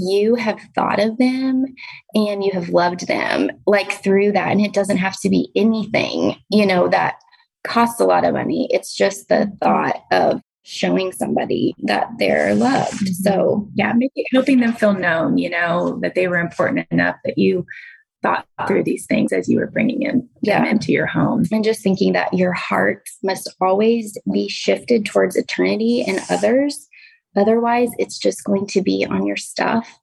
you 0.00 0.34
have 0.34 0.58
thought 0.74 0.98
of 0.98 1.18
them 1.18 1.64
and 2.14 2.42
you 2.42 2.50
have 2.52 2.70
loved 2.70 3.06
them 3.06 3.50
like 3.66 3.92
through 4.02 4.32
that. 4.32 4.50
And 4.50 4.60
it 4.60 4.72
doesn't 4.72 4.96
have 4.96 5.20
to 5.20 5.28
be 5.28 5.50
anything, 5.54 6.36
you 6.50 6.66
know, 6.66 6.88
that 6.88 7.16
costs 7.64 8.00
a 8.00 8.04
lot 8.04 8.24
of 8.24 8.34
money. 8.34 8.68
It's 8.70 8.94
just 8.94 9.28
the 9.28 9.52
thought 9.62 10.02
of 10.10 10.40
showing 10.62 11.12
somebody 11.12 11.74
that 11.84 12.08
they're 12.18 12.54
loved. 12.54 12.92
Mhm. 13.06 13.14
So, 13.14 13.68
yeah, 13.74 13.92
maybe 13.94 14.24
helping 14.32 14.60
them 14.60 14.72
feel 14.72 14.94
known, 14.94 15.38
you 15.38 15.50
know, 15.50 15.98
that 16.02 16.14
they 16.14 16.28
were 16.28 16.38
important 16.38 16.86
enough 16.90 17.16
that 17.24 17.38
you 17.38 17.66
thought 18.22 18.46
through 18.66 18.84
these 18.84 19.06
things 19.06 19.32
as 19.32 19.48
you 19.48 19.58
were 19.58 19.70
bringing 19.70 20.02
in, 20.02 20.28
them 20.42 20.66
into 20.66 20.92
your 20.92 21.06
home. 21.06 21.44
and 21.50 21.64
just 21.64 21.82
thinking 21.82 22.12
that 22.12 22.32
your 22.34 22.52
heart 22.52 23.02
must 23.22 23.48
always 23.62 24.16
be 24.30 24.46
shifted 24.46 25.06
towards 25.06 25.36
eternity 25.36 26.04
and 26.06 26.20
others. 26.28 26.86
Otherwise, 27.36 27.90
it's 27.98 28.18
just 28.18 28.44
going 28.44 28.66
to 28.66 28.82
be 28.82 29.06
on 29.08 29.26
your 29.26 29.36
stuff, 29.36 29.98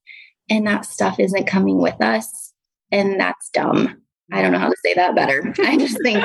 and 0.50 0.66
that 0.68 0.86
stuff 0.86 1.20
isn't 1.20 1.48
coming 1.48 1.80
with 1.80 2.02
us. 2.02 2.54
And 2.92 3.20
that's 3.20 3.50
dumb. 3.50 4.02
I 4.32 4.42
don't 4.42 4.52
know 4.52 4.60
how 4.60 4.70
to 4.70 4.76
say 4.84 4.94
that 4.94 5.16
better. 5.16 5.54
I 5.60 5.78
just 5.78 6.02
think 6.02 6.24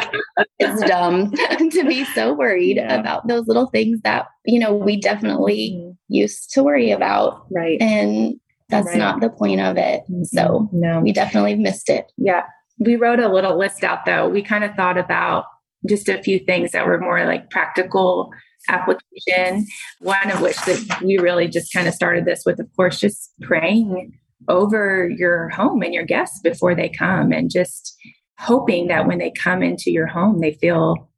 it's 0.58 0.82
dumb 0.84 1.32
to 1.70 1.84
be 1.86 2.04
so 2.06 2.32
worried 2.32 2.76
Yeah. 2.76 2.94
about 2.94 3.28
those 3.28 3.46
little 3.46 3.66
things 3.66 4.00
that, 4.02 4.26
you 4.44 4.58
know, 4.58 4.74
we 4.74 5.00
definitely 5.00 5.76
mm-hmm. 5.76 5.92
used 6.08 6.52
to 6.54 6.62
worry 6.64 6.90
about. 6.90 7.46
Right. 7.50 7.80
And 7.80 8.40
that's 8.68 8.88
Right. 8.88 8.98
not 8.98 9.20
the 9.20 9.30
point 9.30 9.60
of 9.60 9.76
it. 9.76 10.02
Mm-hmm. 10.10 10.24
So 10.24 10.68
no, 10.72 11.00
we 11.00 11.12
definitely 11.12 11.54
missed 11.54 11.88
it. 11.88 12.10
Yeah. 12.16 12.42
We 12.78 12.96
wrote 12.96 13.20
a 13.20 13.32
little 13.32 13.56
list 13.56 13.84
out 13.84 14.04
though. 14.04 14.28
We 14.28 14.42
kind 14.42 14.64
of 14.64 14.74
thought 14.74 14.98
about 14.98 15.44
just 15.88 16.08
a 16.08 16.22
few 16.22 16.40
things 16.40 16.72
that 16.72 16.86
were 16.86 16.98
more 16.98 17.24
like 17.24 17.50
practical 17.50 18.32
application. 18.68 19.66
One 20.00 20.30
of 20.30 20.40
which 20.40 20.56
that 20.66 21.02
we 21.02 21.18
really 21.18 21.48
just 21.48 21.72
kind 21.72 21.88
of 21.88 21.94
started 21.94 22.24
this 22.24 22.42
with, 22.44 22.60
of 22.60 22.68
course, 22.76 23.00
just 23.00 23.32
praying 23.42 24.12
over 24.48 25.08
your 25.08 25.48
home 25.50 25.82
and 25.82 25.94
your 25.94 26.04
guests 26.04 26.40
before 26.40 26.74
they 26.74 26.88
come 26.88 27.32
and 27.32 27.50
just 27.50 27.96
hoping 28.38 28.88
that 28.88 29.06
when 29.06 29.18
they 29.18 29.30
come 29.30 29.62
into 29.62 29.90
your 29.90 30.06
home, 30.06 30.40
they 30.40 30.52
feel 30.54 31.08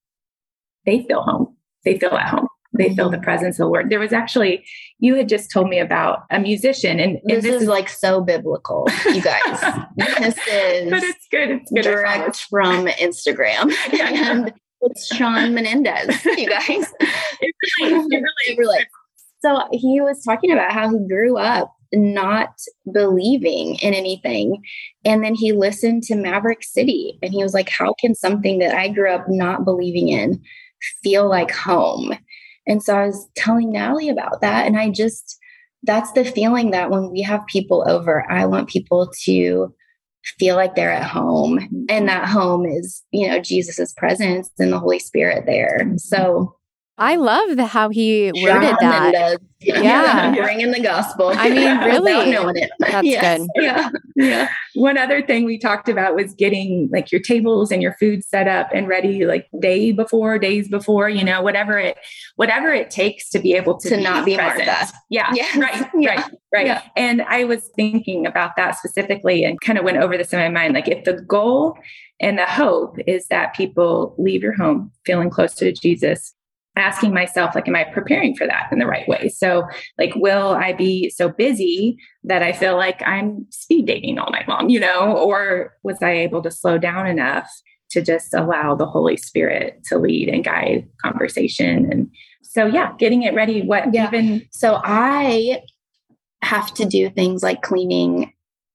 they 0.85 1.03
feel 1.09 1.23
home. 1.23 1.57
They 1.85 1.99
feel 1.99 2.13
at 2.15 2.29
home. 2.29 2.49
They 2.77 2.95
feel 2.95 3.09
the 3.09 3.17
mm-hmm. 3.17 3.25
presence 3.25 3.55
of 3.57 3.65
the 3.65 3.67
Lord. 3.67 3.89
There 3.89 4.01
was 4.01 4.13
actually, 4.13 4.65
you 4.99 5.15
had 5.15 5.29
just 5.29 5.51
told 5.51 5.69
me 5.69 5.79
about 5.79 6.25
a 6.31 6.41
musician, 6.41 6.99
and, 6.99 7.19
and 7.25 7.43
This, 7.43 7.45
is, 7.45 7.69
like 7.69 7.89
so 7.89 8.21
biblical, 8.21 8.89
you 9.07 9.23
guys. 9.23 9.41
this 9.97 10.39
is 10.51 10.91
but 10.91 11.03
it's 11.05 11.27
good. 11.31 11.51
It's 11.51 11.71
good. 11.71 11.83
Direct 11.83 12.37
from 12.51 12.87
Instagram. 12.87 13.73
Yeah. 13.93 14.31
and 14.31 14.53
it's 14.85 15.15
Sean 15.15 15.55
Menendez, 15.55 16.25
you 16.37 16.49
guys. 16.49 16.93
It 17.41 17.93
really, 17.93 18.59
really 18.59 18.87
so 19.45 19.63
he 19.73 20.01
was 20.01 20.23
talking 20.23 20.51
about 20.51 20.73
how 20.73 20.89
he 20.89 20.99
grew 21.07 21.37
up 21.37 21.71
not 21.93 22.55
believing 22.91 23.77
in 23.77 23.93
anything. 23.93 24.63
And 25.05 25.23
then 25.23 25.35
he 25.35 25.53
listened 25.53 26.03
to 26.05 26.17
Maverick 26.17 26.65
City 26.65 27.19
and 27.23 27.31
he 27.31 27.43
was 27.43 27.53
like, 27.53 27.69
How 27.69 27.95
can 28.01 28.15
something 28.15 28.59
that 28.61 28.75
I 28.75 28.89
grew 28.89 29.11
up 29.11 29.27
not 29.29 29.67
believing 29.67 30.09
in 30.09 30.43
feel 31.03 31.29
like 31.29 31.51
home? 31.51 32.15
And 32.67 32.83
so 32.83 32.97
I 32.97 33.07
was 33.07 33.29
telling 33.37 33.71
Natalie 33.71 34.09
about 34.09 34.41
that. 34.41 34.67
And 34.67 34.79
I 34.79 34.89
just, 34.89 35.39
that's 35.83 36.13
the 36.13 36.25
feeling 36.25 36.71
that 36.71 36.91
when 36.91 37.11
we 37.11 37.21
have 37.21 37.47
people 37.47 37.85
over, 37.87 38.31
I 38.31 38.47
want 38.47 38.71
people 38.71 39.13
to 39.25 39.75
feel 40.39 40.57
like 40.57 40.75
they're 40.75 40.91
at 40.91 41.09
home. 41.09 41.59
And 41.59 41.89
mm-hmm. 41.89 42.07
that 42.07 42.29
home 42.29 42.67
is 42.67 43.03
you 43.11 43.29
know 43.29 43.41
jesus's 43.41 43.93
presence 43.95 44.51
and 44.59 44.73
the 44.73 44.79
holy 44.79 44.99
spirit 44.99 45.45
there. 45.47 45.93
So 45.97 46.57
I 46.97 47.17
love 47.17 47.57
the 47.57 47.67
how 47.67 47.89
he 47.89 48.31
worded 48.41 48.77
that. 48.81 49.39
yeah, 49.61 49.81
yeah. 49.81 50.35
bringing 50.43 50.71
the 50.71 50.81
gospel. 50.81 51.33
I 51.35 51.51
mean, 51.51 51.79
really, 51.85 52.31
knowing 52.31 52.57
it. 52.57 52.71
That's 52.79 53.05
yes. 53.05 53.39
good. 53.39 53.49
Yeah, 53.57 53.91
yeah. 54.15 54.49
One 54.75 54.97
other 54.97 55.21
thing 55.21 55.45
we 55.45 55.59
talked 55.59 55.89
about 55.89 56.15
was 56.15 56.35
getting 56.35 56.89
like 56.93 57.11
your 57.11 57.21
tables 57.21 57.73
and 57.73 57.83
your 57.83 57.95
food 57.99 58.25
set 58.25 58.47
up 58.47 58.69
and 58.73 58.87
ready, 58.87 59.27
like 59.27 59.49
day 59.59 59.91
before, 59.91 60.39
days 60.39 60.69
before. 60.69 61.09
You 61.09 61.25
know, 61.25 61.43
whatever 61.43 61.79
it, 61.81 61.99
whatever 62.37 62.73
it 62.73 62.91
takes 62.91 63.29
to 63.31 63.41
be 63.41 63.55
able 63.55 63.77
to, 63.79 63.89
to 63.89 63.97
be 63.97 64.03
not 64.03 64.25
be 64.25 64.37
present. 64.37 64.67
Martha. 64.67 64.93
Yeah, 65.11 65.33
yes. 65.35 65.57
right, 65.57 65.91
yeah. 65.99 66.11
right, 66.11 66.31
right. 66.53 66.67
Yeah. 66.67 66.83
And 66.97 67.23
I 67.23 67.43
was 67.43 67.71
thinking 67.75 68.25
about 68.25 68.53
that 68.57 68.77
specifically, 68.77 69.43
and 69.43 69.61
kind 69.61 69.79
of 69.79 69.85
went 69.85 69.97
over 69.97 70.17
this 70.17 70.33
in 70.33 70.39
my 70.39 70.49
mind. 70.49 70.75
Like, 70.75 70.87
if 70.87 71.03
the 71.03 71.15
goal 71.15 71.77
and 72.21 72.39
the 72.39 72.47
hope 72.47 72.99
is 73.09 73.27
that 73.29 73.55
people 73.55 74.15
leave 74.17 74.43
your 74.43 74.55
home 74.55 74.93
feeling 75.05 75.29
closer 75.29 75.65
to 75.65 75.73
Jesus 75.73 76.35
asking 76.77 77.13
myself 77.15 77.55
like 77.55 77.69
am 77.69 77.77
i 77.77 77.85
preparing 77.85 78.35
for 78.35 78.47
that 78.47 78.69
in 78.73 78.79
the 78.79 78.87
right 78.87 79.07
way 79.09 79.29
so 79.29 79.63
like 79.99 80.13
will 80.17 80.51
i 80.51 80.73
be 80.73 81.09
so 81.11 81.29
busy 81.29 81.97
that 82.25 82.43
i 82.43 82.53
feel 82.53 82.77
like 82.77 83.01
i'm 83.07 83.47
speed 83.51 83.87
dating 83.87 84.19
all 84.19 84.31
night 84.33 84.49
long 84.49 84.69
you 84.71 84.81
know 84.81 85.17
or 85.17 85.73
was 85.83 85.99
i 86.03 86.11
able 86.11 86.43
to 86.43 86.51
slow 86.51 86.77
down 86.79 87.07
enough 87.07 87.49
to 87.91 88.03
just 88.03 88.35
allow 88.35 88.75
the 88.75 88.87
holy 88.87 89.17
spirit 89.17 89.81
to 89.85 89.99
lead 89.99 90.29
and 90.29 90.45
guide 90.45 90.89
conversation 91.01 91.91
and 91.93 92.09
so 92.43 92.67
yeah 92.67 92.93
getting 92.99 93.23
it 93.23 93.35
ready 93.35 93.63
what 93.63 93.93
Yeah. 93.93 94.09
even 94.09 94.47
So 94.51 94.81
I 94.85 95.63
have 96.43 96.75
to 96.75 96.85
do 96.85 97.09
things 97.11 97.43
like 97.43 97.63
cleaning 97.63 98.33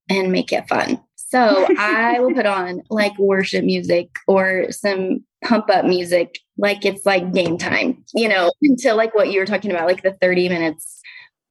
and 0.08 0.32
make 0.32 0.52
it 0.52 0.68
fun. 0.68 1.00
So 1.16 1.66
I 1.78 2.18
will 2.18 2.34
put 2.34 2.46
on 2.46 2.82
like 2.90 3.16
worship 3.18 3.64
music 3.64 4.08
or 4.26 4.70
some 4.72 5.24
pump 5.42 5.70
up 5.70 5.84
music, 5.84 6.38
like 6.58 6.84
it's 6.84 7.06
like 7.06 7.32
game 7.32 7.58
time, 7.58 8.04
you 8.14 8.28
know, 8.28 8.50
until 8.62 8.96
like 8.96 9.14
what 9.14 9.30
you 9.30 9.40
were 9.40 9.46
talking 9.46 9.70
about, 9.70 9.86
like 9.86 10.02
the 10.02 10.16
30 10.20 10.48
minutes 10.48 11.00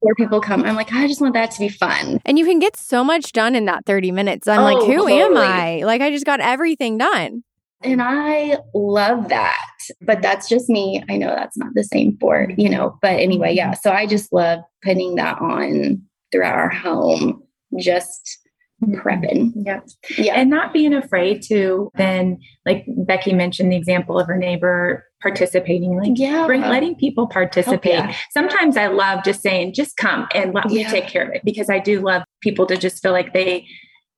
where 0.02 0.15
people 0.15 0.39
come. 0.39 0.63
I'm 0.63 0.75
like, 0.75 0.93
I 0.93 1.08
just 1.08 1.21
want 1.21 1.34
that 1.34 1.52
to 1.52 1.60
be 1.60 1.69
fun. 1.69 2.21
And 2.25 2.39
you 2.39 2.45
can 2.45 2.60
get 2.60 2.78
so 2.78 3.04
much 3.04 3.32
done 3.32 3.56
in 3.56 3.65
that 3.65 3.86
30 3.86 4.12
minutes. 4.12 4.47
I'm 4.47 4.63
like, 4.63 4.78
Oh, 4.78 4.86
who 4.86 5.08
am. 5.08 5.36
I? 5.36 5.82
Like, 5.84 6.02
I 6.02 6.10
just 6.10 6.25
got 6.25 6.39
everything 6.39 6.97
done. 6.97 7.43
And 7.84 8.02
I 8.02 8.58
love 8.73 9.30
that. 9.30 9.58
But 10.02 10.21
that's 10.21 10.49
just 10.49 10.69
me. 10.69 11.04
I 11.10 11.17
know 11.17 11.30
that's 11.30 11.58
not 11.58 11.73
the 11.75 11.84
same 11.84 12.17
for, 12.19 12.47
you 12.58 12.69
know, 12.69 12.97
but 13.02 13.13
anyway, 13.19 13.54
yeah. 13.54 13.73
So 13.73 13.91
I 13.91 14.06
just 14.06 14.34
love 14.34 14.60
putting 14.84 15.15
that 15.15 15.39
on 15.39 16.02
throughout 16.32 16.56
our 16.56 16.69
home, 16.69 17.41
just 17.78 18.38
prepping. 18.86 19.52
yeah 19.56 19.82
Yeah. 20.18 20.34
and 20.36 20.50
not 20.50 20.74
being 20.74 20.94
afraid 20.94 21.42
to 21.44 21.92
then 21.96 22.39
like 22.65 22.86
becky 22.88 23.34
mentioned 23.34 23.72
the 23.72 23.76
example 23.76 24.20
of 24.20 24.28
her 24.28 24.38
neighbor 24.38 25.06
participating 25.22 25.98
like 25.98 26.13
yeah. 26.15 26.46
bring 26.46 26.62
letting 26.62 26.96
people 26.96 27.26
oh, 27.26 27.28
participate. 27.28 27.94
yeah. 27.94 28.15
Sometimes 28.32 28.78
I 28.78 28.88
love 28.88 29.24
just 29.24 29.42
saying, 29.42 29.74
just 29.74 29.98
come 29.98 30.28
and 30.34 30.54
let 30.54 30.68
me 30.68 30.84
take 30.86 31.08
care 31.08 31.28
of 31.28 31.34
it 31.34 31.42
because 31.44 31.70
I 31.70 31.80
do 31.80 32.00
love 32.02 32.24
people 32.42 32.65
to 32.68 32.78
just 32.78 33.02
feel 33.02 33.12
like 33.12 33.34
they 33.34 33.68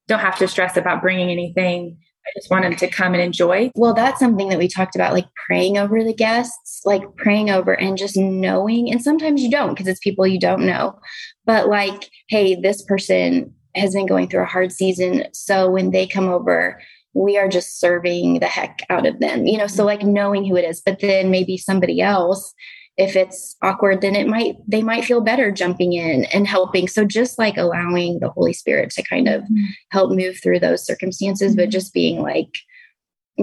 don't 0.07 0.19
have 0.19 0.37
to 0.37 0.47
stress 0.47 0.77
about 0.77 1.01
bringing 1.01 1.29
anything. 1.29 1.97
I 2.25 2.29
just 2.35 2.51
want 2.51 2.63
them 2.63 2.75
to 2.75 2.87
come 2.87 3.13
and 3.13 3.23
enjoy. 3.23 3.71
Well, 3.73 3.95
that's 3.95 4.19
something 4.19 4.49
that 4.49 4.59
we 4.59 4.67
talked 4.67 4.95
about, 4.95 5.13
like 5.13 5.25
praying 5.47 5.79
over 5.79 6.03
the 6.03 6.13
guests, 6.13 6.81
like 6.85 7.01
praying 7.15 7.49
over 7.49 7.73
and 7.73 7.97
just 7.97 8.15
knowing. 8.15 8.91
And 8.91 9.01
sometimes 9.01 9.41
you 9.41 9.49
don't 9.49 9.69
because 9.69 9.87
it's 9.87 9.99
people 9.99 10.27
you 10.27 10.39
don't 10.39 10.67
know. 10.67 10.99
But 11.45 11.67
like, 11.67 12.11
hey, 12.29 12.53
this 12.61 12.83
person 12.83 13.55
has 13.75 13.93
been 13.93 14.05
going 14.05 14.27
through 14.29 14.43
a 14.43 14.45
hard 14.45 14.71
season. 14.71 15.25
So 15.33 15.69
when 15.69 15.91
they 15.91 16.07
come 16.07 16.27
over, 16.27 16.81
we 17.13 17.37
are 17.37 17.49
just 17.49 17.79
serving 17.79 18.39
the 18.39 18.47
heck 18.47 18.79
out 18.89 19.05
of 19.05 19.19
them, 19.19 19.45
you 19.45 19.57
know? 19.57 19.67
So 19.67 19.83
like 19.83 20.03
knowing 20.03 20.45
who 20.45 20.55
it 20.55 20.63
is, 20.65 20.81
but 20.81 20.99
then 21.01 21.29
maybe 21.29 21.57
somebody 21.57 22.01
else, 22.01 22.53
if 22.97 23.15
it's 23.15 23.55
awkward, 23.61 24.01
then 24.01 24.15
it 24.15 24.27
might, 24.27 24.55
they 24.67 24.81
might 24.81 25.05
feel 25.05 25.21
better 25.21 25.51
jumping 25.51 25.93
in 25.93 26.25
and 26.25 26.47
helping. 26.47 26.87
So 26.87 27.03
just 27.05 27.37
like 27.39 27.57
allowing 27.57 28.19
the 28.19 28.29
Holy 28.29 28.53
Spirit 28.53 28.91
to 28.91 29.03
kind 29.03 29.27
of 29.27 29.43
help 29.89 30.11
move 30.11 30.39
through 30.41 30.59
those 30.59 30.85
circumstances, 30.85 31.55
but 31.55 31.69
just 31.69 31.93
being 31.93 32.21
like, 32.21 32.49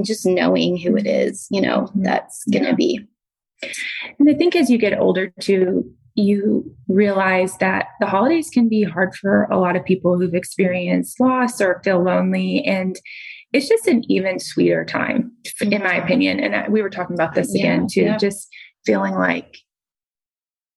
just 0.03 0.25
knowing 0.27 0.77
who 0.77 0.97
it 0.97 1.07
is, 1.07 1.47
you 1.51 1.61
know, 1.61 1.91
Mhm. 1.97 2.05
that's 2.05 2.45
going 2.45 2.63
to 2.65 2.71
Yeah. 2.71 2.75
be. 2.75 3.01
And 4.19 4.31
I 4.31 4.35
think 4.35 4.55
as 4.55 4.71
you 4.71 4.79
get 4.79 4.99
older 4.99 5.33
too, 5.41 5.93
you 6.19 6.75
realize 6.89 7.57
that 7.59 7.87
the 8.01 8.07
holidays 8.07 8.51
can 8.51 8.69
be 8.69 8.83
hard 8.83 9.15
for 9.15 9.45
a 9.45 9.59
lot 9.59 9.77
of 9.77 9.85
people 9.85 10.19
who've 10.19 10.35
experienced 10.35 11.21
loss 11.21 11.61
or 11.61 11.81
feel 11.85 12.03
lonely. 12.03 12.65
And 12.65 12.97
it's 13.53 13.69
just 13.69 13.87
an 13.87 14.03
even 14.11 14.39
sweeter 14.39 14.85
time, 14.85 15.33
in 15.61 15.71
my 15.71 15.77
mm-hmm. 15.79 16.05
opinion. 16.05 16.41
And 16.41 16.57
I- 16.57 16.69
we 16.69 16.83
were 16.83 16.91
talking 16.91 17.15
about 17.15 17.35
this 17.35 17.51
Yeah, 17.55 17.63
again 17.63 17.87
too, 17.89 18.03
yeah. 18.03 18.17
just 18.17 18.49
feeling 18.85 19.15
like 19.15 19.59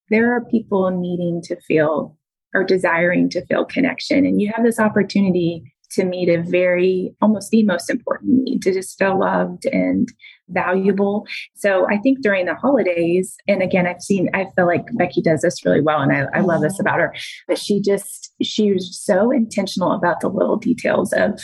there 0.09 0.33
are 0.35 0.45
people 0.45 0.91
needing 0.91 1.41
to 1.43 1.59
feel 1.61 2.17
or 2.53 2.63
desiring 2.63 3.29
to 3.29 3.45
feel 3.45 3.65
connection. 3.65 4.25
And 4.25 4.41
you 4.41 4.51
have 4.53 4.65
this 4.65 4.79
opportunity 4.79 5.73
to 5.91 6.05
meet 6.05 6.29
a 6.29 6.41
very, 6.41 7.13
almost 7.21 7.51
the 7.51 7.63
most 7.63 7.89
important 7.89 8.43
need 8.43 8.61
to 8.61 8.73
just 8.73 8.97
feel 8.97 9.19
loved 9.19 9.65
and 9.65 10.07
valuable. 10.49 11.25
So 11.55 11.87
I 11.89 11.97
think 11.97 12.21
during 12.21 12.45
the 12.45 12.55
holidays, 12.55 13.35
and 13.47 13.61
again, 13.61 13.87
I've 13.87 14.01
seen, 14.01 14.29
I 14.33 14.47
feel 14.55 14.67
like 14.67 14.85
Becky 14.93 15.21
does 15.21 15.41
this 15.41 15.65
really 15.65 15.81
well, 15.81 16.01
and 16.01 16.11
I, 16.11 16.25
I 16.33 16.41
love 16.41 16.61
this 16.61 16.73
mm-hmm. 16.73 16.81
about 16.81 16.99
her, 16.99 17.15
but 17.47 17.57
she 17.57 17.81
just, 17.81 18.33
she 18.41 18.71
was 18.71 18.99
so 19.01 19.31
intentional 19.31 19.91
about 19.91 20.21
the 20.21 20.29
little 20.29 20.57
details 20.57 21.13
of, 21.13 21.39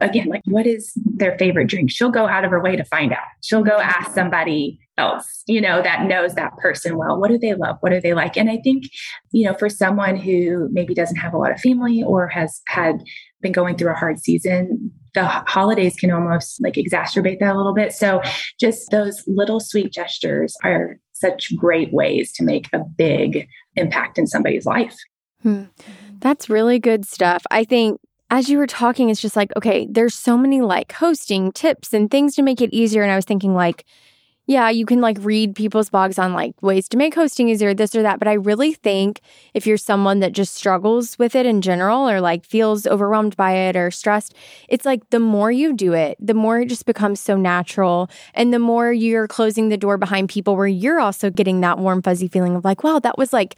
again, 0.00 0.26
like 0.28 0.42
what 0.46 0.66
is 0.66 0.92
their 0.96 1.38
favorite 1.38 1.68
drink? 1.68 1.90
She'll 1.90 2.10
go 2.10 2.26
out 2.26 2.44
of 2.44 2.50
her 2.50 2.60
way 2.60 2.74
to 2.76 2.84
find 2.84 3.12
out. 3.12 3.18
She'll 3.42 3.62
go 3.62 3.78
ask 3.78 4.12
somebody 4.12 4.80
else, 4.98 5.42
you 5.46 5.60
know, 5.60 5.80
that 5.82 6.06
knows 6.06 6.34
that 6.34 6.56
person 6.58 6.98
well. 6.98 7.20
What 7.20 7.30
do 7.30 7.38
they 7.38 7.54
love? 7.54 7.76
What 7.80 7.90
do 7.90 8.00
they 8.00 8.14
like? 8.14 8.36
And 8.36 8.50
I 8.50 8.58
think, 8.64 8.84
you 9.32 9.44
know, 9.44 9.54
for 9.54 9.68
someone 9.68 10.16
who 10.16 10.68
maybe 10.72 10.94
doesn't 10.94 11.16
have 11.16 11.34
a 11.34 11.38
lot 11.38 11.52
of 11.52 11.60
family 11.60 12.02
or 12.02 12.26
has 12.28 12.60
had 12.66 13.02
been 13.42 13.52
going 13.52 13.76
through 13.76 13.90
a 13.90 13.96
hard 13.96 14.20
season, 14.20 14.90
the 15.14 15.26
holidays 15.26 15.96
can 15.96 16.10
almost 16.10 16.62
like 16.62 16.74
exacerbate 16.74 17.40
that 17.40 17.54
a 17.54 17.56
little 17.56 17.74
bit. 17.74 17.92
So 17.92 18.22
just 18.58 18.90
those 18.90 19.22
little 19.26 19.60
sweet 19.60 19.92
gestures 19.92 20.56
are 20.64 20.98
such 21.12 21.54
great 21.56 21.92
ways 21.92 22.32
to 22.32 22.44
make 22.44 22.68
a 22.72 22.78
big 22.78 23.46
impact 23.76 24.18
in 24.18 24.26
somebody's 24.26 24.66
life. 24.66 24.96
Hmm. 25.42 25.64
That's 26.20 26.48
really 26.48 26.78
good 26.78 27.04
stuff. 27.04 27.44
I 27.50 27.64
think 27.64 28.00
as 28.30 28.48
you 28.48 28.56
were 28.56 28.66
talking, 28.66 29.10
it's 29.10 29.20
just 29.20 29.36
like, 29.36 29.50
okay, 29.56 29.86
there's 29.90 30.14
so 30.14 30.38
many 30.38 30.62
like 30.62 30.92
hosting 30.92 31.52
tips 31.52 31.92
and 31.92 32.10
things 32.10 32.34
to 32.36 32.42
make 32.42 32.62
it 32.62 32.72
easier. 32.72 33.02
And 33.02 33.12
I 33.12 33.16
was 33.16 33.26
thinking, 33.26 33.54
like, 33.54 33.84
yeah, 34.46 34.68
you 34.70 34.86
can 34.86 35.00
like 35.00 35.18
read 35.20 35.54
people's 35.54 35.88
blogs 35.88 36.18
on 36.18 36.32
like 36.32 36.60
ways 36.62 36.88
to 36.88 36.96
make 36.96 37.14
hosting 37.14 37.48
easier, 37.48 37.74
this 37.74 37.94
or 37.94 38.02
that. 38.02 38.18
But 38.18 38.26
I 38.26 38.32
really 38.34 38.72
think 38.72 39.20
if 39.54 39.66
you're 39.66 39.76
someone 39.76 40.18
that 40.20 40.32
just 40.32 40.54
struggles 40.54 41.16
with 41.18 41.36
it 41.36 41.46
in 41.46 41.62
general 41.62 42.08
or 42.08 42.20
like 42.20 42.44
feels 42.44 42.86
overwhelmed 42.86 43.36
by 43.36 43.52
it 43.52 43.76
or 43.76 43.90
stressed, 43.92 44.34
it's 44.68 44.84
like 44.84 45.08
the 45.10 45.20
more 45.20 45.52
you 45.52 45.72
do 45.72 45.92
it, 45.92 46.16
the 46.20 46.34
more 46.34 46.60
it 46.60 46.68
just 46.68 46.86
becomes 46.86 47.20
so 47.20 47.36
natural. 47.36 48.10
And 48.34 48.52
the 48.52 48.58
more 48.58 48.92
you're 48.92 49.28
closing 49.28 49.68
the 49.68 49.76
door 49.76 49.96
behind 49.96 50.28
people 50.28 50.56
where 50.56 50.66
you're 50.66 51.00
also 51.00 51.30
getting 51.30 51.60
that 51.60 51.78
warm, 51.78 52.02
fuzzy 52.02 52.26
feeling 52.26 52.56
of 52.56 52.64
like, 52.64 52.82
wow, 52.82 52.98
that 52.98 53.16
was 53.16 53.32
like, 53.32 53.56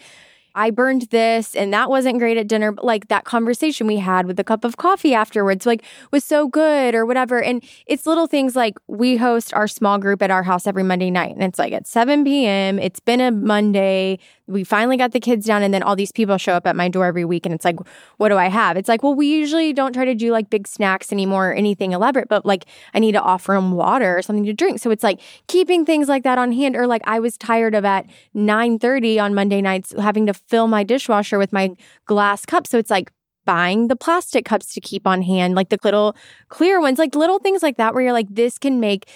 I 0.54 0.70
burned 0.70 1.02
this 1.10 1.56
and 1.56 1.72
that 1.72 1.90
wasn't 1.90 2.18
great 2.18 2.36
at 2.36 2.46
dinner, 2.46 2.72
but 2.72 2.84
like 2.84 3.08
that 3.08 3.24
conversation 3.24 3.86
we 3.86 3.96
had 3.96 4.26
with 4.26 4.38
a 4.38 4.44
cup 4.44 4.64
of 4.64 4.76
coffee 4.76 5.14
afterwards, 5.14 5.66
like 5.66 5.82
was 6.12 6.24
so 6.24 6.46
good 6.46 6.94
or 6.94 7.04
whatever. 7.04 7.42
And 7.42 7.62
it's 7.86 8.06
little 8.06 8.26
things 8.26 8.54
like 8.54 8.78
we 8.86 9.16
host 9.16 9.52
our 9.54 9.66
small 9.66 9.98
group 9.98 10.22
at 10.22 10.30
our 10.30 10.44
house 10.44 10.66
every 10.66 10.84
Monday 10.84 11.10
night 11.10 11.32
and 11.34 11.42
it's 11.42 11.58
like 11.58 11.72
at 11.72 11.86
7 11.86 12.24
p.m. 12.24 12.78
It's 12.78 13.00
been 13.00 13.20
a 13.20 13.30
Monday. 13.30 14.18
We 14.46 14.62
finally 14.62 14.96
got 14.96 15.12
the 15.12 15.20
kids 15.20 15.46
down 15.46 15.62
and 15.62 15.74
then 15.74 15.82
all 15.82 15.96
these 15.96 16.12
people 16.12 16.36
show 16.38 16.52
up 16.52 16.66
at 16.66 16.76
my 16.76 16.88
door 16.88 17.06
every 17.06 17.24
week 17.24 17.46
and 17.46 17.54
it's 17.54 17.64
like, 17.64 17.76
what 18.18 18.28
do 18.28 18.36
I 18.36 18.48
have? 18.48 18.76
It's 18.76 18.88
like, 18.88 19.02
well, 19.02 19.14
we 19.14 19.26
usually 19.26 19.72
don't 19.72 19.92
try 19.92 20.04
to 20.04 20.14
do 20.14 20.30
like 20.30 20.50
big 20.50 20.68
snacks 20.68 21.12
anymore 21.12 21.50
or 21.50 21.54
anything 21.54 21.92
elaborate, 21.92 22.28
but 22.28 22.46
like 22.46 22.66
I 22.92 23.00
need 23.00 23.12
to 23.12 23.20
offer 23.20 23.54
them 23.54 23.72
water 23.72 24.16
or 24.16 24.22
something 24.22 24.44
to 24.44 24.52
drink. 24.52 24.78
So 24.78 24.90
it's 24.90 25.02
like 25.02 25.20
keeping 25.48 25.84
things 25.84 26.08
like 26.08 26.22
that 26.22 26.38
on 26.38 26.52
hand 26.52 26.76
or 26.76 26.86
like 26.86 27.02
I 27.04 27.18
was 27.18 27.36
tired 27.36 27.74
of 27.74 27.84
at 27.84 28.06
9:30 28.36 29.20
on 29.20 29.34
Monday 29.34 29.60
nights 29.60 29.92
having 29.98 30.26
to 30.26 30.34
fill 30.48 30.66
my 30.66 30.84
dishwasher 30.84 31.38
with 31.38 31.52
my 31.52 31.70
glass 32.06 32.44
cups. 32.46 32.70
So 32.70 32.78
it's 32.78 32.90
like 32.90 33.10
buying 33.44 33.88
the 33.88 33.96
plastic 33.96 34.44
cups 34.44 34.72
to 34.74 34.80
keep 34.80 35.06
on 35.06 35.22
hand, 35.22 35.54
like 35.54 35.68
the 35.68 35.78
little 35.84 36.16
clear 36.48 36.80
ones, 36.80 36.98
like 36.98 37.14
little 37.14 37.38
things 37.38 37.62
like 37.62 37.76
that 37.76 37.94
where 37.94 38.02
you're 38.02 38.12
like, 38.12 38.28
this 38.30 38.58
can 38.58 38.80
make 38.80 39.08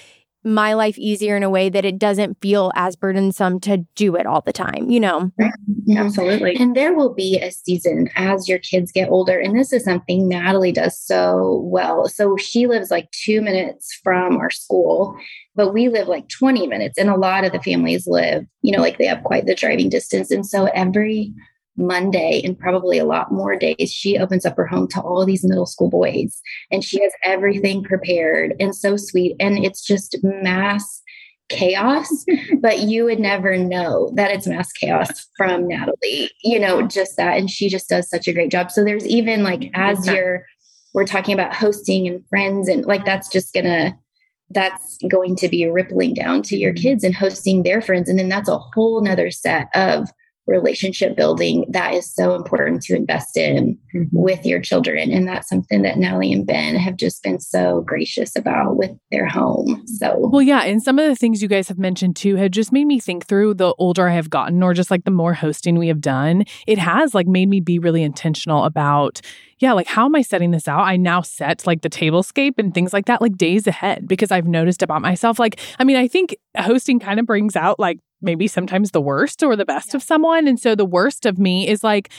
my 0.48 0.72
life 0.72 0.98
easier 0.98 1.36
in 1.36 1.42
a 1.42 1.50
way 1.50 1.68
that 1.68 1.84
it 1.84 1.98
doesn't 1.98 2.40
feel 2.40 2.72
as 2.74 2.96
burdensome 2.96 3.60
to 3.60 3.78
do 3.94 4.16
it 4.16 4.26
all 4.26 4.40
the 4.40 4.52
time, 4.52 4.90
you 4.90 4.98
know? 4.98 5.30
Mm-hmm. 5.40 5.96
Absolutely. 5.96 6.56
And 6.56 6.74
there 6.74 6.94
will 6.94 7.14
be 7.14 7.38
a 7.38 7.50
season 7.50 8.08
as 8.16 8.48
your 8.48 8.58
kids 8.58 8.90
get 8.90 9.10
older. 9.10 9.38
And 9.38 9.58
this 9.58 9.72
is 9.72 9.84
something 9.84 10.28
Natalie 10.28 10.72
does 10.72 10.98
so 10.98 11.62
well. 11.64 12.08
So 12.08 12.36
she 12.36 12.66
lives 12.66 12.90
like 12.90 13.10
two 13.12 13.40
minutes 13.40 13.98
from 14.02 14.38
our 14.38 14.50
school, 14.50 15.16
but 15.54 15.72
we 15.72 15.88
live 15.88 16.08
like 16.08 16.28
20 16.28 16.66
minutes. 16.66 16.98
And 16.98 17.10
a 17.10 17.16
lot 17.16 17.44
of 17.44 17.52
the 17.52 17.62
families 17.62 18.06
live, 18.06 18.44
you 18.62 18.72
know, 18.72 18.82
like 18.82 18.98
they 18.98 19.06
have 19.06 19.24
quite 19.24 19.46
the 19.46 19.54
driving 19.54 19.88
distance. 19.88 20.30
And 20.30 20.46
so 20.46 20.66
every 20.74 21.32
Monday 21.78 22.42
and 22.44 22.58
probably 22.58 22.98
a 22.98 23.04
lot 23.04 23.32
more 23.32 23.56
days, 23.56 23.92
she 23.92 24.18
opens 24.18 24.44
up 24.44 24.56
her 24.56 24.66
home 24.66 24.88
to 24.88 25.00
all 25.00 25.24
these 25.24 25.44
middle 25.44 25.66
school 25.66 25.88
boys 25.88 26.40
and 26.70 26.84
she 26.84 27.00
has 27.02 27.12
everything 27.24 27.82
prepared 27.82 28.54
and 28.60 28.74
so 28.74 28.96
sweet. 28.96 29.36
And 29.40 29.64
it's 29.64 29.82
just 29.82 30.16
mass 30.22 31.02
chaos, 31.48 32.24
but 32.60 32.80
you 32.80 33.04
would 33.04 33.20
never 33.20 33.56
know 33.56 34.10
that 34.14 34.30
it's 34.30 34.46
mass 34.46 34.72
chaos 34.72 35.26
from 35.36 35.66
Natalie, 35.66 36.30
you 36.42 36.58
know, 36.58 36.86
just 36.86 37.16
that. 37.16 37.38
And 37.38 37.50
she 37.50 37.68
just 37.68 37.88
does 37.88 38.08
such 38.08 38.28
a 38.28 38.32
great 38.32 38.50
job. 38.50 38.70
So 38.70 38.84
there's 38.84 39.06
even 39.06 39.42
like, 39.42 39.70
as 39.74 40.06
you're, 40.06 40.44
we're 40.94 41.06
talking 41.06 41.34
about 41.34 41.54
hosting 41.54 42.06
and 42.08 42.26
friends, 42.28 42.68
and 42.68 42.84
like 42.84 43.04
that's 43.04 43.28
just 43.28 43.54
gonna, 43.54 43.96
that's 44.50 44.98
going 45.08 45.36
to 45.36 45.48
be 45.48 45.66
rippling 45.66 46.14
down 46.14 46.42
to 46.42 46.56
your 46.56 46.72
mm-hmm. 46.72 46.82
kids 46.82 47.04
and 47.04 47.14
hosting 47.14 47.62
their 47.62 47.80
friends. 47.80 48.08
And 48.08 48.18
then 48.18 48.28
that's 48.28 48.48
a 48.48 48.58
whole 48.58 49.00
nother 49.02 49.30
set 49.30 49.68
of 49.74 50.08
relationship 50.48 51.16
building 51.16 51.66
that 51.68 51.94
is 51.94 52.12
so 52.12 52.34
important 52.34 52.82
to 52.82 52.96
invest 52.96 53.36
in 53.36 53.78
mm-hmm. 53.94 54.04
with 54.10 54.44
your 54.44 54.60
children. 54.60 55.12
And 55.12 55.28
that's 55.28 55.48
something 55.48 55.82
that 55.82 55.98
Nellie 55.98 56.32
and 56.32 56.46
Ben 56.46 56.74
have 56.76 56.96
just 56.96 57.22
been 57.22 57.38
so 57.38 57.82
gracious 57.82 58.34
about 58.34 58.76
with 58.76 58.90
their 59.10 59.26
home. 59.26 59.82
So, 59.86 60.28
well, 60.32 60.42
yeah. 60.42 60.62
And 60.62 60.82
some 60.82 60.98
of 60.98 61.06
the 61.06 61.14
things 61.14 61.42
you 61.42 61.48
guys 61.48 61.68
have 61.68 61.78
mentioned 61.78 62.16
too 62.16 62.36
have 62.36 62.50
just 62.50 62.72
made 62.72 62.86
me 62.86 62.98
think 62.98 63.26
through 63.26 63.54
the 63.54 63.74
older 63.78 64.08
I 64.08 64.14
have 64.14 64.30
gotten, 64.30 64.62
or 64.62 64.74
just 64.74 64.90
like 64.90 65.04
the 65.04 65.10
more 65.10 65.34
hosting 65.34 65.78
we 65.78 65.88
have 65.88 66.00
done. 66.00 66.44
It 66.66 66.78
has 66.78 67.14
like 67.14 67.26
made 67.26 67.48
me 67.48 67.60
be 67.60 67.78
really 67.78 68.02
intentional 68.02 68.64
about 68.64 69.20
yeah, 69.60 69.72
like 69.72 69.88
how 69.88 70.04
am 70.04 70.14
I 70.14 70.22
setting 70.22 70.52
this 70.52 70.68
out? 70.68 70.82
I 70.82 70.96
now 70.96 71.20
set 71.20 71.66
like 71.66 71.82
the 71.82 71.90
tablescape 71.90 72.58
and 72.58 72.72
things 72.72 72.92
like 72.92 73.06
that, 73.06 73.20
like 73.20 73.36
days 73.36 73.66
ahead, 73.66 74.06
because 74.06 74.30
I've 74.30 74.46
noticed 74.46 74.82
about 74.82 75.02
myself. 75.02 75.38
Like, 75.38 75.58
I 75.78 75.84
mean, 75.84 75.96
I 75.96 76.06
think 76.06 76.36
hosting 76.56 77.00
kind 77.00 77.18
of 77.18 77.26
brings 77.26 77.56
out 77.56 77.78
like 77.80 77.98
maybe 78.20 78.46
sometimes 78.46 78.90
the 78.90 79.00
worst 79.00 79.42
or 79.42 79.56
the 79.56 79.64
best 79.64 79.92
yeah. 79.92 79.96
of 79.96 80.02
someone. 80.02 80.46
And 80.46 80.58
so 80.58 80.74
the 80.74 80.84
worst 80.84 81.26
of 81.26 81.38
me 81.38 81.68
is 81.68 81.84
like, 81.84 82.10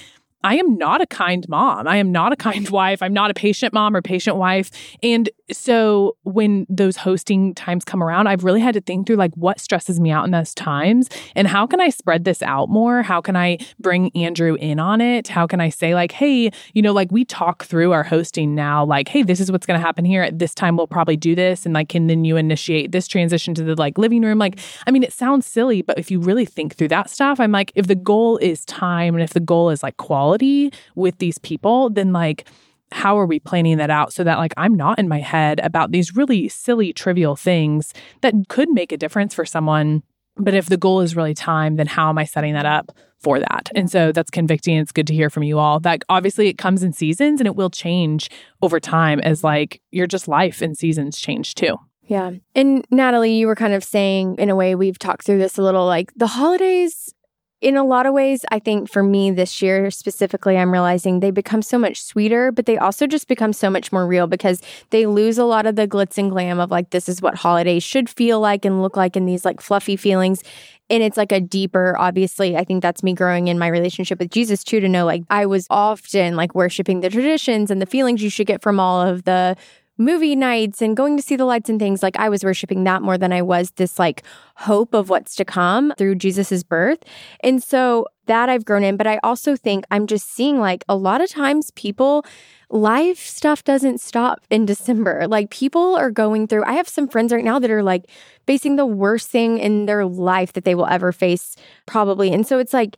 I 0.44 0.56
am 0.56 0.78
not 0.78 1.02
a 1.02 1.06
kind 1.06 1.48
mom. 1.50 1.88
I 1.88 1.98
am 1.98 2.12
not 2.12 2.32
a 2.32 2.36
kind 2.36 2.70
wife. 2.72 3.02
I'm 3.02 3.14
not 3.14 3.32
a 3.32 3.34
patient 3.34 3.74
mom 3.74 3.96
or 3.96 4.02
patient 4.02 4.38
wife. 4.38 4.72
And 5.04 5.30
so 5.52 6.16
when 6.24 6.66
those 6.70 6.98
hosting 6.98 7.54
times 7.56 7.84
come 7.84 8.04
around, 8.04 8.28
I've 8.28 8.44
really 8.44 8.62
had 8.62 8.74
to 8.76 8.82
think 8.82 9.08
through 9.08 9.16
like 9.16 9.34
what 9.36 9.60
stresses 9.60 10.00
me 10.00 10.12
out 10.12 10.26
in 10.26 10.32
those 10.32 10.54
times 10.54 11.10
and 11.36 11.48
how 11.48 11.66
can 11.66 11.80
I 11.80 11.90
spread 11.90 12.26
this 12.26 12.42
out 12.42 12.70
more? 12.70 13.02
How 13.02 13.22
can 13.22 13.36
I 13.36 13.58
bring 13.80 14.16
Andrew 14.16 14.56
in 14.56 14.80
on 14.80 15.02
it? 15.02 15.28
How 15.28 15.48
can 15.48 15.62
I 15.62 15.70
say 15.70 15.94
like, 15.96 16.12
hey, 16.12 16.52
you 16.74 16.82
know, 16.82 16.94
like 16.94 17.12
we 17.12 17.26
talk 17.26 17.66
through 17.66 17.92
our 17.92 18.04
hosting 18.04 18.56
now, 18.56 18.84
like, 18.84 19.08
hey, 19.08 19.24
this 19.24 19.40
is 19.40 19.52
what's 19.52 19.66
going 19.66 19.80
to 19.80 19.86
happen 19.86 20.06
here. 20.06 20.24
At 20.24 20.40
this 20.40 20.54
time, 20.54 20.78
we'll 20.78 20.88
probably 20.88 21.18
do 21.18 21.36
this. 21.36 21.66
And 21.66 21.74
like, 21.74 21.90
can 21.90 22.08
then 22.08 22.26
you 22.26 22.38
initiate 22.38 22.92
this 22.92 23.08
transition 23.08 23.54
to 23.56 23.64
the 23.64 23.76
like 23.76 23.98
living 23.98 24.22
room? 24.22 24.38
Like, 24.38 24.60
I 24.88 24.92
mean, 24.92 25.04
it 25.04 25.14
sounds 25.14 25.46
silly, 25.46 25.82
but 25.82 25.98
if 25.98 26.12
you 26.12 26.20
really 26.20 26.46
think 26.46 26.76
through 26.76 26.90
that 26.90 27.10
stuff, 27.10 27.40
I'm 27.40 27.52
like, 27.52 27.72
if 27.76 27.88
the 27.88 27.96
goal 27.96 28.38
is 28.38 28.66
time 28.66 29.16
and 29.16 29.24
if 29.24 29.34
the 29.34 29.40
goal 29.40 29.70
is 29.70 29.84
like 29.84 29.98
quality 29.98 30.72
with 30.96 31.18
these 31.18 31.38
people, 31.38 31.90
then 31.90 32.14
like, 32.14 32.48
how 32.92 33.18
are 33.18 33.26
we 33.26 33.40
planning 33.40 33.78
that 33.78 33.90
out 33.90 34.14
so 34.14 34.24
that 34.24 34.38
like 34.38 34.54
I'm 34.58 34.76
not 34.76 35.00
in 35.00 35.08
my 35.08 35.20
head 35.20 35.60
about 35.62 35.92
these 35.92 36.16
really 36.16 36.48
silly 36.48 36.94
trivial 36.94 37.36
things 37.36 37.94
that 38.22 38.34
could 38.48 38.70
make 38.70 38.92
a 38.92 38.98
difference 38.98 39.34
for 39.34 39.46
someone. 39.46 40.04
But 40.38 40.54
if 40.54 40.68
the 40.68 40.78
goal 40.78 41.02
is 41.02 41.16
really 41.16 41.34
time 41.34 41.76
then 41.76 41.88
how 41.88 42.10
am 42.10 42.18
I 42.18 42.26
setting 42.26 42.54
that 42.54 42.66
up 42.66 42.92
for 43.20 43.40
that? 43.40 43.70
And 43.76 43.92
so 43.92 44.12
that's 44.12 44.32
convicting. 44.32 44.78
It's 44.78 44.92
good 44.92 45.08
to 45.08 45.14
hear 45.14 45.30
from 45.30 45.44
you 45.44 45.60
all. 45.60 45.80
That 45.80 46.04
obviously 46.10 46.48
it 46.48 46.58
comes 46.58 46.84
in 46.84 46.94
seasons 46.94 47.40
and 47.42 47.48
it 47.48 47.56
will 47.56 47.70
change 47.70 48.30
over 48.62 48.80
time 48.80 49.20
as 49.20 49.44
like 49.44 49.82
your 49.92 50.08
just 50.08 50.28
life 50.28 50.62
and 50.62 50.78
seasons 50.78 51.20
change 51.20 51.56
too. 51.56 51.78
Yeah. 52.10 52.32
And 52.56 52.86
Natalie, 52.90 53.34
you 53.34 53.46
were 53.46 53.56
kind 53.56 53.74
of 53.74 53.84
saying, 53.84 54.38
in 54.40 54.50
a 54.50 54.56
way, 54.56 54.74
we've 54.74 54.98
talked 54.98 55.26
through 55.26 55.38
this 55.38 55.60
a 55.60 55.62
little 55.62 55.86
like 55.86 56.12
the 56.16 56.26
holidays 56.26 57.14
in 57.62 57.76
a 57.76 57.84
lot 57.84 58.06
of 58.06 58.14
ways, 58.14 58.46
I 58.52 58.60
think 58.60 58.90
for 58.90 59.04
me 59.04 59.32
this 59.32 59.62
year 59.62 59.92
specifically, 59.92 60.58
I'm 60.58 60.72
realizing 60.72 61.20
they 61.20 61.32
become 61.32 61.62
so 61.62 61.78
much 61.78 62.02
sweeter, 62.02 62.52
but 62.52 62.66
they 62.66 62.78
also 62.78 63.06
just 63.06 63.28
become 63.28 63.52
so 63.52 63.70
much 63.70 63.92
more 63.92 64.08
real 64.08 64.28
because 64.28 64.62
they 64.92 65.06
lose 65.06 65.38
a 65.38 65.44
lot 65.44 65.66
of 65.66 65.76
the 65.76 65.88
glitz 65.88 66.18
and 66.18 66.32
glam 66.32 66.60
of 66.60 66.72
like, 66.72 66.92
this 66.92 67.10
is 67.10 67.22
what 67.22 67.36
holidays 67.36 67.84
should 67.84 68.10
feel 68.10 68.40
like 68.40 68.64
and 68.64 68.82
look 68.82 68.96
like, 68.96 69.18
and 69.18 69.28
these 69.28 69.44
like 69.44 69.60
fluffy 69.60 69.98
feelings. 69.98 70.42
And 70.90 71.04
it's 71.04 71.18
like 71.18 71.34
a 71.34 71.42
deeper, 71.42 71.96
obviously, 72.00 72.56
I 72.56 72.64
think 72.64 72.82
that's 72.82 73.04
me 73.04 73.14
growing 73.14 73.48
in 73.48 73.60
my 73.60 73.68
relationship 73.68 74.20
with 74.20 74.32
Jesus 74.32 74.64
too, 74.64 74.80
to 74.80 74.88
know 74.88 75.06
like 75.06 75.24
I 75.30 75.46
was 75.46 75.68
often 75.70 76.38
like 76.38 76.56
worshiping 76.56 77.02
the 77.02 77.10
traditions 77.10 77.70
and 77.70 77.82
the 77.82 77.86
feelings 77.86 78.24
you 78.24 78.30
should 78.30 78.48
get 78.48 78.62
from 78.62 78.80
all 78.80 79.02
of 79.02 79.26
the 79.26 79.58
movie 80.00 80.36
nights 80.36 80.82
and 80.82 80.96
going 80.96 81.18
to 81.18 81.22
see 81.22 81.36
the 81.36 81.46
lights 81.46 81.70
and 81.70 81.78
things 81.78 82.02
like 82.02 82.16
i 82.18 82.30
was 82.30 82.44
worshiping 82.44 82.86
that 82.86 83.02
more 83.02 83.18
than 83.18 83.34
i 83.34 83.42
was 83.42 83.72
this 83.72 84.00
like 84.00 84.24
hope 84.56 84.94
of 84.94 85.10
what's 85.10 85.36
to 85.36 85.46
come 85.46 85.94
through 85.98 86.16
jesus's 86.16 86.64
birth. 86.64 87.00
And 87.44 87.62
so 87.62 88.08
that 88.26 88.50
i've 88.50 88.66
grown 88.66 88.84
in 88.84 88.96
but 88.96 89.06
i 89.06 89.20
also 89.24 89.56
think 89.56 89.86
i'm 89.92 90.08
just 90.08 90.34
seeing 90.34 90.60
like 90.60 90.84
a 90.88 90.96
lot 90.96 91.22
of 91.22 91.30
times 91.30 91.72
people 91.72 92.26
life 92.70 93.20
stuff 93.20 93.64
doesn't 93.64 94.00
stop 94.00 94.40
in 94.50 94.66
december. 94.66 95.28
Like 95.28 95.50
people 95.50 95.96
are 95.96 96.12
going 96.12 96.48
through 96.48 96.64
i 96.66 96.74
have 96.74 96.88
some 96.88 97.08
friends 97.08 97.34
right 97.34 97.44
now 97.44 97.60
that 97.60 97.70
are 97.70 97.84
like 97.84 98.10
facing 98.48 98.78
the 98.78 98.86
worst 98.86 99.30
thing 99.30 99.58
in 99.58 99.86
their 99.86 100.06
life 100.06 100.54
that 100.54 100.64
they 100.64 100.76
will 100.76 100.88
ever 100.88 101.12
face 101.12 101.56
probably. 101.86 102.32
And 102.32 102.48
so 102.48 102.58
it's 102.58 102.74
like 102.74 102.98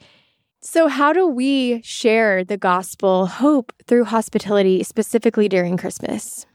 so, 0.64 0.88
how 0.88 1.12
do 1.12 1.26
we 1.26 1.82
share 1.82 2.44
the 2.44 2.56
gospel 2.56 3.26
hope 3.26 3.74
through 3.88 4.06
hospitality, 4.06 4.84
specifically 4.84 5.50
during 5.50 5.76
Christmas? 5.76 6.46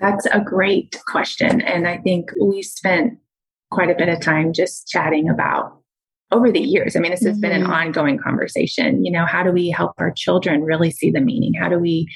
That's 0.00 0.26
a 0.26 0.40
great 0.40 1.00
question. 1.06 1.60
And 1.62 1.88
I 1.88 1.98
think 1.98 2.30
we 2.40 2.62
spent 2.62 3.18
quite 3.70 3.90
a 3.90 3.94
bit 3.94 4.08
of 4.08 4.20
time 4.20 4.52
just 4.52 4.88
chatting 4.88 5.28
about 5.28 5.80
over 6.32 6.50
the 6.50 6.60
years. 6.60 6.96
I 6.96 7.00
mean, 7.00 7.12
this 7.12 7.24
has 7.24 7.32
mm-hmm. 7.32 7.40
been 7.40 7.52
an 7.52 7.62
mm-hmm. 7.62 7.72
ongoing 7.72 8.18
conversation. 8.18 9.04
You 9.04 9.12
know, 9.12 9.26
how 9.26 9.42
do 9.42 9.52
we 9.52 9.70
help 9.70 9.92
our 9.98 10.10
children 10.10 10.62
really 10.62 10.90
see 10.90 11.10
the 11.10 11.20
meaning? 11.20 11.54
How 11.54 11.68
do 11.68 11.78
we 11.78 12.08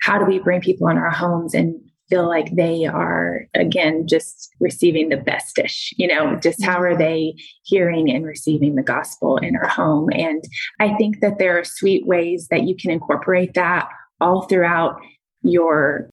how 0.00 0.18
do 0.18 0.24
we 0.24 0.38
bring 0.38 0.60
people 0.60 0.88
in 0.88 0.98
our 0.98 1.10
homes 1.10 1.54
and 1.54 1.74
feel 2.10 2.28
like 2.28 2.54
they 2.54 2.84
are 2.84 3.46
again 3.54 4.06
just 4.06 4.50
receiving 4.60 5.08
the 5.08 5.16
best 5.16 5.56
dish 5.56 5.94
you 5.96 6.06
know 6.06 6.36
just 6.36 6.62
how 6.62 6.78
are 6.78 6.96
they 6.96 7.34
hearing 7.62 8.10
and 8.10 8.26
receiving 8.26 8.74
the 8.74 8.82
gospel 8.82 9.38
in 9.38 9.56
our 9.56 9.68
home 9.68 10.10
and 10.12 10.44
i 10.80 10.92
think 10.96 11.20
that 11.20 11.38
there 11.38 11.58
are 11.58 11.64
sweet 11.64 12.06
ways 12.06 12.48
that 12.50 12.64
you 12.64 12.76
can 12.76 12.90
incorporate 12.90 13.54
that 13.54 13.88
all 14.20 14.42
throughout 14.42 15.00
your 15.42 16.10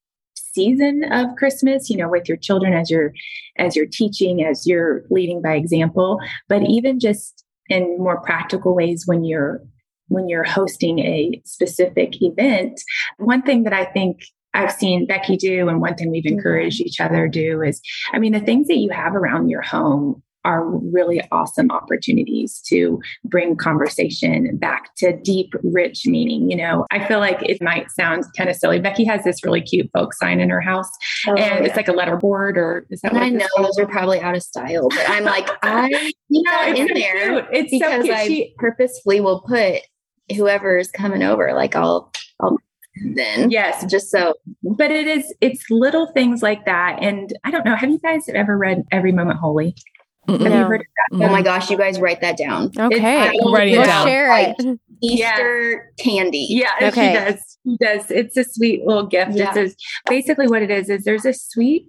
season 0.54 1.04
of 1.12 1.36
Christmas, 1.38 1.90
you 1.90 1.98
know, 1.98 2.10
with 2.10 2.28
your 2.28 2.38
children 2.38 2.74
as 2.74 2.90
you're 2.90 3.14
as 3.58 3.76
you're 3.76 3.88
teaching, 3.88 4.44
as 4.44 4.66
you're 4.66 5.04
leading 5.10 5.42
by 5.42 5.56
example, 5.56 6.20
but 6.48 6.62
even 6.64 7.00
just 7.00 7.44
in 7.70 7.98
more 7.98 8.22
practical 8.22 8.76
ways 8.76 9.04
when 9.06 9.24
you're 9.24 9.62
when 10.08 10.28
you're 10.28 10.44
hosting 10.44 11.00
a 11.00 11.42
specific 11.46 12.22
event. 12.22 12.82
One 13.18 13.42
thing 13.42 13.64
that 13.64 13.74
I 13.74 13.86
think 13.86 14.22
I've 14.54 14.72
seen 14.72 15.08
Becky 15.08 15.38
do, 15.38 15.70
and 15.70 15.80
one 15.80 15.96
thing 15.96 16.12
we've 16.12 16.24
mm-hmm. 16.24 16.38
encouraged 16.38 16.82
each 16.82 17.00
other 17.00 17.28
do 17.28 17.62
is, 17.62 17.82
I 18.12 18.20
mean, 18.20 18.34
the 18.34 18.42
things 18.42 18.68
that 18.68 18.78
you 18.78 18.90
have 18.90 19.16
around 19.16 19.50
your 19.50 19.62
home 19.62 20.22
are 20.46 20.66
really 20.66 21.22
awesome 21.32 21.72
opportunities 21.72 22.62
to 22.68 23.00
bring 23.26 23.56
conversation 23.56 24.58
back 24.58 24.96
to 24.98 25.16
deep, 25.18 25.54
rich 25.64 26.06
meaning. 26.06 26.50
You 26.50 26.58
know, 26.58 26.86
I 26.92 27.06
feel 27.08 27.20
like 27.20 27.42
it 27.42 27.62
might 27.62 27.92
sound 27.92 28.26
kind 28.38 28.50
of 28.50 28.56
silly. 28.56 28.80
Becky 28.80 29.04
has 29.06 29.24
this 29.24 29.44
really 29.44 29.62
cute 29.62 29.90
folk 29.94 30.14
sign 30.14 30.40
in 30.40 30.50
her 30.50 30.62
house, 30.62 30.90
oh, 31.28 31.32
and 31.32 31.40
yeah. 31.40 31.64
it's 31.64 31.76
like 31.76 31.88
a 31.88 31.94
letterboard, 31.94 32.58
or 32.58 32.86
is 32.90 33.02
that? 33.02 33.14
I 33.14 33.30
know 33.30 33.48
those 33.58 33.78
are 33.80 33.88
probably 33.88 34.20
out 34.20 34.36
of 34.36 34.44
style, 34.44 34.90
but 34.90 35.10
I'm 35.10 35.24
like, 35.24 35.50
I 35.64 36.12
you 36.30 36.44
know 36.44 36.66
in 36.66 36.88
there 36.94 37.48
it's 37.52 37.72
because 37.72 38.06
so 38.06 38.14
I 38.14 38.28
she, 38.28 38.54
purposefully 38.58 39.22
will 39.22 39.42
put 39.42 39.82
whoever 40.36 40.78
is 40.78 40.90
coming 40.92 41.24
over. 41.24 41.54
Like 41.54 41.76
I'll 41.76 42.12
I'll 42.40 42.58
then 43.14 43.50
yes 43.50 43.86
just 43.90 44.12
so 44.12 44.34
but 44.64 44.92
it 44.92 45.08
is 45.08 45.34
it's 45.40 45.64
little 45.70 46.08
things 46.08 46.44
like 46.44 46.66
that 46.66 46.98
and 47.02 47.34
i 47.46 47.52
don't 47.52 47.66
know 47.66 47.74
have 47.74 47.90
you 47.90 48.00
guys 48.00 48.28
ever 48.34 48.58
read 48.58 48.84
every 48.92 49.14
moment 49.14 49.40
holy 49.40 49.74
have 50.28 50.40
no. 50.42 50.46
you 50.46 50.66
heard 50.66 50.82
of 50.82 50.88
that? 51.12 51.26
Oh 51.26 51.30
my 51.32 51.42
gosh, 51.42 51.70
you 51.70 51.78
guys 51.78 52.00
write 52.00 52.22
that 52.22 52.38
down. 52.38 52.72
Okay. 52.78 53.30
I'm 53.30 53.54
writing 53.54 53.76
it 53.76 53.86
down. 53.86 54.08
Share 54.08 54.38
it. 54.38 54.80
Easter 55.02 55.92
candy. 56.00 56.46
Yeah, 56.50 56.72
okay. 56.82 57.08
she 57.08 57.14
does. 57.14 57.58
She 57.66 57.78
does. 57.78 58.12
It's 58.12 58.38
a 58.38 58.44
sweet 58.44 58.86
little 58.86 59.08
gift. 59.08 59.32
Yeah. 59.34 59.54
It's 59.56 59.76
basically 60.08 60.48
what 60.48 60.62
it 60.62 60.70
is 60.70 60.90
is 60.90 61.04
there's 61.04 61.26
a 61.26 61.34
sweet 61.34 61.88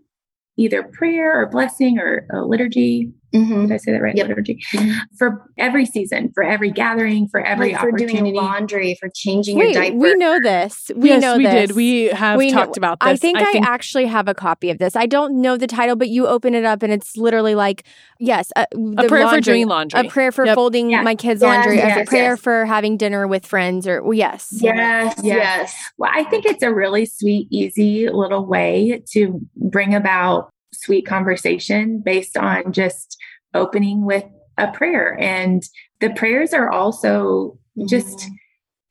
either 0.57 0.83
prayer 0.83 1.41
or 1.41 1.47
blessing 1.47 1.99
or 1.99 2.27
a 2.33 2.43
liturgy 2.43 3.13
Mm-hmm. 3.35 3.63
Did 3.67 3.73
I 3.73 3.77
say 3.79 3.93
that 3.93 4.03
right? 4.03 4.17
Yep. 4.17 4.29
Liturgy. 4.29 4.63
Mm-hmm. 4.75 4.99
For 5.19 5.49
every 5.59 5.87
season, 5.87 6.31
for 6.35 6.43
every 6.43 6.71
gathering, 6.71 7.29
for 7.29 7.41
every 7.41 7.73
like 7.73 7.81
for 7.81 7.89
opportunity. 7.89 8.19
doing 8.19 8.35
laundry, 8.35 8.97
for 9.01 9.09
changing 9.15 9.59
Wait, 9.59 9.73
your 9.75 9.83
diaper. 9.83 9.97
we 9.97 10.15
know 10.17 10.39
this. 10.43 10.91
We 10.95 11.09
yes, 11.11 11.23
know 11.23 11.37
we 11.39 11.45
this. 11.45 11.69
did. 11.69 11.77
We 11.77 12.05
have 12.07 12.37
We 12.39 12.51
know- 12.51 12.59
talked 12.65 12.77
about 12.77 13.01
this. 13.01 13.09
I 13.09 13.17
think 13.17 13.39
I, 13.39 13.61
actually 13.65 14.07
have 14.07 14.29
a 14.29 14.35
copy 14.35 14.71
of 14.71 14.79
this. 14.79 14.97
I 14.97 15.07
don't 15.07 15.41
know 15.41 15.57
the 15.57 15.67
title, 15.67 15.97
but 15.97 16.09
you 16.09 16.27
open 16.27 16.55
it 16.55 16.65
up 16.65 16.83
and 16.83 16.93
it's 16.93 17.17
literally 17.17 17.55
like, 17.55 17.85
yes, 18.19 18.51
uh, 18.57 18.67
a 18.73 18.77
the 18.77 19.09
prayer 19.09 19.29
for 19.29 19.41
doing 19.41 19.67
laundry. 19.67 20.01
a 20.01 20.11
prayer 20.11 20.31
for 20.33 20.45
Yep. 20.45 20.55
folding 20.55 20.91
Yes. 20.91 21.05
my 21.05 21.15
kids' 21.15 21.41
Yes, 21.43 21.49
laundry, 21.67 21.79
a 21.81 22.05
prayer 22.05 22.31
yes. 22.33 22.41
for 22.41 22.67
having 22.67 22.97
dinner 22.97 23.27
with 23.27 23.47
friends, 23.47 23.87
or 23.87 24.03
well, 24.03 24.15
yes, 24.15 24.49
Yes, 24.53 25.15
Yes. 25.17 25.25
yes. 25.25 25.75
Well, 25.99 26.11
I 26.13 26.25
think 26.25 26.45
it's 26.45 26.63
a 26.63 26.73
really 26.73 27.07
sweet, 27.07 27.49
easy 27.51 28.09
little 28.09 28.45
way 28.47 29.03
to 29.13 29.41
bring 29.57 29.95
about 29.95 30.51
sweet 30.73 31.07
conversation 31.07 32.01
based 32.01 32.37
on 32.37 32.73
just 32.73 33.17
opening 33.55 34.05
with 34.05 34.25
a 34.59 34.71
prayer. 34.73 35.17
And 35.21 35.63
the 36.01 36.11
prayers 36.11 36.53
are 36.53 36.71
also 36.71 37.59
just 37.89 38.19
Mhm. 38.19 38.31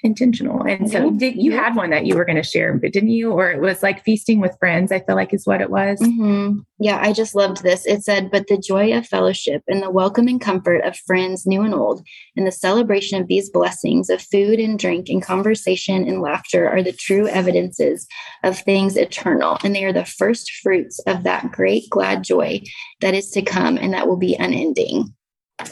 Intentional. 0.03 0.63
And 0.63 0.89
so 0.89 1.09
Mhm. 1.11 1.19
did, 1.19 1.35
you 1.35 1.51
Yeah. 1.51 1.63
had 1.63 1.75
one 1.75 1.89
that 1.91 2.05
you 2.05 2.15
were 2.15 2.25
going 2.25 2.37
to 2.37 2.43
share, 2.43 2.73
but 2.77 2.91
didn't 2.93 3.09
you? 3.09 3.31
Or 3.31 3.51
it 3.51 3.61
was 3.61 3.83
like 3.83 4.03
feasting 4.03 4.39
with 4.39 4.57
friends, 4.59 4.91
I 4.91 4.99
feel 4.99 5.15
like 5.15 5.33
is 5.33 5.45
what 5.45 5.61
it 5.61 5.69
was. 5.69 5.99
hmm 5.99 6.59
Yeah, 6.79 6.97
I 6.99 7.13
just 7.13 7.35
loved 7.35 7.61
this. 7.61 7.85
It 7.85 8.03
said, 8.03 8.31
But 8.31 8.47
the 8.47 8.57
joy 8.57 8.97
of 8.97 9.05
fellowship 9.05 9.61
and 9.67 9.83
the 9.83 9.91
welcome 9.91 10.27
and 10.27 10.41
comfort 10.41 10.83
of 10.83 10.97
friends 11.05 11.45
new 11.45 11.61
and 11.61 11.75
old, 11.75 12.01
and 12.35 12.47
the 12.47 12.51
celebration 12.51 13.21
of 13.21 13.27
these 13.27 13.49
blessings 13.51 14.09
of 14.09 14.21
food 14.21 14.59
and 14.59 14.79
drink 14.79 15.07
and 15.09 15.21
conversation 15.21 16.07
and 16.07 16.21
laughter 16.21 16.67
are 16.67 16.81
the 16.81 16.91
true 16.91 17.27
evidences 17.27 18.07
of 18.43 18.57
things 18.57 18.97
eternal. 18.97 19.57
And 19.63 19.75
they 19.75 19.85
are 19.85 19.93
the 19.93 20.05
first 20.05 20.51
fruits 20.63 20.99
of 21.05 21.23
that 21.23 21.51
great 21.51 21.83
glad 21.91 22.23
joy 22.23 22.61
that 23.01 23.13
is 23.13 23.29
to 23.31 23.41
come 23.43 23.77
and 23.77 23.93
that 23.93 24.07
will 24.07 24.17
be 24.17 24.35
unending. 24.35 25.13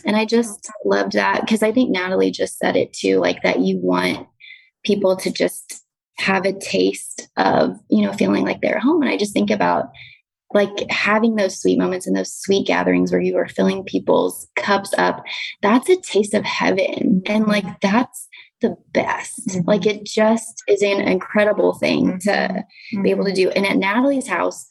And 0.05 0.15
I 0.15 0.25
just 0.25 0.69
loved 0.85 1.13
that 1.13 1.41
because 1.41 1.63
I 1.63 1.71
think 1.71 1.91
Natalie 1.91 2.31
just 2.31 2.57
said 2.57 2.75
it 2.75 2.93
too, 2.93 3.19
like 3.19 3.41
that 3.43 3.59
you 3.59 3.77
want 3.77 4.27
people 4.83 5.15
to 5.17 5.31
just 5.31 5.83
have 6.17 6.45
a 6.45 6.53
taste 6.53 7.29
of, 7.37 7.77
you 7.89 8.03
know, 8.05 8.13
feeling 8.13 8.43
like 8.43 8.61
they're 8.61 8.77
at 8.77 8.83
home. 8.83 9.01
And 9.01 9.11
I 9.11 9.17
just 9.17 9.33
think 9.33 9.49
about 9.49 9.89
like 10.53 10.89
having 10.89 11.35
those 11.35 11.59
sweet 11.59 11.77
moments 11.77 12.07
and 12.07 12.15
those 12.15 12.33
sweet 12.33 12.65
gatherings 12.65 13.11
where 13.11 13.21
you 13.21 13.37
are 13.37 13.47
filling 13.47 13.83
people's 13.83 14.47
cups 14.55 14.93
up. 14.97 15.23
That's 15.61 15.89
a 15.89 16.01
taste 16.01 16.33
of 16.33 16.43
heaven. 16.43 17.21
And 17.25 17.45
like 17.45 17.79
that's 17.81 18.27
the 18.61 18.75
best. 18.93 19.47
Mhm. 19.49 19.67
Like 19.67 19.85
it 19.85 20.05
just 20.05 20.63
is 20.67 20.81
an 20.81 21.01
incredible 21.01 21.75
thing 21.75 22.19
to 22.21 22.63
be 23.03 23.11
able 23.11 23.25
to 23.25 23.33
do. 23.33 23.49
And 23.51 23.65
at 23.65 23.77
Natalie's 23.77 24.27
house, 24.27 24.65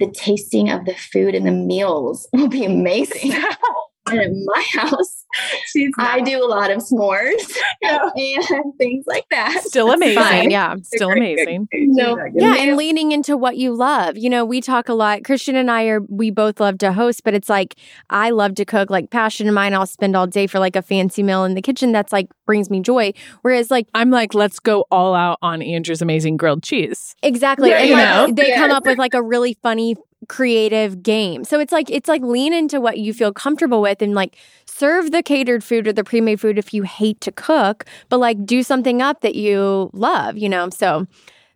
the 0.00 0.10
tasting 0.10 0.70
of 0.70 0.84
the 0.84 0.94
food 0.94 1.34
and 1.34 1.46
the 1.46 1.52
meals 1.52 2.28
will 2.32 2.48
be 2.48 2.64
amazing. 2.64 3.32
and 4.10 4.20
at 4.20 4.30
my 4.32 4.64
house, 4.80 5.24
She's 5.66 5.92
I 5.98 6.20
do 6.20 6.42
a 6.42 6.46
lot 6.48 6.70
of 6.70 6.78
s'mores 6.78 7.54
and 7.82 8.74
things 8.78 9.04
like 9.06 9.26
that. 9.30 9.62
Still 9.64 9.90
amazing. 9.92 10.22
fine, 10.22 10.50
yeah. 10.50 10.74
Still 10.82 11.10
amazing. 11.10 11.68
No. 11.72 12.16
Yeah, 12.34 12.56
and 12.56 12.76
leaning 12.76 13.12
into 13.12 13.36
what 13.36 13.56
you 13.58 13.74
love. 13.74 14.16
You 14.16 14.30
know, 14.30 14.44
we 14.44 14.60
talk 14.60 14.88
a 14.88 14.94
lot. 14.94 15.24
Christian 15.24 15.54
and 15.56 15.70
I 15.70 15.84
are 15.88 16.00
we 16.08 16.30
both 16.30 16.60
love 16.60 16.78
to 16.78 16.92
host, 16.92 17.22
but 17.24 17.34
it's 17.34 17.48
like 17.48 17.74
I 18.08 18.30
love 18.30 18.54
to 18.56 18.64
cook. 18.64 18.88
Like 18.90 19.10
passion 19.10 19.48
of 19.48 19.54
mine, 19.54 19.74
I'll 19.74 19.86
spend 19.86 20.16
all 20.16 20.26
day 20.26 20.46
for 20.46 20.58
like 20.58 20.76
a 20.76 20.82
fancy 20.82 21.22
meal 21.22 21.44
in 21.44 21.54
the 21.54 21.62
kitchen. 21.62 21.92
That's 21.92 22.12
like 22.12 22.28
brings 22.46 22.70
me 22.70 22.80
joy. 22.80 23.12
Whereas 23.42 23.70
like 23.70 23.86
I'm 23.94 24.10
like, 24.10 24.32
let's 24.34 24.58
go 24.58 24.86
all 24.90 25.14
out 25.14 25.38
on 25.42 25.60
Andrew's 25.60 26.00
amazing 26.00 26.38
grilled 26.38 26.62
cheese. 26.62 27.14
exactly, 27.22 27.68
Yeah, 27.70 27.78
and 27.80 27.88
you 27.88 27.94
like, 27.94 28.28
know? 28.28 28.34
they 28.34 28.54
come 28.54 28.70
up 28.70 28.86
with 28.86 28.98
like 28.98 29.12
a 29.14 29.22
really 29.22 29.58
funny 29.62 29.94
creative 30.28 31.02
game. 31.02 31.44
So 31.44 31.60
it's 31.60 31.72
like 31.72 31.90
it's 31.90 32.08
like 32.08 32.22
lean 32.22 32.52
into 32.52 32.80
what 32.80 32.98
you 32.98 33.12
feel 33.12 33.32
comfortable 33.32 33.80
with 33.80 34.02
and 34.02 34.14
like 34.14 34.36
serve 34.66 35.10
the 35.10 35.22
catered 35.22 35.62
food 35.62 35.86
or 35.86 35.92
the 35.92 36.04
pre-made 36.04 36.40
food 36.40 36.58
if 36.58 36.74
you 36.74 36.82
hate 36.82 37.20
to 37.22 37.32
cook, 37.32 37.84
but 38.08 38.18
like 38.18 38.44
do 38.44 38.62
something 38.62 39.00
up 39.00 39.20
that 39.20 39.34
you 39.34 39.90
love, 39.92 40.36
you 40.36 40.48
know. 40.48 40.68
So 40.70 41.06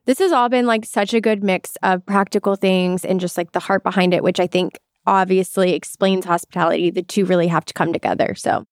this 0.06 0.18
has 0.18 0.32
all 0.32 0.48
been 0.48 0.66
like 0.66 0.84
such 0.84 1.14
a 1.14 1.20
good 1.20 1.42
mix 1.42 1.76
of 1.82 2.04
practical 2.06 2.56
things 2.56 3.04
and 3.04 3.20
just 3.20 3.36
like 3.36 3.52
the 3.52 3.60
heart 3.60 3.82
behind 3.82 4.14
it, 4.14 4.22
which 4.22 4.40
I 4.40 4.46
think 4.46 4.78
obviously 5.06 5.74
explains 5.74 6.24
hospitality. 6.24 6.90
The 6.90 7.02
two 7.02 7.24
really 7.24 7.48
have 7.48 7.64
to 7.66 7.74
come 7.74 7.92
together. 7.92 8.34
So 8.34 8.64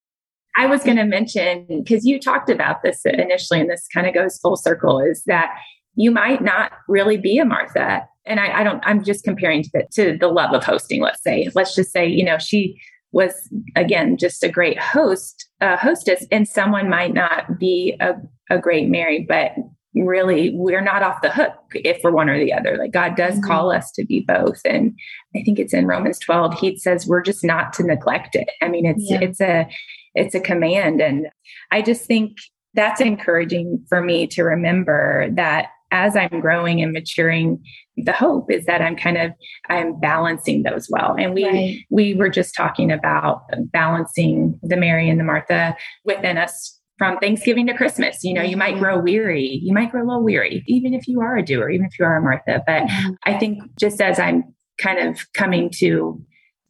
I 0.57 0.65
was 0.65 0.83
going 0.83 0.97
to 0.97 1.05
mention 1.05 1.65
because 1.83 2.05
you 2.05 2.19
talked 2.19 2.49
about 2.49 2.83
this 2.83 3.01
initially, 3.05 3.61
and 3.61 3.69
this 3.69 3.87
kind 3.93 4.07
of 4.07 4.13
goes 4.13 4.37
full 4.37 4.57
circle 4.57 4.99
is 4.99 5.23
that 5.25 5.49
you 5.95 6.11
might 6.11 6.41
not 6.41 6.71
really 6.87 7.17
be 7.17 7.37
a 7.37 7.45
Martha. 7.45 8.07
And 8.25 8.39
I, 8.39 8.59
I 8.61 8.63
don't, 8.63 8.81
I'm 8.85 9.03
just 9.03 9.23
comparing 9.23 9.63
to 9.63 9.69
the, 9.73 9.87
to 9.93 10.17
the 10.17 10.27
love 10.27 10.53
of 10.53 10.63
hosting, 10.63 11.01
let's 11.01 11.23
say. 11.23 11.49
Let's 11.55 11.75
just 11.75 11.91
say, 11.91 12.07
you 12.07 12.23
know, 12.23 12.37
she 12.37 12.79
was, 13.11 13.33
again, 13.75 14.15
just 14.17 14.43
a 14.43 14.49
great 14.49 14.79
host, 14.79 15.47
uh, 15.59 15.75
hostess, 15.77 16.25
and 16.31 16.47
someone 16.47 16.89
might 16.89 17.13
not 17.13 17.59
be 17.59 17.95
a, 17.99 18.13
a 18.49 18.57
great 18.59 18.87
Mary, 18.89 19.25
but 19.27 19.51
really 19.93 20.51
we're 20.55 20.79
not 20.81 21.03
off 21.03 21.21
the 21.21 21.29
hook 21.31 21.53
if 21.73 21.99
we're 22.03 22.11
one 22.11 22.29
or 22.29 22.39
the 22.39 22.53
other. 22.53 22.77
Like 22.77 22.93
God 22.93 23.15
does 23.17 23.35
Mhm. 23.39 23.43
call 23.47 23.71
us 23.71 23.91
to 23.93 24.05
be 24.05 24.21
both. 24.21 24.61
And 24.63 24.93
I 25.35 25.43
think 25.43 25.59
it's 25.59 25.73
in 25.73 25.85
Romans 25.85 26.17
12, 26.19 26.57
he 26.59 26.77
says 26.77 27.05
we're 27.07 27.21
just 27.21 27.43
not 27.43 27.73
to 27.73 27.83
neglect 27.83 28.35
it. 28.35 28.47
I 28.61 28.69
mean, 28.69 28.85
it's, 28.85 29.09
Yeah. 29.11 29.19
it's 29.21 29.41
a, 29.41 29.67
it's 30.15 30.33
a 30.35 30.39
command. 30.39 31.01
And 31.01 31.27
I 31.71 31.81
just 31.81 32.05
think 32.05 32.37
that's 32.73 33.01
encouraging 33.01 33.83
for 33.89 34.01
me 34.01 34.27
to 34.27 34.43
remember 34.43 35.29
that 35.31 35.67
as 35.91 36.15
I'm 36.15 36.39
growing 36.39 36.81
and 36.81 36.93
maturing, 36.93 37.63
the 37.97 38.13
hope 38.13 38.49
is 38.51 38.65
that 38.65 38.81
I'm 38.81 38.95
kind 38.95 39.17
of 39.17 39.31
I'm 39.69 39.99
balancing 39.99 40.63
those 40.63 40.87
well. 40.89 41.15
And 41.17 41.33
we 41.33 41.45
Right. 41.45 41.77
we 41.89 42.13
were 42.13 42.29
just 42.29 42.55
talking 42.55 42.91
about 42.91 43.43
balancing 43.71 44.57
the 44.63 44.77
Mary 44.77 45.09
and 45.09 45.19
the 45.19 45.23
Martha 45.23 45.75
within 46.05 46.37
us 46.37 46.79
from 46.97 47.17
Thanksgiving 47.17 47.67
to 47.67 47.73
Christmas. 47.73 48.23
You 48.23 48.33
know, 48.33 48.43
you 48.43 48.55
might 48.55 48.75
Mhm. 48.75 48.79
grow 48.79 48.99
weary. 48.99 49.59
You 49.63 49.73
might 49.73 49.91
grow 49.91 50.03
a 50.03 50.07
little 50.07 50.23
weary, 50.23 50.63
even 50.67 50.93
if 50.93 51.07
you 51.07 51.19
are 51.21 51.35
a 51.35 51.43
doer, 51.43 51.69
even 51.69 51.85
if 51.85 51.97
you 51.99 52.05
are 52.05 52.15
a 52.15 52.21
Martha. 52.21 52.63
But 52.65 52.83
Mhm. 52.83 53.17
I 53.25 53.33
think 53.37 53.61
just 53.79 54.01
as 54.01 54.19
I'm 54.19 54.43
kind 54.79 54.99
of 54.99 55.25
coming 55.33 55.69
to 55.77 56.21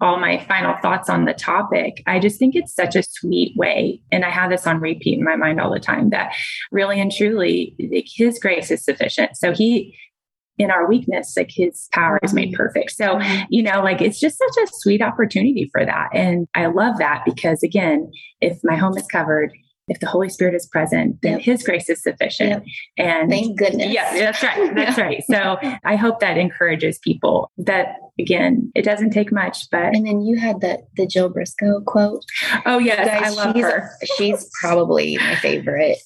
all 0.02 0.20
my 0.20 0.43
final 0.45 0.76
thoughts 0.82 1.10
on 1.10 1.26
the 1.26 1.34
topic, 1.34 2.04
I 2.08 2.20
just 2.20 2.39
think 2.39 2.56
it's 2.56 2.74
such 2.74 2.95
a 2.95 3.04
sweet 3.04 3.56
way. 3.56 4.02
And 4.12 4.26
I 4.26 4.30
have 4.30 4.49
this 4.49 4.68
on 4.68 4.80
repeat 4.80 5.20
in 5.20 5.24
my 5.24 5.36
mind 5.36 5.62
all 5.62 5.72
the 5.72 5.80
time 5.80 6.10
that 6.10 6.34
really 6.72 6.99
and 6.99 7.12
truly 7.12 7.76
like, 7.91 8.08
his 8.14 8.39
grace 8.39 8.72
is 8.72 8.84
sufficient. 8.84 9.38
So 9.38 9.54
he 9.54 9.95
in 10.58 10.70
our 10.70 10.88
weakness, 10.88 11.34
like 11.36 11.49
his 11.49 11.88
power 11.91 12.20
is 12.22 12.34
made 12.34 12.54
perfect. 12.54 12.91
So, 12.91 13.16
mm-hmm. 13.16 13.45
you 13.49 13.64
know, 13.64 13.82
like 13.82 14.02
it's 14.02 14.20
just 14.20 14.38
such 14.38 14.64
a 14.64 14.72
sweet 14.74 15.02
opportunity 15.02 15.70
for 15.72 15.86
that. 15.86 16.10
And 16.14 16.47
I 16.56 16.68
love 16.68 16.97
that 16.97 17.24
because 17.26 17.64
again, 17.64 18.12
if 18.41 18.60
my 18.64 18.76
home 18.76 18.97
is 18.97 19.08
covered, 19.08 19.52
if 19.88 19.99
the 19.99 20.07
Holy 20.07 20.29
Spirit 20.29 20.53
is 20.55 20.67
present, 20.67 21.17
then 21.21 21.34
Yep. 21.34 21.41
his 21.41 21.63
grace 21.63 21.89
is 21.89 22.01
sufficient. 22.01 22.63
And 22.97 23.29
Thank 23.29 23.57
goodness. 23.57 23.91
yeah, 23.93 24.13
that's 24.13 24.41
right. 24.43 24.75
That's 24.75 24.97
right. 24.97 25.23
So 25.29 25.57
I 25.84 25.95
hope 25.95 26.19
that 26.21 26.38
encourages 26.38 26.97
people 26.99 27.51
that 27.57 27.95
again, 28.19 28.71
it 28.75 28.84
doesn't 28.84 29.09
take 29.11 29.32
much, 29.32 29.69
but 29.71 29.95
And 29.95 30.05
then 30.05 30.21
you 30.21 30.38
had 30.39 30.61
the 30.61 30.79
the 30.95 31.07
Jill 31.07 31.29
Briscoe 31.29 31.82
quote. 31.86 32.23
oh 32.65 32.77
yes, 32.77 33.07
Guys, 33.07 33.38
I 33.38 33.43
love 33.43 33.55
she's, 33.55 33.63
her. 33.65 33.89
She's 34.17 34.49
probably 34.61 35.17
my 35.17 35.36
favorite. 35.36 35.97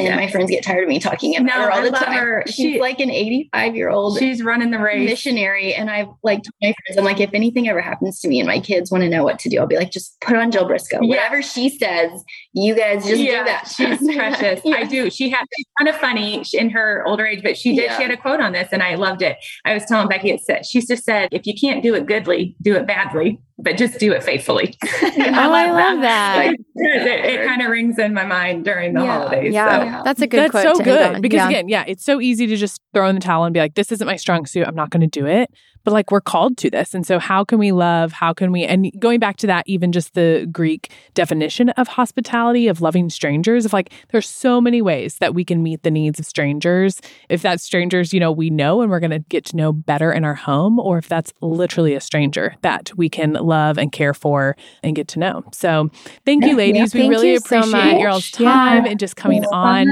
And 0.00 0.08
Yeah. 0.08 0.16
my 0.16 0.28
friends 0.28 0.50
get 0.50 0.62
tired 0.64 0.82
of 0.84 0.88
me 0.88 0.98
talking 0.98 1.36
about 1.36 1.44
No, 1.46 1.52
her 1.64 1.70
all 1.72 1.78
I 1.80 1.84
the 1.84 1.90
time. 1.90 2.12
her. 2.14 2.42
She's 2.46 2.54
She- 2.54 2.80
like 2.80 3.00
an 3.00 3.10
85 3.10 3.76
year 3.76 3.88
old 3.90 4.18
She's 4.18 4.42
running 4.42 4.70
the 4.70 4.78
race. 4.78 5.08
missionary. 5.08 5.74
And 5.74 5.90
I've 5.90 6.08
like 6.22 6.38
told 6.42 6.54
my 6.62 6.74
friends, 6.86 6.98
I'm 6.98 7.04
like, 7.04 7.20
if 7.20 7.30
anything 7.34 7.68
ever 7.68 7.80
happens 7.80 8.20
to 8.20 8.28
me 8.28 8.40
and 8.40 8.46
my 8.46 8.60
kids 8.60 8.90
want 8.90 9.02
to 9.04 9.08
know 9.10 9.22
what 9.24 9.38
to 9.40 9.48
do, 9.48 9.58
I'll 9.58 9.66
be 9.66 9.76
like, 9.76 9.90
just 9.90 10.20
put 10.20 10.36
on 10.36 10.50
Jill 10.50 10.66
Briscoe. 10.66 11.00
Yeah. 11.02 11.08
Whatever 11.08 11.42
she 11.42 11.68
says, 11.68 12.10
you 12.52 12.74
guys 12.74 13.04
just 13.06 13.20
yeah, 13.20 13.38
do 13.40 13.44
that. 13.44 13.68
she's 13.68 14.14
precious. 14.16 14.60
I 14.66 14.84
do. 14.84 15.10
She 15.10 15.28
had 15.30 15.44
it's 15.50 15.70
kind 15.78 15.88
of 15.88 15.96
funny 15.96 16.42
in 16.54 16.70
her 16.70 17.04
older 17.06 17.26
age, 17.26 17.42
but 17.42 17.56
she 17.56 17.76
did. 17.76 17.90
She 17.96 18.02
had 18.02 18.10
a 18.10 18.16
quote 18.16 18.40
on 18.40 18.52
this, 18.52 18.68
and 18.72 18.82
I 18.82 18.94
loved 18.94 19.22
it. 19.22 19.36
I 19.64 19.74
was 19.74 19.84
telling 19.84 20.08
Becky, 20.08 20.30
it 20.30 20.40
said 20.40 20.64
she's 20.66 20.86
just 20.86 21.04
said, 21.04 21.28
"If 21.32 21.46
you 21.46 21.54
can't 21.60 21.82
do 21.82 21.94
it 21.94 22.06
goodly, 22.06 22.56
do 22.62 22.74
it 22.76 22.86
badly, 22.86 23.38
but 23.62 23.76
just 23.76 23.98
do 23.98 24.12
it 24.12 24.22
faithfully." 24.22 24.76
And 25.02 25.36
Oh, 25.36 25.52
I 25.52 25.70
love 25.70 26.00
that. 26.02 26.36
Like, 26.46 26.60
it 26.76 27.24
it 27.40 27.46
kind 27.46 27.62
of 27.62 27.70
rings 27.70 27.98
in 27.98 28.14
my 28.14 28.24
mind 28.24 28.64
during 28.64 28.94
the 28.94 29.02
Yeah. 29.02 29.12
holidays. 29.18 29.52
yeah, 29.54 29.78
So. 29.78 29.84
Yeah. 29.84 30.02
that's 30.04 30.22
a 30.22 30.26
good 30.26 30.40
That's 30.40 30.50
quote. 30.50 30.64
so 30.64 30.74
to 30.78 30.82
good 30.84 31.22
because 31.22 31.38
Yeah. 31.38 31.48
again, 31.48 31.68
yeah, 31.68 31.84
it's 31.86 32.04
so 32.04 32.20
easy 32.20 32.46
to 32.46 32.56
just 32.56 32.80
throw 32.94 33.08
in 33.08 33.14
the 33.16 33.20
towel 33.20 33.44
and 33.44 33.52
be 33.54 33.60
like, 33.60 33.74
"This 33.74 33.92
isn't 33.92 34.06
my 34.06 34.16
strong 34.16 34.46
suit. 34.46 34.66
I'm 34.66 34.74
not 34.74 34.90
going 34.90 35.02
to 35.02 35.06
do 35.20 35.26
it." 35.26 35.50
But 35.84 35.92
like 35.92 36.10
we're 36.10 36.20
called 36.20 36.56
to 36.58 36.70
this, 36.70 36.94
and 36.94 37.06
so 37.06 37.18
how 37.18 37.44
can 37.44 37.58
we 37.58 37.72
love? 37.72 38.12
How 38.12 38.32
can 38.34 38.52
we? 38.52 38.64
And 38.64 38.92
going 38.98 39.18
back 39.18 39.36
to 39.38 39.46
that, 39.46 39.64
even 39.66 39.92
just 39.92 40.14
the 40.14 40.46
Greek 40.52 40.92
definition 41.14 41.70
of 41.70 41.88
hospitality, 41.88 42.68
of 42.68 42.80
loving 42.82 43.08
strangers, 43.10 43.64
of 43.64 43.72
like 43.72 43.90
there's 44.12 44.28
so 44.28 44.60
many 44.60 44.82
ways 44.82 45.16
that 45.18 45.34
we 45.34 45.44
can 45.44 45.62
meet 45.62 45.82
the 45.82 45.90
needs 45.90 46.18
of 46.20 46.26
strangers. 46.26 47.00
If 47.28 47.42
that's 47.42 47.62
strangers, 47.62 48.12
you 48.12 48.20
know, 48.20 48.30
we 48.30 48.50
know 48.50 48.82
and 48.82 48.90
we're 48.90 49.00
going 49.00 49.10
to 49.10 49.20
get 49.30 49.44
to 49.46 49.56
know 49.56 49.72
better 49.72 50.12
in 50.12 50.24
our 50.24 50.34
home, 50.34 50.78
or 50.78 50.98
if 50.98 51.08
that's 51.08 51.32
literally 51.40 51.94
a 51.94 52.00
stranger 52.00 52.54
that 52.62 52.90
we 52.96 53.08
can 53.08 53.32
love 53.32 53.78
and 53.78 53.90
care 53.90 54.12
for 54.14 54.56
and 54.82 54.94
get 54.94 55.08
to 55.08 55.18
know. 55.18 55.44
So 55.52 55.90
thank 56.26 56.44
you, 56.44 56.50
Yeah, 56.50 56.56
ladies. 56.56 56.94
we 56.94 57.08
really 57.08 57.32
you 57.32 57.38
so 57.38 57.58
appreciate 57.60 57.92
much. 57.92 58.00
your 58.00 58.10
all's 58.10 58.38
Yeah. 58.38 58.48
time 58.50 58.86
and 58.86 58.98
just 59.00 59.16
coming 59.16 59.44
on. 59.46 59.86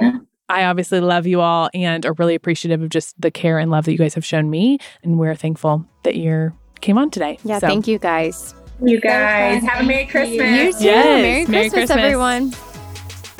Fun. 0.00 0.26
I 0.48 0.64
obviously 0.64 1.00
love 1.00 1.26
you 1.26 1.40
all 1.40 1.70
and 1.72 2.04
are 2.04 2.12
really 2.14 2.34
appreciative 2.34 2.82
of 2.82 2.90
just 2.90 3.18
the 3.20 3.30
care 3.30 3.58
and 3.58 3.70
love 3.70 3.86
that 3.86 3.92
you 3.92 3.98
guys 3.98 4.14
have 4.14 4.24
shown 4.24 4.50
me. 4.50 4.78
And 5.02 5.18
we're 5.18 5.34
thankful 5.34 5.86
that 6.02 6.16
you 6.16 6.52
came 6.80 6.98
on 6.98 7.10
today. 7.10 7.38
Yeah, 7.44 7.58
So, 7.60 7.66
thank 7.66 7.86
you 7.88 7.98
guys. 7.98 8.54
You 8.82 9.00
guys 9.00 9.62
have 9.62 9.80
a 9.80 9.84
Merry 9.84 10.04
Christmas. 10.06 10.38
You 10.38 10.72
too. 10.72 10.84
Yes, 10.84 11.04
Merry, 11.04 11.46
Merry 11.46 11.70
Christmas, 11.70 11.72
Christmas. 11.72 11.90
everyone. 12.04 12.52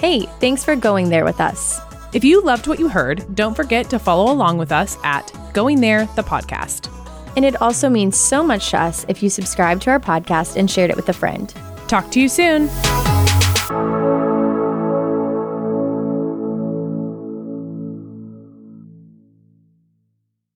Hey, 0.01 0.27
thanks 0.41 0.65
for 0.65 0.77
going 0.77 1.11
there 1.11 1.25
with 1.25 1.41
us. 1.41 1.79
If 2.15 2.25
you 2.25 2.41
loved 2.43 2.69
what 2.69 2.79
you 2.79 2.89
heard, 2.89 3.35
don't 3.35 3.55
forget 3.55 3.91
to 3.91 3.99
follow 3.99 4.33
along 4.33 4.59
with 4.59 4.71
us 4.73 4.97
at 5.03 5.31
Going 5.53 5.81
There, 5.81 6.07
the 6.15 6.23
podcast. 6.23 6.91
And 7.37 7.45
it 7.45 7.61
also 7.61 7.89
means 7.91 8.17
so 8.17 8.43
much 8.45 8.71
to 8.71 8.81
us 8.81 9.05
if 9.09 9.23
you 9.23 9.29
subscribe 9.29 9.81
to 9.83 9.91
our 9.91 10.01
podcast 10.01 10.57
and 10.57 10.71
shared 10.71 10.91
it 10.91 10.97
with 10.97 11.09
a 11.09 11.13
friend. 11.13 11.53
Talk 11.89 12.11
to 12.13 12.21
you 12.21 12.29
soon. 12.29 12.69